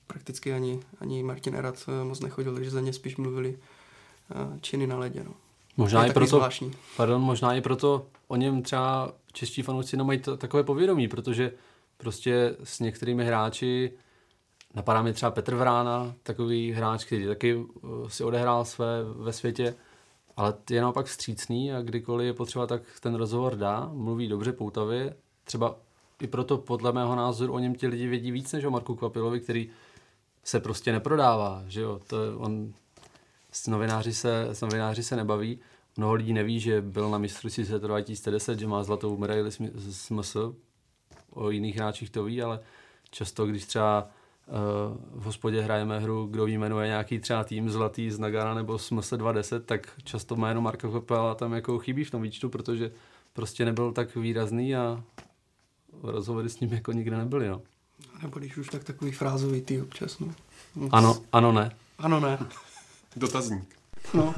prakticky 0.07 0.53
ani, 0.53 0.79
ani 0.99 1.23
Martin 1.23 1.55
Erat 1.55 1.85
eh, 1.87 2.03
moc 2.03 2.19
nechodil, 2.19 2.53
takže 2.53 2.69
za 2.69 2.81
ně 2.81 2.93
spíš 2.93 3.17
mluvili 3.17 3.57
činy 4.61 4.87
na 4.87 4.97
ledě. 4.97 5.23
No. 5.23 5.31
Možná 5.77 6.05
i 6.05 6.13
proto, 6.13 6.37
zvláštní. 6.37 6.71
pardon, 6.97 7.21
možná 7.21 7.53
i 7.53 7.61
proto 7.61 8.05
o 8.27 8.35
něm 8.35 8.61
třeba 8.61 9.11
čeští 9.33 9.61
fanoušci 9.61 9.97
nemají 9.97 10.19
to, 10.19 10.37
takové 10.37 10.63
povědomí, 10.63 11.07
protože 11.07 11.51
prostě 11.97 12.55
s 12.63 12.79
některými 12.79 13.25
hráči 13.25 13.91
Napadá 14.75 15.01
mi 15.01 15.13
třeba 15.13 15.31
Petr 15.31 15.55
Vrána, 15.55 16.13
takový 16.23 16.71
hráč, 16.71 17.03
který 17.05 17.25
taky 17.25 17.55
uh, 17.55 18.07
si 18.07 18.23
odehrál 18.23 18.65
své 18.65 19.03
ve 19.03 19.33
světě 19.33 19.75
ale 20.37 20.53
je 20.69 20.81
naopak 20.81 21.05
vstřícný 21.05 21.73
a 21.73 21.81
kdykoliv 21.81 22.25
je 22.25 22.33
potřeba, 22.33 22.67
tak 22.67 22.81
ten 22.99 23.15
rozhovor 23.15 23.55
dá, 23.55 23.89
mluví 23.93 24.27
dobře 24.27 24.51
poutavě, 24.51 25.15
třeba 25.43 25.75
i 26.21 26.27
proto 26.27 26.57
podle 26.57 26.93
mého 26.93 27.15
názoru 27.15 27.53
o 27.53 27.59
něm 27.59 27.75
ti 27.75 27.87
lidi 27.87 28.07
vědí 28.07 28.31
víc 28.31 28.51
než 28.51 28.65
o 28.65 28.71
Marku 28.71 28.95
Kvapilovi, 28.95 29.39
který 29.39 29.69
se 30.43 30.59
prostě 30.59 30.91
neprodává, 30.91 31.63
že 31.67 31.81
jo, 31.81 31.99
to 32.07 32.23
je, 32.23 32.35
on 32.35 32.73
s 33.51 33.67
novináři 33.67 34.13
se, 34.13 34.47
s 34.51 34.61
novináři 34.61 35.03
se 35.03 35.15
nebaví, 35.15 35.59
mnoho 35.97 36.13
lidí 36.13 36.33
neví, 36.33 36.59
že 36.59 36.81
byl 36.81 37.09
na 37.09 37.17
mistrovství 37.17 37.65
světa 37.65 37.87
2010, 37.87 38.59
že 38.59 38.67
má 38.67 38.83
zlatou 38.83 39.17
medaili 39.17 39.51
s 39.77 40.09
MS, 40.09 40.37
o 41.29 41.49
jiných 41.49 41.75
hráčích 41.75 42.09
to 42.09 42.23
ví, 42.23 42.41
ale 42.41 42.59
často, 43.09 43.45
když 43.45 43.65
třeba 43.65 44.09
v 45.13 45.23
hospodě 45.23 45.61
hrajeme 45.61 45.99
hru, 45.99 46.27
kdo 46.31 46.47
jmenuje 46.47 46.87
nějaký 46.87 47.19
třeba 47.19 47.43
tým 47.43 47.69
zlatý 47.69 48.11
z 48.11 48.19
Nagana 48.19 48.53
nebo 48.53 48.79
z 48.79 48.91
MS 48.91 49.13
210, 49.17 49.65
tak 49.65 49.91
často 50.03 50.35
jméno 50.35 50.61
Marka 50.61 50.89
Kopela 50.89 51.35
tam 51.35 51.53
jako 51.53 51.79
chybí 51.79 52.03
v 52.03 52.11
tom 52.11 52.21
výčtu, 52.21 52.49
protože 52.49 52.91
prostě 53.33 53.65
nebyl 53.65 53.91
tak 53.91 54.15
výrazný 54.15 54.75
a 54.75 55.03
rozhovory 56.03 56.49
s 56.49 56.59
ním 56.59 56.73
jako 56.73 56.91
nikde 56.91 57.17
nebyly. 57.17 57.47
No. 57.47 57.61
Nebo 58.21 58.39
když 58.39 58.57
už 58.57 58.69
tak 58.69 58.83
takový 58.83 59.11
frázovitý 59.11 59.81
občas. 59.81 60.19
No. 60.19 60.33
Ano, 60.91 61.17
ano, 61.31 61.51
ne. 61.51 61.75
Ano, 61.97 62.19
ne. 62.19 62.39
Dotazník. 63.15 63.75
No. 64.13 64.33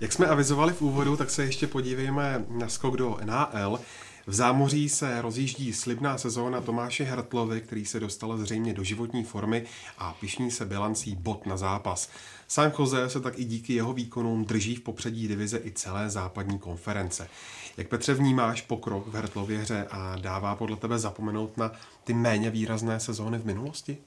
Jak 0.00 0.12
jsme 0.12 0.26
avizovali 0.26 0.72
v 0.72 0.82
úvodu, 0.82 1.16
tak 1.16 1.30
se 1.30 1.44
ještě 1.44 1.66
podívejme 1.66 2.44
na 2.48 2.68
skok 2.68 2.96
do 2.96 3.18
NAL. 3.24 3.80
V 4.26 4.34
zámoří 4.34 4.88
se 4.88 5.22
rozjíždí 5.22 5.72
slibná 5.72 6.18
sezóna 6.18 6.60
Tomáše 6.60 7.04
Hertlovi, 7.04 7.60
který 7.60 7.86
se 7.86 8.00
dostal 8.00 8.38
zřejmě 8.38 8.74
do 8.74 8.84
životní 8.84 9.24
formy 9.24 9.64
a 9.98 10.12
pišní 10.20 10.50
se 10.50 10.64
bilancí 10.64 11.16
bod 11.16 11.46
na 11.46 11.56
zápas. 11.56 12.10
San 12.48 12.72
Jose 12.78 13.10
se 13.10 13.20
tak 13.20 13.38
i 13.38 13.44
díky 13.44 13.74
jeho 13.74 13.92
výkonům 13.92 14.44
drží 14.44 14.76
v 14.76 14.80
popředí 14.80 15.28
divize 15.28 15.60
i 15.64 15.72
celé 15.72 16.10
západní 16.10 16.58
konference. 16.58 17.28
Jak 17.76 17.88
Petře 17.88 18.14
vnímáš 18.14 18.62
pokrok 18.62 19.06
v 19.06 19.14
Hertlově 19.14 19.58
hře 19.58 19.86
a 19.90 20.16
dává 20.16 20.56
podle 20.56 20.76
tebe 20.76 20.98
zapomenout 20.98 21.56
na 21.56 21.72
ty 22.04 22.14
méně 22.14 22.50
výrazné 22.50 23.00
sezóny 23.00 23.38
v 23.38 23.46
minulosti? 23.46 23.98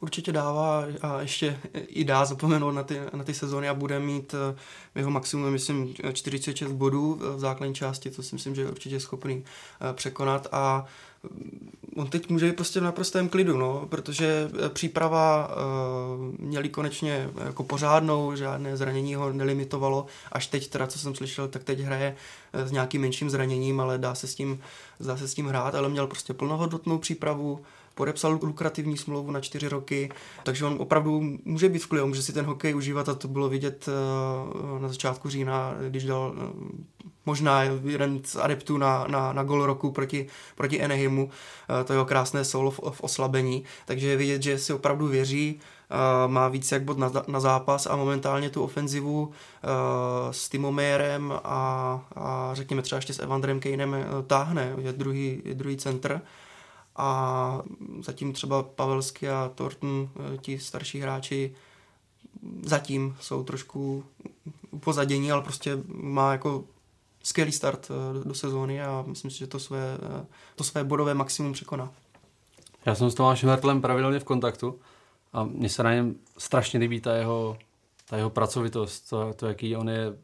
Určitě 0.00 0.32
dává 0.32 0.84
a 1.02 1.20
ještě 1.20 1.58
i 1.72 2.04
dá 2.04 2.24
zapomenout 2.24 2.72
na 2.72 2.82
ty, 2.82 3.00
na 3.14 3.24
ty 3.24 3.34
sezóny 3.34 3.68
a 3.68 3.74
bude 3.74 3.98
mít 3.98 4.34
eh, 4.34 4.56
jeho 4.94 5.10
maximum, 5.10 5.52
myslím, 5.52 5.94
46 6.12 6.72
bodů 6.72 7.20
v 7.20 7.40
základní 7.40 7.74
části, 7.74 8.10
to 8.10 8.22
si 8.22 8.34
myslím, 8.34 8.54
že 8.54 8.62
je 8.62 8.70
určitě 8.70 9.00
schopný 9.00 9.44
eh, 9.44 9.92
překonat. 9.92 10.48
A 10.52 10.84
mm, 11.22 11.70
on 11.96 12.06
teď 12.06 12.28
může 12.28 12.46
být 12.46 12.56
prostě 12.56 12.80
v 12.80 12.82
naprostém 12.82 13.28
klidu, 13.28 13.58
no, 13.58 13.86
protože 13.90 14.50
eh, 14.66 14.68
příprava 14.68 15.48
uh, 15.48 16.34
měli 16.38 16.68
konečně 16.68 17.30
jako 17.44 17.64
pořádnou, 17.64 18.36
žádné 18.36 18.76
zranění 18.76 19.14
ho 19.14 19.32
nelimitovalo, 19.32 20.06
až 20.32 20.46
teď 20.46 20.68
teda, 20.68 20.86
co 20.86 20.98
jsem 20.98 21.14
slyšel, 21.14 21.48
tak 21.48 21.64
teď 21.64 21.80
hraje 21.80 22.16
s 22.52 22.70
nějakým 22.70 23.00
menším 23.00 23.30
zraněním, 23.30 23.80
ale 23.80 23.98
dá 23.98 24.14
se 24.14 24.26
s 24.26 24.34
tím, 24.34 24.60
dá 25.00 25.16
se 25.16 25.28
s 25.28 25.34
tím 25.34 25.46
hrát, 25.46 25.74
ale 25.74 25.88
měl 25.88 26.06
prostě 26.06 26.34
plnohodnotnou 26.34 26.98
přípravu, 26.98 27.60
podepsal 27.94 28.38
lukrativní 28.42 28.96
smlouvu 28.96 29.30
na 29.30 29.40
čtyři 29.40 29.68
roky, 29.68 30.10
takže 30.42 30.64
on 30.64 30.76
opravdu 30.78 31.38
může 31.44 31.68
být 31.68 31.78
v 31.78 31.86
klidu, 31.86 32.06
může 32.06 32.22
si 32.22 32.32
ten 32.32 32.44
hokej 32.44 32.74
užívat 32.74 33.08
a 33.08 33.14
to 33.14 33.28
bylo 33.28 33.48
vidět 33.48 33.88
eh, 33.88 34.80
na 34.80 34.88
začátku 34.88 35.28
října, 35.28 35.74
když 35.88 36.04
dal 36.04 36.34
eh, 36.36 37.04
možná 37.26 37.62
jeden 37.62 38.20
z 38.24 38.36
adeptů 38.36 38.78
na, 38.78 39.06
na, 39.08 39.32
na 39.32 39.42
gol 39.42 39.66
roku 39.66 39.90
proti, 39.90 40.26
proti 40.54 40.82
Eneheimu, 40.82 41.30
eh, 41.80 41.84
to 41.84 41.92
jeho 41.92 42.04
krásné 42.04 42.44
solo 42.44 42.70
v, 42.70 42.80
v 42.90 43.00
oslabení, 43.00 43.64
takže 43.86 44.08
je 44.08 44.16
vidět, 44.16 44.42
že 44.42 44.58
si 44.58 44.72
opravdu 44.72 45.06
věří, 45.06 45.60
má 46.26 46.48
víc 46.48 46.72
jak 46.72 46.82
bod 46.82 46.98
na, 46.98 47.12
na 47.26 47.40
zápas 47.40 47.86
a 47.86 47.96
momentálně 47.96 48.50
tu 48.50 48.62
ofenzivu 48.62 49.30
s 50.30 50.48
Timomérem 50.48 51.32
a, 51.44 52.00
a 52.16 52.50
řekněme 52.52 52.82
třeba 52.82 52.96
ještě 52.96 53.14
s 53.14 53.18
Evandrem 53.18 53.60
Kejnem 53.60 53.96
táhne, 54.26 54.74
je 54.78 54.92
druhý, 54.92 55.42
je 55.44 55.54
druhý 55.54 55.76
centr 55.76 56.20
a 56.96 57.62
zatím 58.02 58.32
třeba 58.32 58.62
Pavelsky 58.62 59.28
a 59.28 59.50
Thornton, 59.54 60.08
eh, 60.34 60.38
ti 60.38 60.58
starší 60.58 61.00
hráči, 61.00 61.54
zatím 62.62 63.16
jsou 63.20 63.44
trošku 63.44 64.04
upozadění, 64.70 65.32
ale 65.32 65.42
prostě 65.42 65.78
má 65.86 66.32
jako 66.32 66.64
skvělý 67.22 67.52
start 67.52 67.90
eh, 67.90 68.24
do 68.24 68.34
sezóny 68.34 68.82
a 68.82 69.04
myslím 69.06 69.30
si, 69.30 69.38
že 69.38 69.46
to 69.46 69.58
své, 69.58 69.98
eh, 70.20 70.26
to 70.54 70.64
své 70.64 70.84
bodové 70.84 71.14
maximum 71.14 71.52
překoná. 71.52 71.92
Já 72.86 72.94
jsem 72.94 73.10
s 73.10 73.14
Tomášem 73.14 73.48
Hertlem 73.48 73.80
pravidelně 73.80 74.18
v 74.18 74.24
kontaktu 74.24 74.78
a 75.32 75.44
mně 75.44 75.68
se 75.68 75.82
na 75.82 75.94
něm 75.94 76.14
strašně 76.38 76.78
líbí 76.78 77.00
ta 77.00 77.16
jeho, 77.16 77.58
ta 78.08 78.16
jeho 78.16 78.30
pracovitost, 78.30 79.08
to, 79.10 79.34
to, 79.34 79.46
jaký 79.46 79.76
on 79.76 79.88
je 79.88 80.16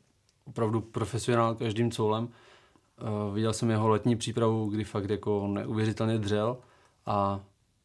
opravdu 0.44 0.80
profesionál 0.80 1.54
každým 1.54 1.90
coulem. 1.90 2.28
Uh, 3.02 3.34
viděl 3.34 3.52
jsem 3.52 3.70
jeho 3.70 3.88
letní 3.88 4.16
přípravu, 4.16 4.66
kdy 4.70 4.84
fakt 4.84 5.10
jako 5.10 5.46
neuvěřitelně 5.46 6.18
dřel 6.18 6.56
a 7.06 7.40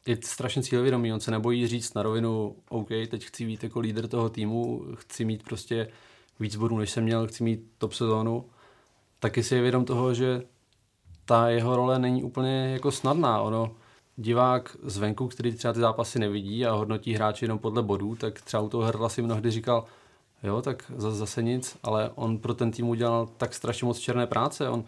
je 0.06 0.18
strašně 0.22 0.62
cílevědomý, 0.62 1.12
on 1.12 1.20
se 1.20 1.30
nebojí 1.30 1.66
říct 1.66 1.94
na 1.94 2.02
rovinu, 2.02 2.56
OK, 2.68 2.88
teď 2.88 3.24
chci 3.24 3.46
být 3.46 3.64
jako 3.64 3.80
lídr 3.80 4.08
toho 4.08 4.28
týmu, 4.28 4.84
chci 4.94 5.24
mít 5.24 5.42
prostě 5.42 5.88
víc 6.40 6.56
bodů, 6.56 6.78
než 6.78 6.90
jsem 6.90 7.04
měl, 7.04 7.26
chci 7.26 7.44
mít 7.44 7.70
top 7.78 7.92
sezónu, 7.92 8.44
taky 9.20 9.42
si 9.42 9.54
je 9.54 9.62
vědom 9.62 9.84
toho, 9.84 10.14
že 10.14 10.42
ta 11.24 11.48
jeho 11.48 11.76
role 11.76 11.98
není 11.98 12.22
úplně 12.22 12.70
jako 12.72 12.90
snadná. 12.90 13.40
Ono, 13.40 13.70
divák 14.16 14.76
zvenku, 14.82 15.28
který 15.28 15.52
třeba 15.52 15.72
ty 15.72 15.80
zápasy 15.80 16.18
nevidí 16.18 16.66
a 16.66 16.72
hodnotí 16.72 17.14
hráče 17.14 17.44
jenom 17.44 17.58
podle 17.58 17.82
bodů, 17.82 18.14
tak 18.14 18.40
třeba 18.40 18.62
u 18.62 18.68
toho 18.68 18.82
Herla 18.82 19.08
si 19.08 19.22
mnohdy 19.22 19.50
říkal, 19.50 19.84
jo, 20.42 20.62
tak 20.62 20.92
zase 20.96 21.42
nic, 21.42 21.76
ale 21.82 22.10
on 22.14 22.38
pro 22.38 22.54
ten 22.54 22.70
tým 22.70 22.88
udělal 22.88 23.28
tak 23.36 23.54
strašně 23.54 23.86
moc 23.86 23.98
černé 23.98 24.26
práce. 24.26 24.68
On 24.68 24.84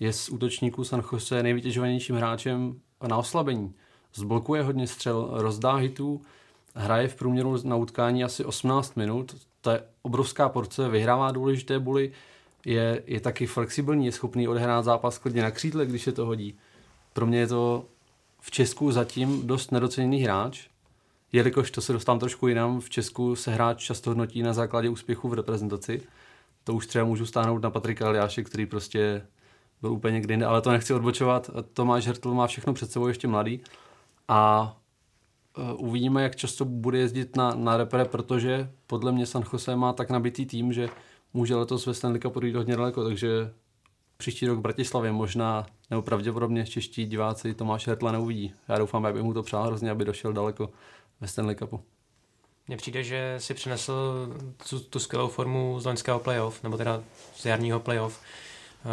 je 0.00 0.12
z 0.12 0.28
útočníků 0.28 0.84
San 0.84 1.02
Jose 1.12 1.42
nejvytěžovanějším 1.42 2.16
hráčem 2.16 2.80
na 3.08 3.16
oslabení. 3.16 3.74
Zblokuje 4.14 4.62
hodně 4.62 4.86
střel, 4.86 5.28
rozdá 5.32 5.74
hitů, 5.74 6.22
hraje 6.74 7.08
v 7.08 7.14
průměru 7.14 7.56
na 7.64 7.76
utkání 7.76 8.24
asi 8.24 8.44
18 8.44 8.96
minut, 8.96 9.36
to 9.60 9.70
je 9.70 9.82
obrovská 10.02 10.48
porce, 10.48 10.88
vyhrává 10.88 11.30
důležité 11.30 11.78
buly, 11.78 12.12
je, 12.64 13.02
je 13.06 13.20
taky 13.20 13.46
flexibilní, 13.46 14.06
je 14.06 14.12
schopný 14.12 14.48
odehrát 14.48 14.84
zápas 14.84 15.18
klidně 15.18 15.42
na 15.42 15.50
křídle, 15.50 15.86
když 15.86 16.02
se 16.02 16.12
to 16.12 16.26
hodí. 16.26 16.54
Pro 17.12 17.26
mě 17.26 17.38
je 17.38 17.46
to 17.46 17.84
v 18.40 18.50
Česku 18.50 18.92
zatím 18.92 19.46
dost 19.46 19.72
nedoceněný 19.72 20.22
hráč, 20.22 20.68
jelikož 21.32 21.70
to 21.70 21.80
se 21.80 21.92
dostávám 21.92 22.18
trošku 22.18 22.48
jinam, 22.48 22.80
v 22.80 22.90
Česku 22.90 23.36
se 23.36 23.50
hráč 23.50 23.84
často 23.84 24.10
hodnotí 24.10 24.42
na 24.42 24.52
základě 24.52 24.88
úspěchu 24.88 25.28
v 25.28 25.34
reprezentaci. 25.34 26.02
To 26.64 26.74
už 26.74 26.86
třeba 26.86 27.04
můžu 27.04 27.26
stáhnout 27.26 27.62
na 27.62 27.70
Patrika 27.70 28.06
Aliáše, 28.06 28.44
který 28.44 28.66
prostě 28.66 29.26
byl 29.80 29.92
úplně 29.92 30.14
někde 30.14 30.32
jinde, 30.32 30.46
ale 30.46 30.62
to 30.62 30.70
nechci 30.70 30.94
odbočovat. 30.94 31.50
Tomáš 31.72 32.06
Hertl 32.06 32.34
má 32.34 32.46
všechno 32.46 32.74
před 32.74 32.92
sebou 32.92 33.08
ještě 33.08 33.28
mladý 33.28 33.60
a 34.28 34.76
e, 35.58 35.74
uvidíme, 35.74 36.22
jak 36.22 36.36
často 36.36 36.64
bude 36.64 36.98
jezdit 36.98 37.36
na, 37.36 37.54
na 37.54 37.76
repre, 37.76 38.04
protože 38.04 38.70
podle 38.86 39.12
mě 39.12 39.26
San 39.26 39.44
Jose 39.52 39.76
má 39.76 39.92
tak 39.92 40.10
nabitý 40.10 40.46
tým, 40.46 40.72
že 40.72 40.88
může 41.34 41.56
letos 41.56 41.86
ve 41.86 41.94
Stanley 41.94 42.20
Cupu 42.20 42.44
jít 42.44 42.56
hodně 42.56 42.76
daleko, 42.76 43.04
takže 43.04 43.52
příští 44.16 44.46
rok 44.46 44.58
v 44.58 44.62
Bratislavě 44.62 45.12
možná 45.12 45.66
nebo 45.90 46.02
pravděpodobně 46.02 46.66
čeští 46.66 47.06
diváci 47.06 47.54
Tomáš 47.54 47.86
Hertla 47.86 48.12
neuvidí. 48.12 48.52
Já 48.68 48.78
doufám, 48.78 49.06
aby 49.06 49.22
mu 49.22 49.34
to 49.34 49.42
přál 49.42 49.66
hrozně, 49.66 49.90
aby 49.90 50.04
došel 50.04 50.32
daleko 50.32 50.70
ve 51.20 51.28
Stanley 51.28 51.56
Cupu. 51.56 51.80
Mně 52.68 52.76
přijde, 52.76 53.02
že 53.02 53.34
si 53.38 53.54
přinesl 53.54 53.92
tu, 54.70 54.80
tu 54.80 54.98
skvělou 54.98 55.28
formu 55.28 55.80
z 55.80 55.84
loňského 55.84 56.18
playoff, 56.18 56.62
nebo 56.62 56.76
teda 56.76 57.02
z 57.36 57.44
jarního 57.44 57.80
playoff, 57.80 58.20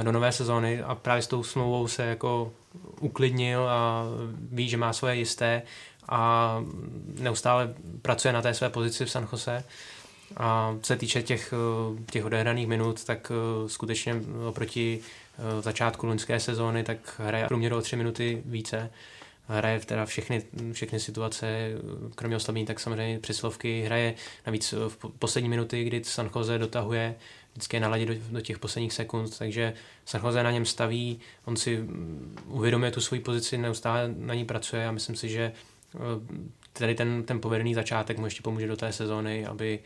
do 0.04 0.12
nové 0.12 0.32
sezóny 0.32 0.82
a 0.82 0.96
právě 0.96 1.22
s 1.22 1.28
tou 1.28 1.44
smlouvou 1.44 1.88
se 1.88 2.04
jako 2.04 2.54
uklidnil 3.00 3.70
a 3.70 4.04
ví, 4.52 4.70
že 4.70 4.78
má 4.78 4.94
svoje 4.94 5.16
jisté 5.16 5.62
a 6.10 6.56
neustále 7.20 7.74
pracuje 8.02 8.34
na 8.34 8.42
té 8.42 8.54
své 8.54 8.70
pozici 8.70 9.06
v 9.06 9.12
San 9.12 9.28
Jose. 9.32 9.64
A 10.38 10.76
co 10.82 10.88
se 10.88 10.98
týče 10.98 11.24
těch, 11.24 11.54
eh, 11.54 12.04
těch 12.12 12.26
odehraných 12.26 12.68
minut, 12.68 13.04
tak 13.04 13.32
eh, 13.32 13.70
skutečně 13.70 14.16
oproti 14.48 15.00
začátku 15.60 16.08
loňské 16.08 16.40
sezóny, 16.40 16.84
tak 16.84 16.98
hraje 17.18 17.48
průměru 17.48 17.78
o 17.78 17.82
tři 17.82 17.96
minuty 17.96 18.42
více. 18.46 18.90
Hraje 19.48 19.80
teda 19.80 20.06
všechny, 20.06 20.44
všechny 20.72 21.00
situace, 21.00 21.70
kromě 22.16 22.36
oslabení, 22.36 22.66
tak 22.66 22.80
samozřejmě 22.80 23.20
přeslovky. 23.20 23.84
Hraje 23.84 24.14
navíc 24.46 24.74
v 24.88 24.98
poslední 25.20 25.50
minuty, 25.50 25.84
kdy 25.84 26.04
San 26.04 26.30
Jose 26.36 26.58
dotahuje 26.58 27.16
vždycky 27.56 27.76
je 27.76 27.82
naladit 27.82 28.10
do, 28.10 28.14
do 28.32 28.42
těch 28.42 28.60
posledních 28.60 28.94
sekund, 28.94 29.38
takže 29.38 29.74
San 30.06 30.22
Jose 30.26 30.44
na 30.44 30.52
něm 30.52 30.66
staví, 30.66 31.20
on 31.46 31.56
si 31.56 31.78
mm, 31.78 32.38
uvědomuje 32.48 32.92
tu 32.92 33.02
svoji 33.02 33.22
pozici, 33.22 33.58
neustále 33.58 34.14
na 34.18 34.34
ní 34.34 34.46
pracuje 34.46 34.88
a 34.88 34.92
myslím 34.92 35.16
si, 35.16 35.30
že 35.30 35.52
eh, 35.96 36.00
tady 36.74 36.96
ten, 36.96 37.24
ten 37.24 37.40
povedený 37.40 37.74
začátek 37.74 38.18
mu 38.18 38.26
ještě 38.26 38.42
pomůže 38.42 38.68
do 38.68 38.78
té 38.78 38.92
sezóny, 38.92 39.46
aby, 39.46 39.80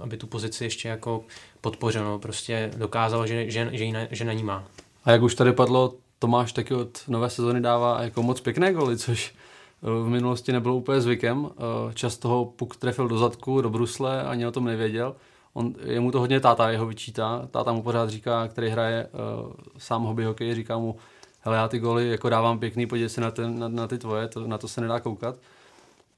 aby 0.00 0.16
tu 0.16 0.26
pozici 0.26 0.64
ještě 0.64 0.88
jako 0.88 1.24
podpořil. 1.60 2.04
No. 2.04 2.18
Prostě 2.18 2.70
dokázal, 2.76 3.26
že, 3.26 3.50
že, 3.50 3.68
že, 3.72 3.92
na, 3.92 4.00
že 4.10 4.24
na 4.24 4.32
ní 4.32 4.42
má. 4.42 4.64
A 5.04 5.10
jak 5.10 5.22
už 5.22 5.34
tady 5.34 5.52
padlo, 5.52 5.94
Tomáš 6.18 6.52
taky 6.52 6.74
od 6.74 7.02
nové 7.08 7.30
sezony 7.30 7.60
dává 7.60 8.02
jako 8.02 8.22
moc 8.22 8.40
pěkné 8.40 8.72
goly, 8.72 8.98
což 8.98 9.34
eh, 9.82 9.86
v 10.04 10.08
minulosti 10.08 10.52
nebylo 10.52 10.76
úplně 10.76 11.00
zvykem. 11.00 11.50
Eh, 11.50 11.94
často 11.94 12.28
ho 12.28 12.44
puk 12.44 12.76
trefil 12.76 13.08
do 13.08 13.18
zadku, 13.18 13.60
do 13.60 13.70
brusle, 13.70 14.22
ani 14.22 14.46
o 14.46 14.50
tom 14.50 14.64
nevěděl. 14.64 15.16
On, 15.54 15.74
jemu 15.84 16.10
to 16.10 16.20
hodně 16.20 16.40
táta 16.40 16.70
jeho 16.70 16.86
vyčítá. 16.86 17.48
Táta 17.50 17.72
mu 17.72 17.82
pořád 17.82 18.10
říká, 18.10 18.48
který 18.48 18.68
hraje 18.68 19.06
uh, 19.06 19.52
sám 19.78 20.02
hobby 20.02 20.24
hokej, 20.24 20.54
říká 20.54 20.78
mu, 20.78 20.96
hele, 21.40 21.56
já 21.56 21.68
ty 21.68 21.78
goly 21.78 22.08
jako 22.08 22.28
dávám 22.28 22.58
pěkný, 22.58 22.86
podívej 22.86 23.08
se 23.08 23.20
na, 23.20 23.30
ten, 23.30 23.58
na, 23.58 23.68
na 23.68 23.86
ty 23.86 23.98
tvoje, 23.98 24.28
to, 24.28 24.46
na 24.46 24.58
to 24.58 24.68
se 24.68 24.80
nedá 24.80 25.00
koukat. 25.00 25.36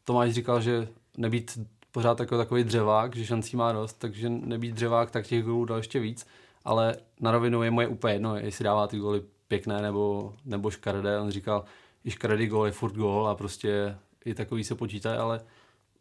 Tomáš 0.04 0.32
říkal, 0.32 0.60
že 0.60 0.88
nebýt 1.16 1.58
pořád 1.92 2.20
jako 2.20 2.36
takový 2.36 2.64
dřevák, 2.64 3.16
že 3.16 3.26
šancí 3.26 3.56
má 3.56 3.72
dost, 3.72 3.94
takže 3.98 4.28
nebýt 4.28 4.74
dřevák, 4.74 5.10
tak 5.10 5.26
těch 5.26 5.44
gólů 5.44 5.64
dal 5.64 5.76
ještě 5.76 6.00
víc, 6.00 6.26
ale 6.64 6.96
na 7.20 7.30
rovinu 7.30 7.62
je 7.62 7.70
moje 7.70 7.88
úplně 7.88 8.14
jedno, 8.14 8.36
jestli 8.36 8.64
dává 8.64 8.86
ty 8.86 8.98
góly 8.98 9.22
pěkné 9.48 9.82
nebo, 9.82 10.32
nebo 10.44 10.70
škaredé. 10.70 11.20
On 11.20 11.30
říkal, 11.30 11.64
i 12.04 12.10
škaredý 12.10 12.46
gól 12.46 12.66
je 12.66 12.72
furt 12.72 12.92
gól 12.94 13.28
a 13.28 13.34
prostě 13.34 13.96
i 14.24 14.34
takový 14.34 14.64
se 14.64 14.74
počítá, 14.74 15.22
ale 15.22 15.40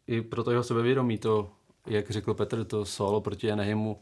i 0.06 0.22
pro 0.22 0.44
to 0.44 0.50
jeho 0.50 0.62
sebevědomí 0.62 1.18
to, 1.18 1.50
jak 1.86 2.10
řekl 2.10 2.34
Petr, 2.34 2.64
to 2.64 2.84
solo 2.84 3.20
proti 3.20 3.52
Anahimu, 3.52 3.98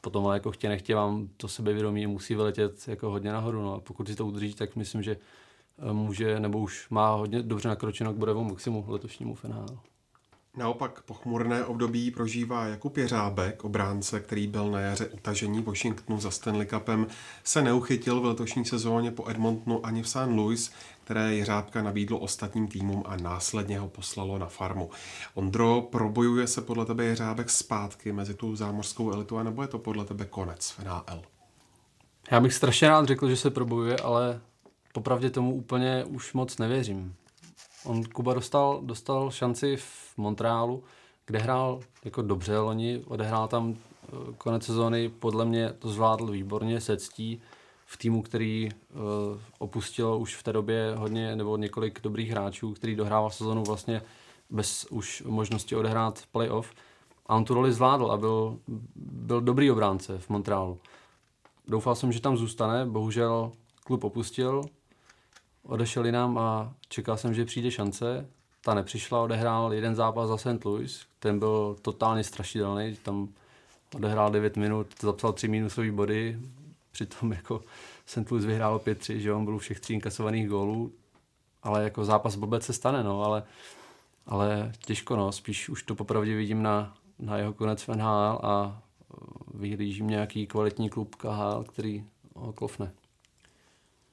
potom 0.00 0.26
ale 0.26 0.36
jako 0.36 0.52
chtě 0.52 0.68
nechtě 0.68 0.94
vám 0.94 1.28
to 1.36 1.48
sebevědomí 1.48 2.06
musí 2.06 2.34
vyletět 2.34 2.88
jako 2.88 3.10
hodně 3.10 3.32
nahoru. 3.32 3.62
No 3.62 3.74
a 3.74 3.80
pokud 3.80 4.08
si 4.08 4.14
to 4.14 4.26
udrží, 4.26 4.54
tak 4.54 4.76
myslím, 4.76 5.02
že 5.02 5.16
eh, 5.78 5.92
může, 5.92 6.40
nebo 6.40 6.58
už 6.58 6.88
má 6.90 7.14
hodně 7.14 7.42
dobře 7.42 7.68
nakročeno 7.68 8.12
k 8.12 8.16
bodovému 8.16 8.48
maximu 8.48 8.84
letošnímu 8.88 9.34
finále. 9.34 9.66
Naopak 10.56 11.02
pochmurné 11.02 11.64
období 11.64 12.10
prožívá 12.10 12.66
Jakub 12.66 12.96
Jeřábek, 12.96 13.64
obránce, 13.64 14.20
který 14.20 14.46
byl 14.46 14.70
na 14.70 14.80
jaře 14.80 15.06
utažení 15.06 15.62
Washingtonu 15.62 16.20
za 16.20 16.30
Stanley 16.30 16.66
Cupem, 16.66 17.06
se 17.44 17.62
neuchytil 17.62 18.20
v 18.20 18.24
letošní 18.24 18.64
sezóně 18.64 19.10
po 19.10 19.28
Edmontonu 19.28 19.86
ani 19.86 20.02
v 20.02 20.08
St. 20.08 20.16
Louis, 20.26 20.72
které 21.06 21.34
Jeřábka 21.34 21.82
nabídlo 21.82 22.18
ostatním 22.18 22.68
týmům 22.68 23.02
a 23.06 23.16
následně 23.16 23.78
ho 23.78 23.88
poslalo 23.88 24.38
na 24.38 24.46
farmu. 24.46 24.90
Ondro, 25.34 25.80
probojuje 25.80 26.46
se 26.46 26.60
podle 26.60 26.86
tebe 26.86 27.04
Jeřábek 27.04 27.50
zpátky 27.50 28.12
mezi 28.12 28.34
tu 28.34 28.56
zámořskou 28.56 29.12
elitu, 29.12 29.42
nebo 29.42 29.62
je 29.62 29.68
to 29.68 29.78
podle 29.78 30.04
tebe 30.04 30.24
konec 30.24 30.70
v 30.70 30.84
NHL? 30.84 31.22
Já 32.30 32.40
bych 32.40 32.54
strašně 32.54 32.88
rád 32.88 33.06
řekl, 33.06 33.28
že 33.28 33.36
se 33.36 33.50
probojuje, 33.50 33.96
ale 33.96 34.40
popravdě 34.92 35.30
tomu 35.30 35.54
úplně 35.54 36.04
už 36.04 36.32
moc 36.32 36.58
nevěřím. 36.58 37.14
On 37.84 38.04
Kuba 38.04 38.34
dostal, 38.34 38.80
dostal 38.82 39.30
šanci 39.30 39.76
v 39.76 40.14
Montrealu, 40.16 40.84
kde 41.26 41.38
hrál 41.38 41.80
jako 42.04 42.22
dobře 42.22 42.58
loni, 42.58 43.02
odehrál 43.06 43.48
tam 43.48 43.74
eh, 43.74 44.08
konec 44.38 44.64
sezóny, 44.64 45.08
podle 45.08 45.44
mě 45.44 45.72
to 45.78 45.88
zvládl 45.88 46.26
výborně, 46.26 46.80
se 46.80 46.96
ctí 46.96 47.42
v 47.86 47.96
týmu, 47.96 48.22
který 48.22 48.68
uh, 48.68 49.00
opustil 49.58 50.16
už 50.20 50.36
v 50.36 50.42
té 50.42 50.52
době 50.52 50.94
hodně 50.96 51.36
nebo 51.36 51.56
několik 51.56 52.00
dobrých 52.00 52.30
hráčů, 52.30 52.72
který 52.72 52.96
dohrával 52.96 53.30
sezonu 53.30 53.64
vlastně 53.64 54.02
bez 54.50 54.86
už 54.90 55.22
možnosti 55.26 55.76
odehrát 55.76 56.22
playoff. 56.32 56.72
A 57.26 57.36
on 57.36 57.44
tu 57.44 57.54
roli 57.54 57.72
zvládl 57.72 58.12
a 58.12 58.16
byl, 58.16 58.58
byl 58.96 59.40
dobrý 59.40 59.70
obránce 59.70 60.18
v 60.18 60.28
Montrealu. 60.28 60.78
Doufal 61.68 61.94
jsem, 61.94 62.12
že 62.12 62.20
tam 62.20 62.36
zůstane, 62.36 62.86
bohužel 62.86 63.52
klub 63.84 64.04
opustil, 64.04 64.62
odešel 65.62 66.02
nám 66.02 66.38
a 66.38 66.74
čekal 66.88 67.16
jsem, 67.16 67.34
že 67.34 67.44
přijde 67.44 67.70
šance. 67.70 68.28
Ta 68.60 68.74
nepřišla, 68.74 69.22
odehrál 69.22 69.74
jeden 69.74 69.94
zápas 69.94 70.28
za 70.28 70.36
St. 70.36 70.64
Louis, 70.64 71.02
ten 71.18 71.38
byl 71.38 71.76
totálně 71.82 72.24
strašidelný, 72.24 72.96
tam 73.02 73.28
odehrál 73.94 74.30
9 74.30 74.56
minut, 74.56 74.86
zapsal 75.00 75.32
3 75.32 75.48
minusové 75.48 75.92
body, 75.92 76.38
přitom 76.96 77.32
jako 77.32 77.60
St. 78.06 78.30
Louis 78.30 78.44
vyhrál 78.44 78.78
5-3, 78.78 79.16
že 79.16 79.32
on 79.32 79.44
byl 79.44 79.54
u 79.54 79.58
všech 79.58 79.80
tří 79.80 79.94
inkasovaných 79.94 80.48
gólů, 80.48 80.92
ale 81.62 81.84
jako 81.84 82.04
zápas 82.04 82.36
blbec 82.36 82.64
se 82.64 82.72
stane, 82.72 83.02
no, 83.02 83.22
ale, 83.22 83.42
ale 84.26 84.72
těžko, 84.78 85.16
no, 85.16 85.32
spíš 85.32 85.68
už 85.68 85.82
to 85.82 85.94
popravdě 85.94 86.36
vidím 86.36 86.62
na, 86.62 86.94
na 87.18 87.36
jeho 87.38 87.52
konec 87.52 87.82
v 87.82 87.88
NHL 87.88 88.38
a 88.42 88.82
vyhlížím 89.54 90.06
nějaký 90.06 90.46
kvalitní 90.46 90.90
klub 90.90 91.14
KHL, 91.14 91.64
který 91.68 92.04
ho 92.34 92.52
klofne. 92.52 92.92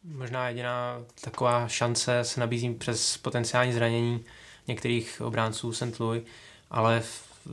Možná 0.03 0.49
jediná 0.49 1.01
taková 1.21 1.67
šance 1.67 2.23
se 2.23 2.39
nabízí 2.39 2.73
přes 2.73 3.17
potenciální 3.17 3.73
zranění 3.73 4.25
některých 4.67 5.21
obránců 5.21 5.73
St. 5.73 5.99
Louis, 5.99 6.23
ale 6.69 7.03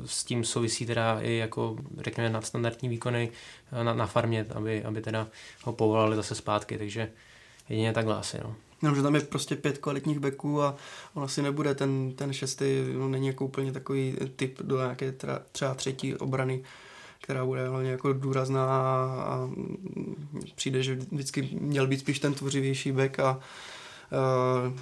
s 0.07 0.24
tím 0.24 0.45
souvisí 0.45 0.86
teda 0.86 1.20
i 1.20 1.32
jako, 1.32 1.76
řekněme, 1.99 2.30
nadstandardní 2.30 2.88
výkony 2.88 3.30
eh, 3.72 3.84
na, 3.84 3.95
na 3.95 4.07
farmě, 4.07 4.47
aby, 4.55 4.84
aby 4.84 5.01
teda 5.01 5.28
ho 5.62 5.72
povolali 5.72 6.16
zase 6.16 6.34
zpátky, 6.34 6.78
takže 6.78 7.11
jedině 7.68 7.93
takhle 7.93 8.16
asi, 8.16 8.38
no. 8.45 8.57
No, 8.82 8.95
že 8.95 9.03
tam 9.03 9.14
je 9.14 9.20
prostě 9.20 9.57
pět 9.57 9.78
kvalitních 9.78 10.18
beků 10.18 10.62
a 10.62 10.76
on 11.14 11.24
asi 11.24 11.43
nebude 11.43 11.74
ten, 11.74 12.12
ten 12.12 12.32
šestý, 12.32 12.64
no, 12.95 13.09
není 13.09 13.26
jako 13.26 13.45
úplně 13.45 13.72
takový 13.72 14.16
typ 14.36 14.62
do 14.62 14.78
nějaké 14.78 15.12
tra, 15.12 15.43
třeba 15.53 15.74
třetí 15.74 16.14
obrany, 16.14 16.62
která 17.20 17.45
bude 17.45 17.68
hlavně 17.68 17.91
jako 17.91 18.12
důrazná 18.12 18.64
a 19.20 19.51
přijde, 20.55 20.82
že 20.82 20.95
vždycky 20.95 21.49
měl 21.61 21.86
být 21.86 22.01
spíš 22.01 22.18
ten 22.18 22.34
tvořivější 22.34 22.93
bek 22.93 23.20
a 23.20 23.41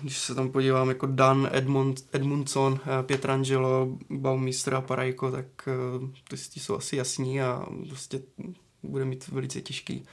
když 0.03 0.19
se 0.19 0.35
tam 0.35 0.51
podívám 0.51 0.89
jako 0.89 1.07
Dan, 1.07 1.49
Edmund, 1.53 2.05
Edmundson, 2.13 2.73
uh, 2.73 2.79
Pietrangelo, 3.03 3.89
Baumeister 4.11 4.75
a 4.75 4.81
Parajko, 4.81 5.31
tak 5.31 5.47
uh, 6.01 6.09
ty 6.29 6.61
jsou 6.61 6.77
asi 6.77 6.97
jasní 6.97 7.43
a 7.43 7.67
prostě 7.89 8.23
bude 8.83 9.05
mít 9.05 9.29
velice 9.29 9.61
těžký 9.61 10.05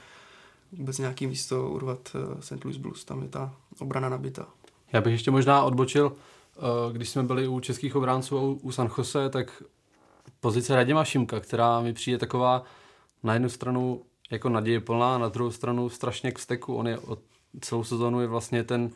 vůbec 0.72 0.98
nějaký 0.98 1.26
místo 1.26 1.70
urvat 1.70 2.16
St. 2.40 2.64
Louis 2.64 2.76
Blues, 2.76 3.04
tam 3.04 3.22
je 3.22 3.28
ta 3.28 3.54
obrana 3.78 4.08
nabita. 4.08 4.48
Já 4.92 5.00
bych 5.00 5.12
ještě 5.12 5.30
možná 5.30 5.62
odbočil, 5.62 6.12
když 6.92 7.08
jsme 7.08 7.22
byli 7.22 7.48
u 7.48 7.60
českých 7.60 7.96
obránců 7.96 8.38
a 8.38 8.42
u 8.42 8.72
San 8.72 8.90
Jose, 8.98 9.28
tak 9.28 9.62
pozice 10.40 10.74
Radima 10.74 11.04
Šimka, 11.04 11.40
která 11.40 11.80
mi 11.80 11.92
přijde 11.92 12.18
taková 12.18 12.62
na 13.22 13.32
jednu 13.32 13.48
stranu 13.48 14.02
jako 14.30 14.48
naděje 14.48 14.80
plná, 14.80 15.18
na 15.18 15.28
druhou 15.28 15.50
stranu 15.50 15.88
strašně 15.88 16.32
k 16.32 16.38
steku. 16.38 16.74
On 16.74 16.88
je 16.88 16.98
od 16.98 17.18
celou 17.60 17.84
sezonu 17.84 18.20
je 18.20 18.26
vlastně 18.26 18.64
ten, 18.64 18.90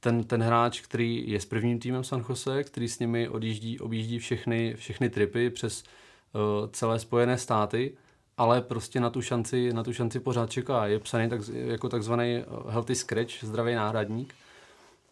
ten, 0.00 0.24
ten 0.24 0.42
hráč, 0.42 0.80
který 0.80 1.30
je 1.30 1.40
s 1.40 1.44
prvním 1.44 1.78
týmem 1.78 2.04
San 2.04 2.24
Jose, 2.28 2.64
který 2.64 2.88
s 2.88 2.98
nimi 2.98 3.28
odjíždí, 3.28 3.80
objíždí 3.80 4.18
všechny, 4.18 4.74
všechny 4.76 5.10
tripy 5.10 5.50
přes 5.50 5.82
uh, 5.82 6.70
celé 6.70 6.98
Spojené 6.98 7.38
státy, 7.38 7.96
ale 8.36 8.60
prostě 8.60 9.00
na 9.00 9.10
tu 9.10 9.22
šanci, 9.22 9.72
na 9.72 9.84
tu 9.84 9.92
šanci 9.92 10.20
pořád 10.20 10.50
čeká. 10.50 10.86
Je 10.86 10.98
psaný 10.98 11.28
tak, 11.28 11.40
jako 11.48 11.88
takzvaný 11.88 12.36
eh, 12.36 12.44
healthy 12.68 12.94
scratch, 12.94 13.44
zdravý 13.44 13.74
náhradník. 13.74 14.34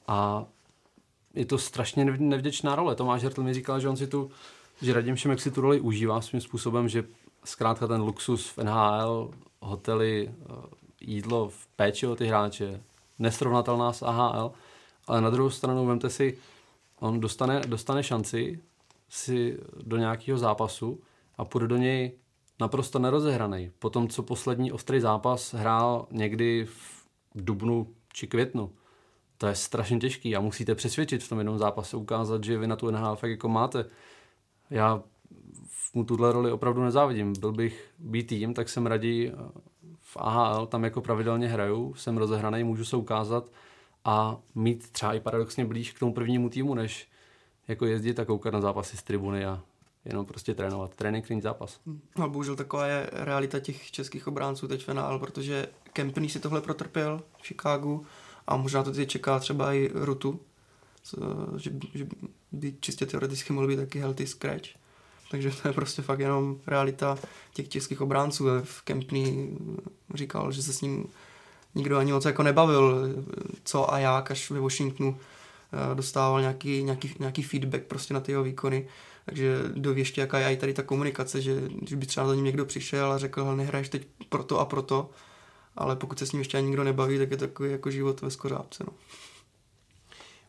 A 0.09 0.45
je 1.35 1.47
to 1.47 1.59
strašně 1.59 2.05
nevděčná 2.05 2.75
role. 2.75 2.95
Tomáš 2.95 3.23
Hertl 3.23 3.43
mi 3.43 3.55
říkal, 3.55 3.81
že 3.81 3.89
on 3.89 3.97
si 3.97 4.07
tu 4.07 4.31
že 4.83 4.93
Radim 4.93 5.17
Šimek 5.17 5.41
si 5.41 5.51
tu 5.51 5.61
roli 5.61 5.81
užívá 5.81 6.21
svým 6.21 6.41
způsobem, 6.41 6.89
že 6.89 7.05
zkrátka 7.45 7.87
ten 7.87 8.01
luxus 8.01 8.49
v 8.49 8.59
NHL, 8.59 9.31
hotely, 9.61 10.31
eh, 10.31 10.55
jídlo 11.01 11.49
v 11.49 11.67
péči 11.67 12.07
o 12.07 12.17
ty 12.17 12.27
hráče, 12.27 12.81
nesrovnatelná 13.19 13.93
s 13.93 14.03
AHL, 14.03 14.53
ale 15.07 15.21
na 15.21 15.31
druhou 15.31 15.51
stranu 15.51 15.87
vemte 15.87 16.11
si, 16.11 16.39
on 17.01 17.21
dostane, 17.21 17.61
dostane 17.67 18.03
šanci 18.03 18.61
si 19.09 19.59
do 19.83 19.97
nějakého 19.97 20.39
zápasu 20.39 21.01
a 21.39 21.45
půjde 21.45 21.69
do 21.69 21.77
něj 21.77 22.13
naprosto 22.61 22.99
nerozehraný. 22.99 23.71
Po 23.79 23.91
tom, 23.91 24.09
co 24.09 24.23
poslední 24.23 24.73
ostrý 24.73 25.01
zápas 25.01 25.55
hrál 25.55 26.07
někdy 26.11 26.67
v 26.67 27.07
dubnu 27.35 27.95
či 28.13 28.27
květnu. 28.27 28.73
To 29.39 29.47
je 29.47 29.55
strašně 29.55 29.99
těžký 29.99 30.37
a 30.37 30.41
musíte 30.41 30.75
přesvědčit 30.75 31.23
v 31.23 31.29
tom 31.29 31.39
jednom 31.39 31.59
zápase, 31.59 31.97
ukázat, 31.97 32.45
že 32.45 32.59
vy 32.59 32.67
na 32.67 32.77
tu 32.77 32.91
NHL 32.91 33.17
fakt 33.17 33.31
jako 33.31 33.49
máte 33.49 33.85
já 34.71 35.03
mu 35.95 36.05
tuhle 36.05 36.33
roli 36.33 36.53
opravdu 36.53 36.83
nezávidím. 36.83 37.33
Byl 37.41 37.53
bych 37.53 37.91
být 37.99 38.27
tým, 38.27 38.55
tak 38.55 38.69
jsem 38.69 38.87
raději 38.87 39.33
v 40.01 40.17
AHL, 40.17 40.67
tam 40.67 40.85
jako 40.85 41.01
pravidelně 41.01 41.49
hraju, 41.49 41.95
jsem 41.95 42.17
rozehraný, 42.17 42.65
můžu 42.65 42.85
se 42.85 42.97
ukázat 42.97 43.51
a 44.07 44.37
mít 44.55 44.91
třeba 44.91 45.15
i 45.15 45.21
paradoxně 45.21 45.65
blíž 45.65 45.93
k 45.93 45.99
tomu 45.99 46.15
prvnímu 46.15 46.49
týmu, 46.49 46.75
než 46.75 47.09
jako 47.69 47.87
jezdit 47.87 48.21
a 48.21 48.25
koukat 48.25 48.53
na 48.53 48.61
zápasy 48.61 48.97
z 48.97 49.03
tribuny 49.03 49.45
a 49.45 49.63
jenom 50.05 50.27
prostě 50.27 50.55
trénovat. 50.55 50.95
Trénink 50.97 51.29
není 51.29 51.41
zápas. 51.41 51.81
No 52.19 52.29
bohužel 52.29 52.57
taková 52.57 52.87
je 52.87 53.11
realita 53.13 53.61
těch 53.61 53.91
českých 53.91 54.27
obránců 54.27 54.69
teď 54.69 54.89
NHL, 54.89 55.19
protože 55.19 55.69
Kempny 55.93 56.29
si 56.29 56.41
tohle 56.41 56.61
protrpěl 56.61 57.23
v 57.39 57.47
Chicagu 57.47 58.07
a 58.47 58.57
možná 58.57 58.83
to 58.83 58.93
teď 58.93 59.09
čeká 59.09 59.39
třeba 59.39 59.73
i 59.73 59.91
Rutu, 59.95 60.41
že, 61.57 61.73
že 61.95 62.07
by 62.53 62.75
čistě 62.81 63.07
teoreticky 63.07 63.53
mohl 63.53 63.67
být 63.67 63.77
taky 63.77 63.99
healthy 63.99 64.27
scratch. 64.27 64.69
Takže 65.31 65.51
to 65.63 65.69
je 65.69 65.75
prostě 65.75 66.03
fakt 66.03 66.21
jenom 66.21 66.61
realita 66.67 67.19
těch 67.55 67.69
českých 67.69 68.01
obránců. 68.01 68.45
V 68.65 68.83
Kempny 68.83 69.51
říkal, 70.15 70.53
že 70.53 70.63
se 70.63 70.73
s 70.73 70.81
ním 70.81 71.09
nikdo 71.77 71.99
ani 71.99 72.13
moc 72.13 72.25
jako 72.25 72.43
nebavil, 72.43 73.09
co 73.65 73.95
a 73.95 73.99
jak, 73.99 74.31
až 74.31 74.51
ve 74.51 74.61
Washingtonu 74.61 75.19
eh, 75.73 75.95
dostával 75.95 76.41
nějaký, 76.41 76.83
nějaký, 76.83 77.15
nějaký 77.19 77.43
feedback 77.43 77.83
prostě 77.83 78.15
na 78.15 78.21
ty 78.21 78.33
jeho 78.33 78.43
výkony. 78.43 78.87
Takže 79.25 79.63
doví 79.75 80.01
ještě, 80.01 80.21
jaká 80.21 80.39
je 80.39 80.53
i 80.53 80.57
tady 80.57 80.75
ta 80.75 80.83
komunikace, 80.83 81.41
že 81.41 81.63
když 81.69 81.95
by 81.95 82.07
třeba 82.07 82.27
za 82.27 82.35
ním 82.35 82.45
někdo 82.45 82.65
přišel 82.65 83.13
a 83.13 83.19
řekl, 83.19 83.57
nehraješ 83.57 83.89
teď 83.89 84.07
proto 84.29 84.61
a 84.61 84.65
proto, 84.65 85.11
ale 85.77 85.97
pokud 85.97 86.19
se 86.19 86.27
s 86.27 86.33
ním 86.33 86.41
ještě 86.41 86.59
ani 86.59 86.67
nikdo 86.67 86.85
nebaví, 86.85 87.19
tak 87.19 87.31
je 87.31 87.37
to 87.37 87.47
takový 87.47 87.71
jako 87.71 87.91
život 87.91 88.21
ve 88.21 88.31
skořápce. 88.31 88.85
No. 88.87 88.93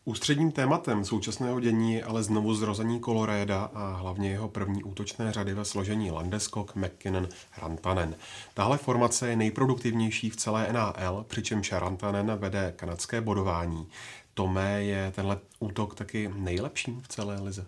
Ústředním 0.08 0.52
tématem 0.52 1.04
současného 1.04 1.60
dění 1.60 1.94
je 1.94 2.04
ale 2.04 2.22
znovu 2.22 2.54
zrození 2.54 3.00
Coloreda 3.00 3.70
a 3.74 3.94
hlavně 3.94 4.30
jeho 4.30 4.48
první 4.48 4.84
útočné 4.84 5.32
řady 5.32 5.54
ve 5.54 5.64
složení 5.64 6.10
Landeskog, 6.10 6.74
McKinnon, 6.74 7.28
Rantanen. 7.62 8.16
Tahle 8.54 8.78
formace 8.78 9.28
je 9.28 9.36
nejproduktivnější 9.36 10.30
v 10.30 10.36
celé 10.36 10.72
NHL, 10.72 11.24
přičemž 11.28 11.72
Rantanen 11.72 12.36
vede 12.36 12.72
kanadské 12.76 13.20
bodování. 13.20 13.86
Tomé 14.34 14.84
je 14.84 15.12
tenhle 15.16 15.38
útok 15.58 15.94
taky 15.94 16.30
nejlepším 16.34 17.02
v 17.02 17.08
celé 17.08 17.40
lize. 17.40 17.66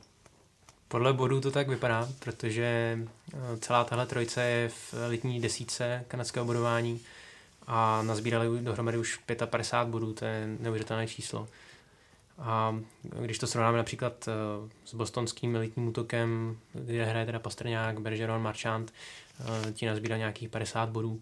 Podle 0.88 1.12
bodů 1.12 1.40
to 1.40 1.50
tak 1.50 1.68
vypadá, 1.68 2.08
protože 2.18 2.98
eh, 3.34 3.56
celá 3.58 3.84
tahle 3.84 4.06
trojce 4.06 4.42
je 4.42 4.68
v 4.68 4.94
elitní 4.94 5.40
desíce 5.40 6.04
kanadského 6.08 6.46
bodování 6.46 7.00
a 7.66 8.02
nazbírali 8.02 8.60
dohromady 8.60 8.98
už 8.98 9.20
55 9.46 9.90
bodů, 9.92 10.12
to 10.12 10.24
je 10.24 10.56
neuvěřitelné 10.60 11.06
číslo. 11.06 11.48
A 12.40 12.80
když 13.20 13.38
to 13.38 13.46
srovnáme 13.46 13.76
například 13.76 14.28
eh, 14.28 14.32
s 14.84 14.94
bostonským 14.94 15.56
elitním 15.56 15.88
útokem, 15.88 16.58
kde 16.72 17.04
hraje 17.04 17.26
teda 17.26 17.38
Pastrňák, 17.38 18.00
Bergeron, 18.00 18.42
Marchand, 18.42 18.92
eh, 19.40 19.72
ti 19.72 19.86
nazbírá 19.86 20.16
nějakých 20.16 20.48
50 20.48 20.88
bodů. 20.88 21.20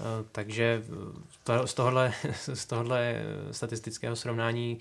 Eh, 0.00 0.24
takže 0.32 0.84
to, 1.44 1.66
z, 1.66 1.74
tohohle, 1.74 2.12
z 2.54 2.66
tohohle 2.66 3.22
statistického 3.50 4.16
srovnání 4.16 4.78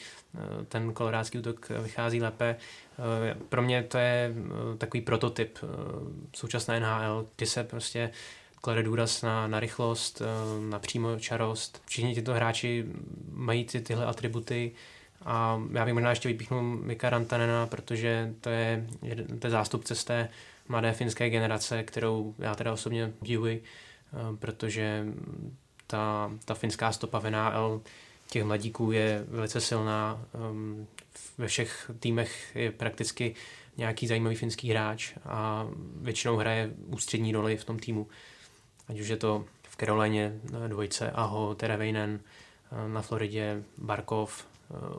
ten 0.67 0.93
kolorádský 0.93 1.39
útok 1.39 1.69
vychází 1.69 2.21
lépe. 2.21 2.55
Pro 3.49 3.61
mě 3.61 3.83
to 3.83 3.97
je 3.97 4.33
takový 4.77 5.01
prototyp 5.01 5.59
současné 6.35 6.79
NHL, 6.79 7.25
kdy 7.35 7.45
se 7.45 7.63
prostě 7.63 8.09
klade 8.61 8.83
důraz 8.83 9.21
na, 9.21 9.47
na 9.47 9.59
rychlost, 9.59 10.21
na 10.69 10.79
přímočarost. 10.79 11.81
Všichni 11.85 12.15
tyto 12.15 12.33
hráči 12.33 12.85
mají 13.31 13.65
ty, 13.65 13.81
tyhle 13.81 14.05
atributy, 14.05 14.71
a 15.25 15.61
já 15.71 15.85
bych 15.85 15.93
možná 15.93 16.09
ještě 16.09 16.27
vypíchnul 16.27 16.61
Mika 16.61 17.09
Rantanena, 17.09 17.67
protože 17.67 18.33
to 18.41 18.49
je, 18.49 18.87
to 19.39 19.47
je 19.47 19.51
zástupce 19.51 19.95
z 19.95 20.03
té 20.03 20.29
mladé 20.67 20.93
finské 20.93 21.29
generace, 21.29 21.83
kterou 21.83 22.35
já 22.39 22.55
teda 22.55 22.73
osobně 22.73 23.13
obdivuji, 23.21 23.63
eh, 23.63 24.37
protože 24.37 25.05
ta, 25.87 26.31
ta 26.45 26.53
finská 26.53 26.91
stopa 26.91 27.19
v 27.19 27.29
NHL 27.29 27.81
těch 28.29 28.43
mladíků 28.43 28.91
je 28.91 29.25
velice 29.27 29.61
silná. 29.61 30.25
Ehm, 30.33 30.87
ve 31.37 31.47
všech 31.47 31.91
týmech 31.99 32.55
je 32.55 32.71
prakticky 32.71 33.35
nějaký 33.77 34.07
zajímavý 34.07 34.35
finský 34.35 34.69
hráč 34.69 35.13
a 35.25 35.67
většinou 36.01 36.37
hraje 36.37 36.71
ústřední 36.87 37.31
roli 37.31 37.57
v 37.57 37.65
tom 37.65 37.79
týmu. 37.79 38.07
Ať 38.87 38.99
už 38.99 39.07
je 39.07 39.17
to 39.17 39.45
v 39.63 39.75
Karolíně 39.75 40.33
dvojce 40.67 41.11
Aho, 41.11 41.55
Tereveinen, 41.55 42.19
eh, 42.71 42.89
na 42.89 43.01
Floridě 43.01 43.63
Barkov, 43.77 44.45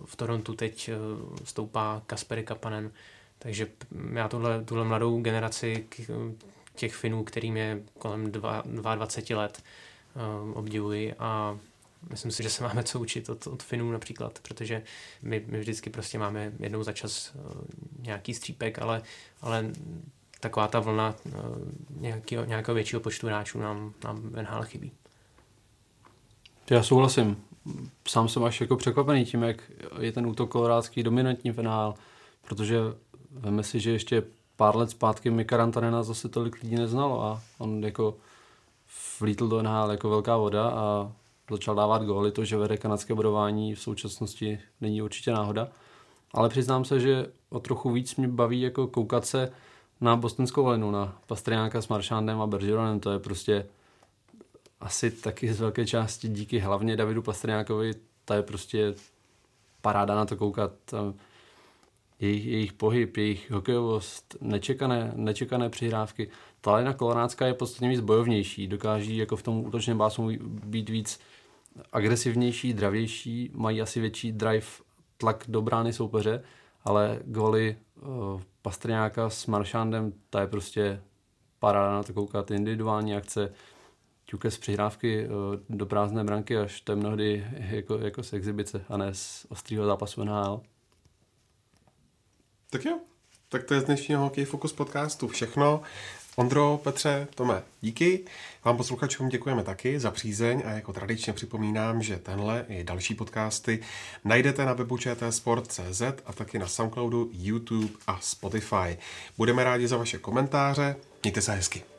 v 0.05 0.17
Torontu 0.17 0.55
teď 0.55 0.89
eh, 0.89 0.97
stoupá 1.45 2.03
Kaspery 2.07 2.45
Kapanen, 2.45 2.91
takže 3.39 3.69
já 4.13 4.29
tuhle, 4.29 4.65
tuhle 4.65 4.85
mladou 4.85 5.21
generaci 5.21 5.87
těch 6.75 6.95
Finů, 6.95 7.25
kterým 7.25 7.57
je 7.57 7.83
kolem 7.99 8.33
22 8.33 9.41
let, 9.41 9.63
eh, 9.63 10.21
obdivuji. 10.55 11.15
A 11.19 11.59
myslím 12.11 12.33
si, 12.33 12.43
že 12.43 12.51
se 12.51 12.65
máme 12.65 12.83
co 12.83 13.01
učit 13.01 13.29
od, 13.29 13.47
od 13.47 13.63
Finů 13.63 13.93
například, 13.93 14.39
protože 14.43 14.83
my, 15.23 15.45
my 15.47 15.61
vždycky 15.61 15.91
prostě 15.91 16.19
máme 16.19 16.53
jednou 16.59 16.83
za 16.83 16.93
čas 16.93 17.33
eh, 17.35 17.39
nějaký 17.99 18.35
střípek, 18.35 18.79
ale, 18.79 19.03
ale 19.41 19.71
taková 20.41 20.69
ta 20.69 20.81
vlna 20.81 21.15
nějakého, 21.91 22.45
nějakého 22.45 22.75
většího 22.75 23.01
počtu 23.01 23.27
hráčů 23.27 23.59
nám, 23.59 23.95
nám 24.05 24.31
NHL 24.33 24.63
chybí. 24.63 24.93
Já 26.71 26.83
souhlasím 26.83 27.46
sám 28.09 28.29
jsem 28.29 28.45
až 28.45 28.61
jako 28.61 28.77
překvapený 28.77 29.25
tím, 29.25 29.43
jak 29.43 29.57
je 30.01 30.13
ten 30.13 30.27
útok 30.27 30.51
kolorádský 30.51 31.03
dominantní 31.03 31.53
NHL, 31.63 31.95
protože 32.49 32.81
veme 33.31 33.63
si, 33.63 33.81
že 33.81 33.91
ještě 33.91 34.23
pár 34.57 34.77
let 34.77 34.91
zpátky 34.91 35.31
Mika 35.31 35.57
Rantanena 35.57 36.03
zase 36.03 36.29
tolik 36.29 36.63
lidí 36.63 36.77
neznalo 36.77 37.23
a 37.23 37.43
on 37.59 37.85
jako 37.85 38.17
vlítl 39.21 39.49
do 39.49 39.63
NHL 39.63 39.91
jako 39.91 40.11
velká 40.11 40.37
voda 40.37 40.69
a 40.69 41.13
začal 41.51 41.75
dávat 41.75 42.03
góly. 42.03 42.33
To, 42.33 42.45
že 42.45 42.57
vede 42.57 42.77
kanadské 42.77 43.15
bodování 43.15 43.75
v 43.75 43.81
současnosti 43.81 44.59
není 44.81 45.03
určitě 45.03 45.33
náhoda. 45.33 45.69
Ale 46.35 46.49
přiznám 46.49 46.85
se, 46.85 47.01
že 47.01 47.27
o 47.51 47.61
trochu 47.61 47.91
víc 47.91 48.17
mě 48.17 48.29
baví 48.29 48.61
jako 48.61 48.87
koukat 48.87 49.27
se 49.27 49.53
na 50.01 50.17
bostonskou 50.17 50.69
linu, 50.69 50.91
na 50.91 51.19
Pastriáka 51.27 51.83
s 51.83 51.89
Maršándem 51.89 52.41
a 52.41 52.47
Bergeronem. 52.47 53.01
To 53.01 53.11
je 53.11 53.19
prostě 53.19 53.67
asi 54.81 55.11
taky 55.11 55.53
z 55.53 55.61
velké 55.61 55.87
části 55.87 56.29
díky 56.29 56.59
hlavně 56.59 56.97
Davidu 56.97 57.23
Pastrňákovi, 57.23 57.95
ta 58.25 58.35
je 58.35 58.43
prostě 58.43 58.95
paráda 59.81 60.15
na 60.15 60.25
to 60.25 60.37
koukat. 60.37 60.73
Jejich, 62.21 62.47
jejich 62.47 62.73
pohyb, 62.73 63.17
jejich 63.17 63.51
hokejovost, 63.51 64.37
nečekané, 64.41 65.13
nečekané 65.17 65.71
přihrávky. 65.71 66.31
Ta 66.61 66.77
lina 66.77 66.93
kolonácká 66.93 67.47
je 67.47 67.55
podstatně 67.55 67.89
víc 67.89 68.01
bojovnější, 68.01 68.67
dokáží 68.67 69.17
jako 69.17 69.37
v 69.37 69.43
tom 69.43 69.67
útočném 69.67 69.99
básmu 69.99 70.31
být 70.65 70.89
víc 70.89 71.21
agresivnější, 71.93 72.73
dravější, 72.73 73.51
mají 73.55 73.83
asi 73.83 74.01
větší 74.01 74.33
drive, 74.33 74.67
tlak 75.17 75.45
do 75.49 75.63
brány 75.63 75.93
soupeře, 75.93 76.43
ale 76.85 77.21
goly 77.25 77.77
uh, 78.03 78.41
Pastrňáka 78.63 79.31
s 79.31 79.47
Maršandem, 79.47 80.13
ta 80.31 80.41
je 80.41 80.47
prostě 80.47 81.01
paráda 81.59 81.93
na 81.93 82.03
to 82.03 82.13
koukat, 82.13 82.51
individuální 82.51 83.15
akce, 83.15 83.53
ťuke 84.27 84.51
z 84.51 84.59
přihrávky 84.59 85.25
eh, 85.25 85.29
do 85.69 85.87
prázdné 85.87 86.25
branky, 86.25 86.57
až 86.57 86.81
to 86.81 86.93
je 86.93 86.97
mnohdy 86.97 87.47
jako, 87.53 87.99
jako 87.99 88.23
z 88.23 88.33
exibice 88.33 88.85
a 88.89 88.97
ne 88.97 89.15
z 89.15 89.47
ostrého 89.49 89.87
zápasu 89.87 90.25
NHL. 90.25 90.61
Tak 92.71 92.85
jo, 92.85 92.99
tak 93.49 93.65
to 93.65 93.75
je 93.75 93.81
z 93.81 93.85
dnešního 93.85 94.21
Hokej 94.21 94.45
Focus 94.45 94.73
podcastu 94.73 95.29
všechno. 95.29 95.83
Ondro, 96.37 96.81
Petře, 96.85 97.29
Tome, 97.35 97.63
díky. 97.81 98.25
Vám 98.65 98.77
posluchačům 98.77 99.29
děkujeme 99.29 99.63
taky 99.63 100.01
za 100.01 100.11
přízeň 100.11 100.63
a 100.67 100.71
jako 100.71 100.93
tradičně 100.93 101.33
připomínám, 101.33 102.03
že 102.03 102.17
tenhle 102.17 102.65
i 102.69 102.85
další 102.85 103.15
podcasty 103.15 103.81
najdete 104.25 104.65
na 104.65 104.73
webu 104.73 104.99
čtsport.cz 104.99 106.03
a 106.27 106.33
taky 106.33 106.59
na 106.59 106.67
Soundcloudu, 106.67 107.31
YouTube 107.33 107.93
a 108.07 108.19
Spotify. 108.21 108.99
Budeme 109.37 109.65
rádi 109.65 109.89
za 109.89 109.97
vaše 109.97 110.19
komentáře. 110.19 110.97
Mějte 111.23 111.43
se 111.43 111.53
hezky. 111.53 111.96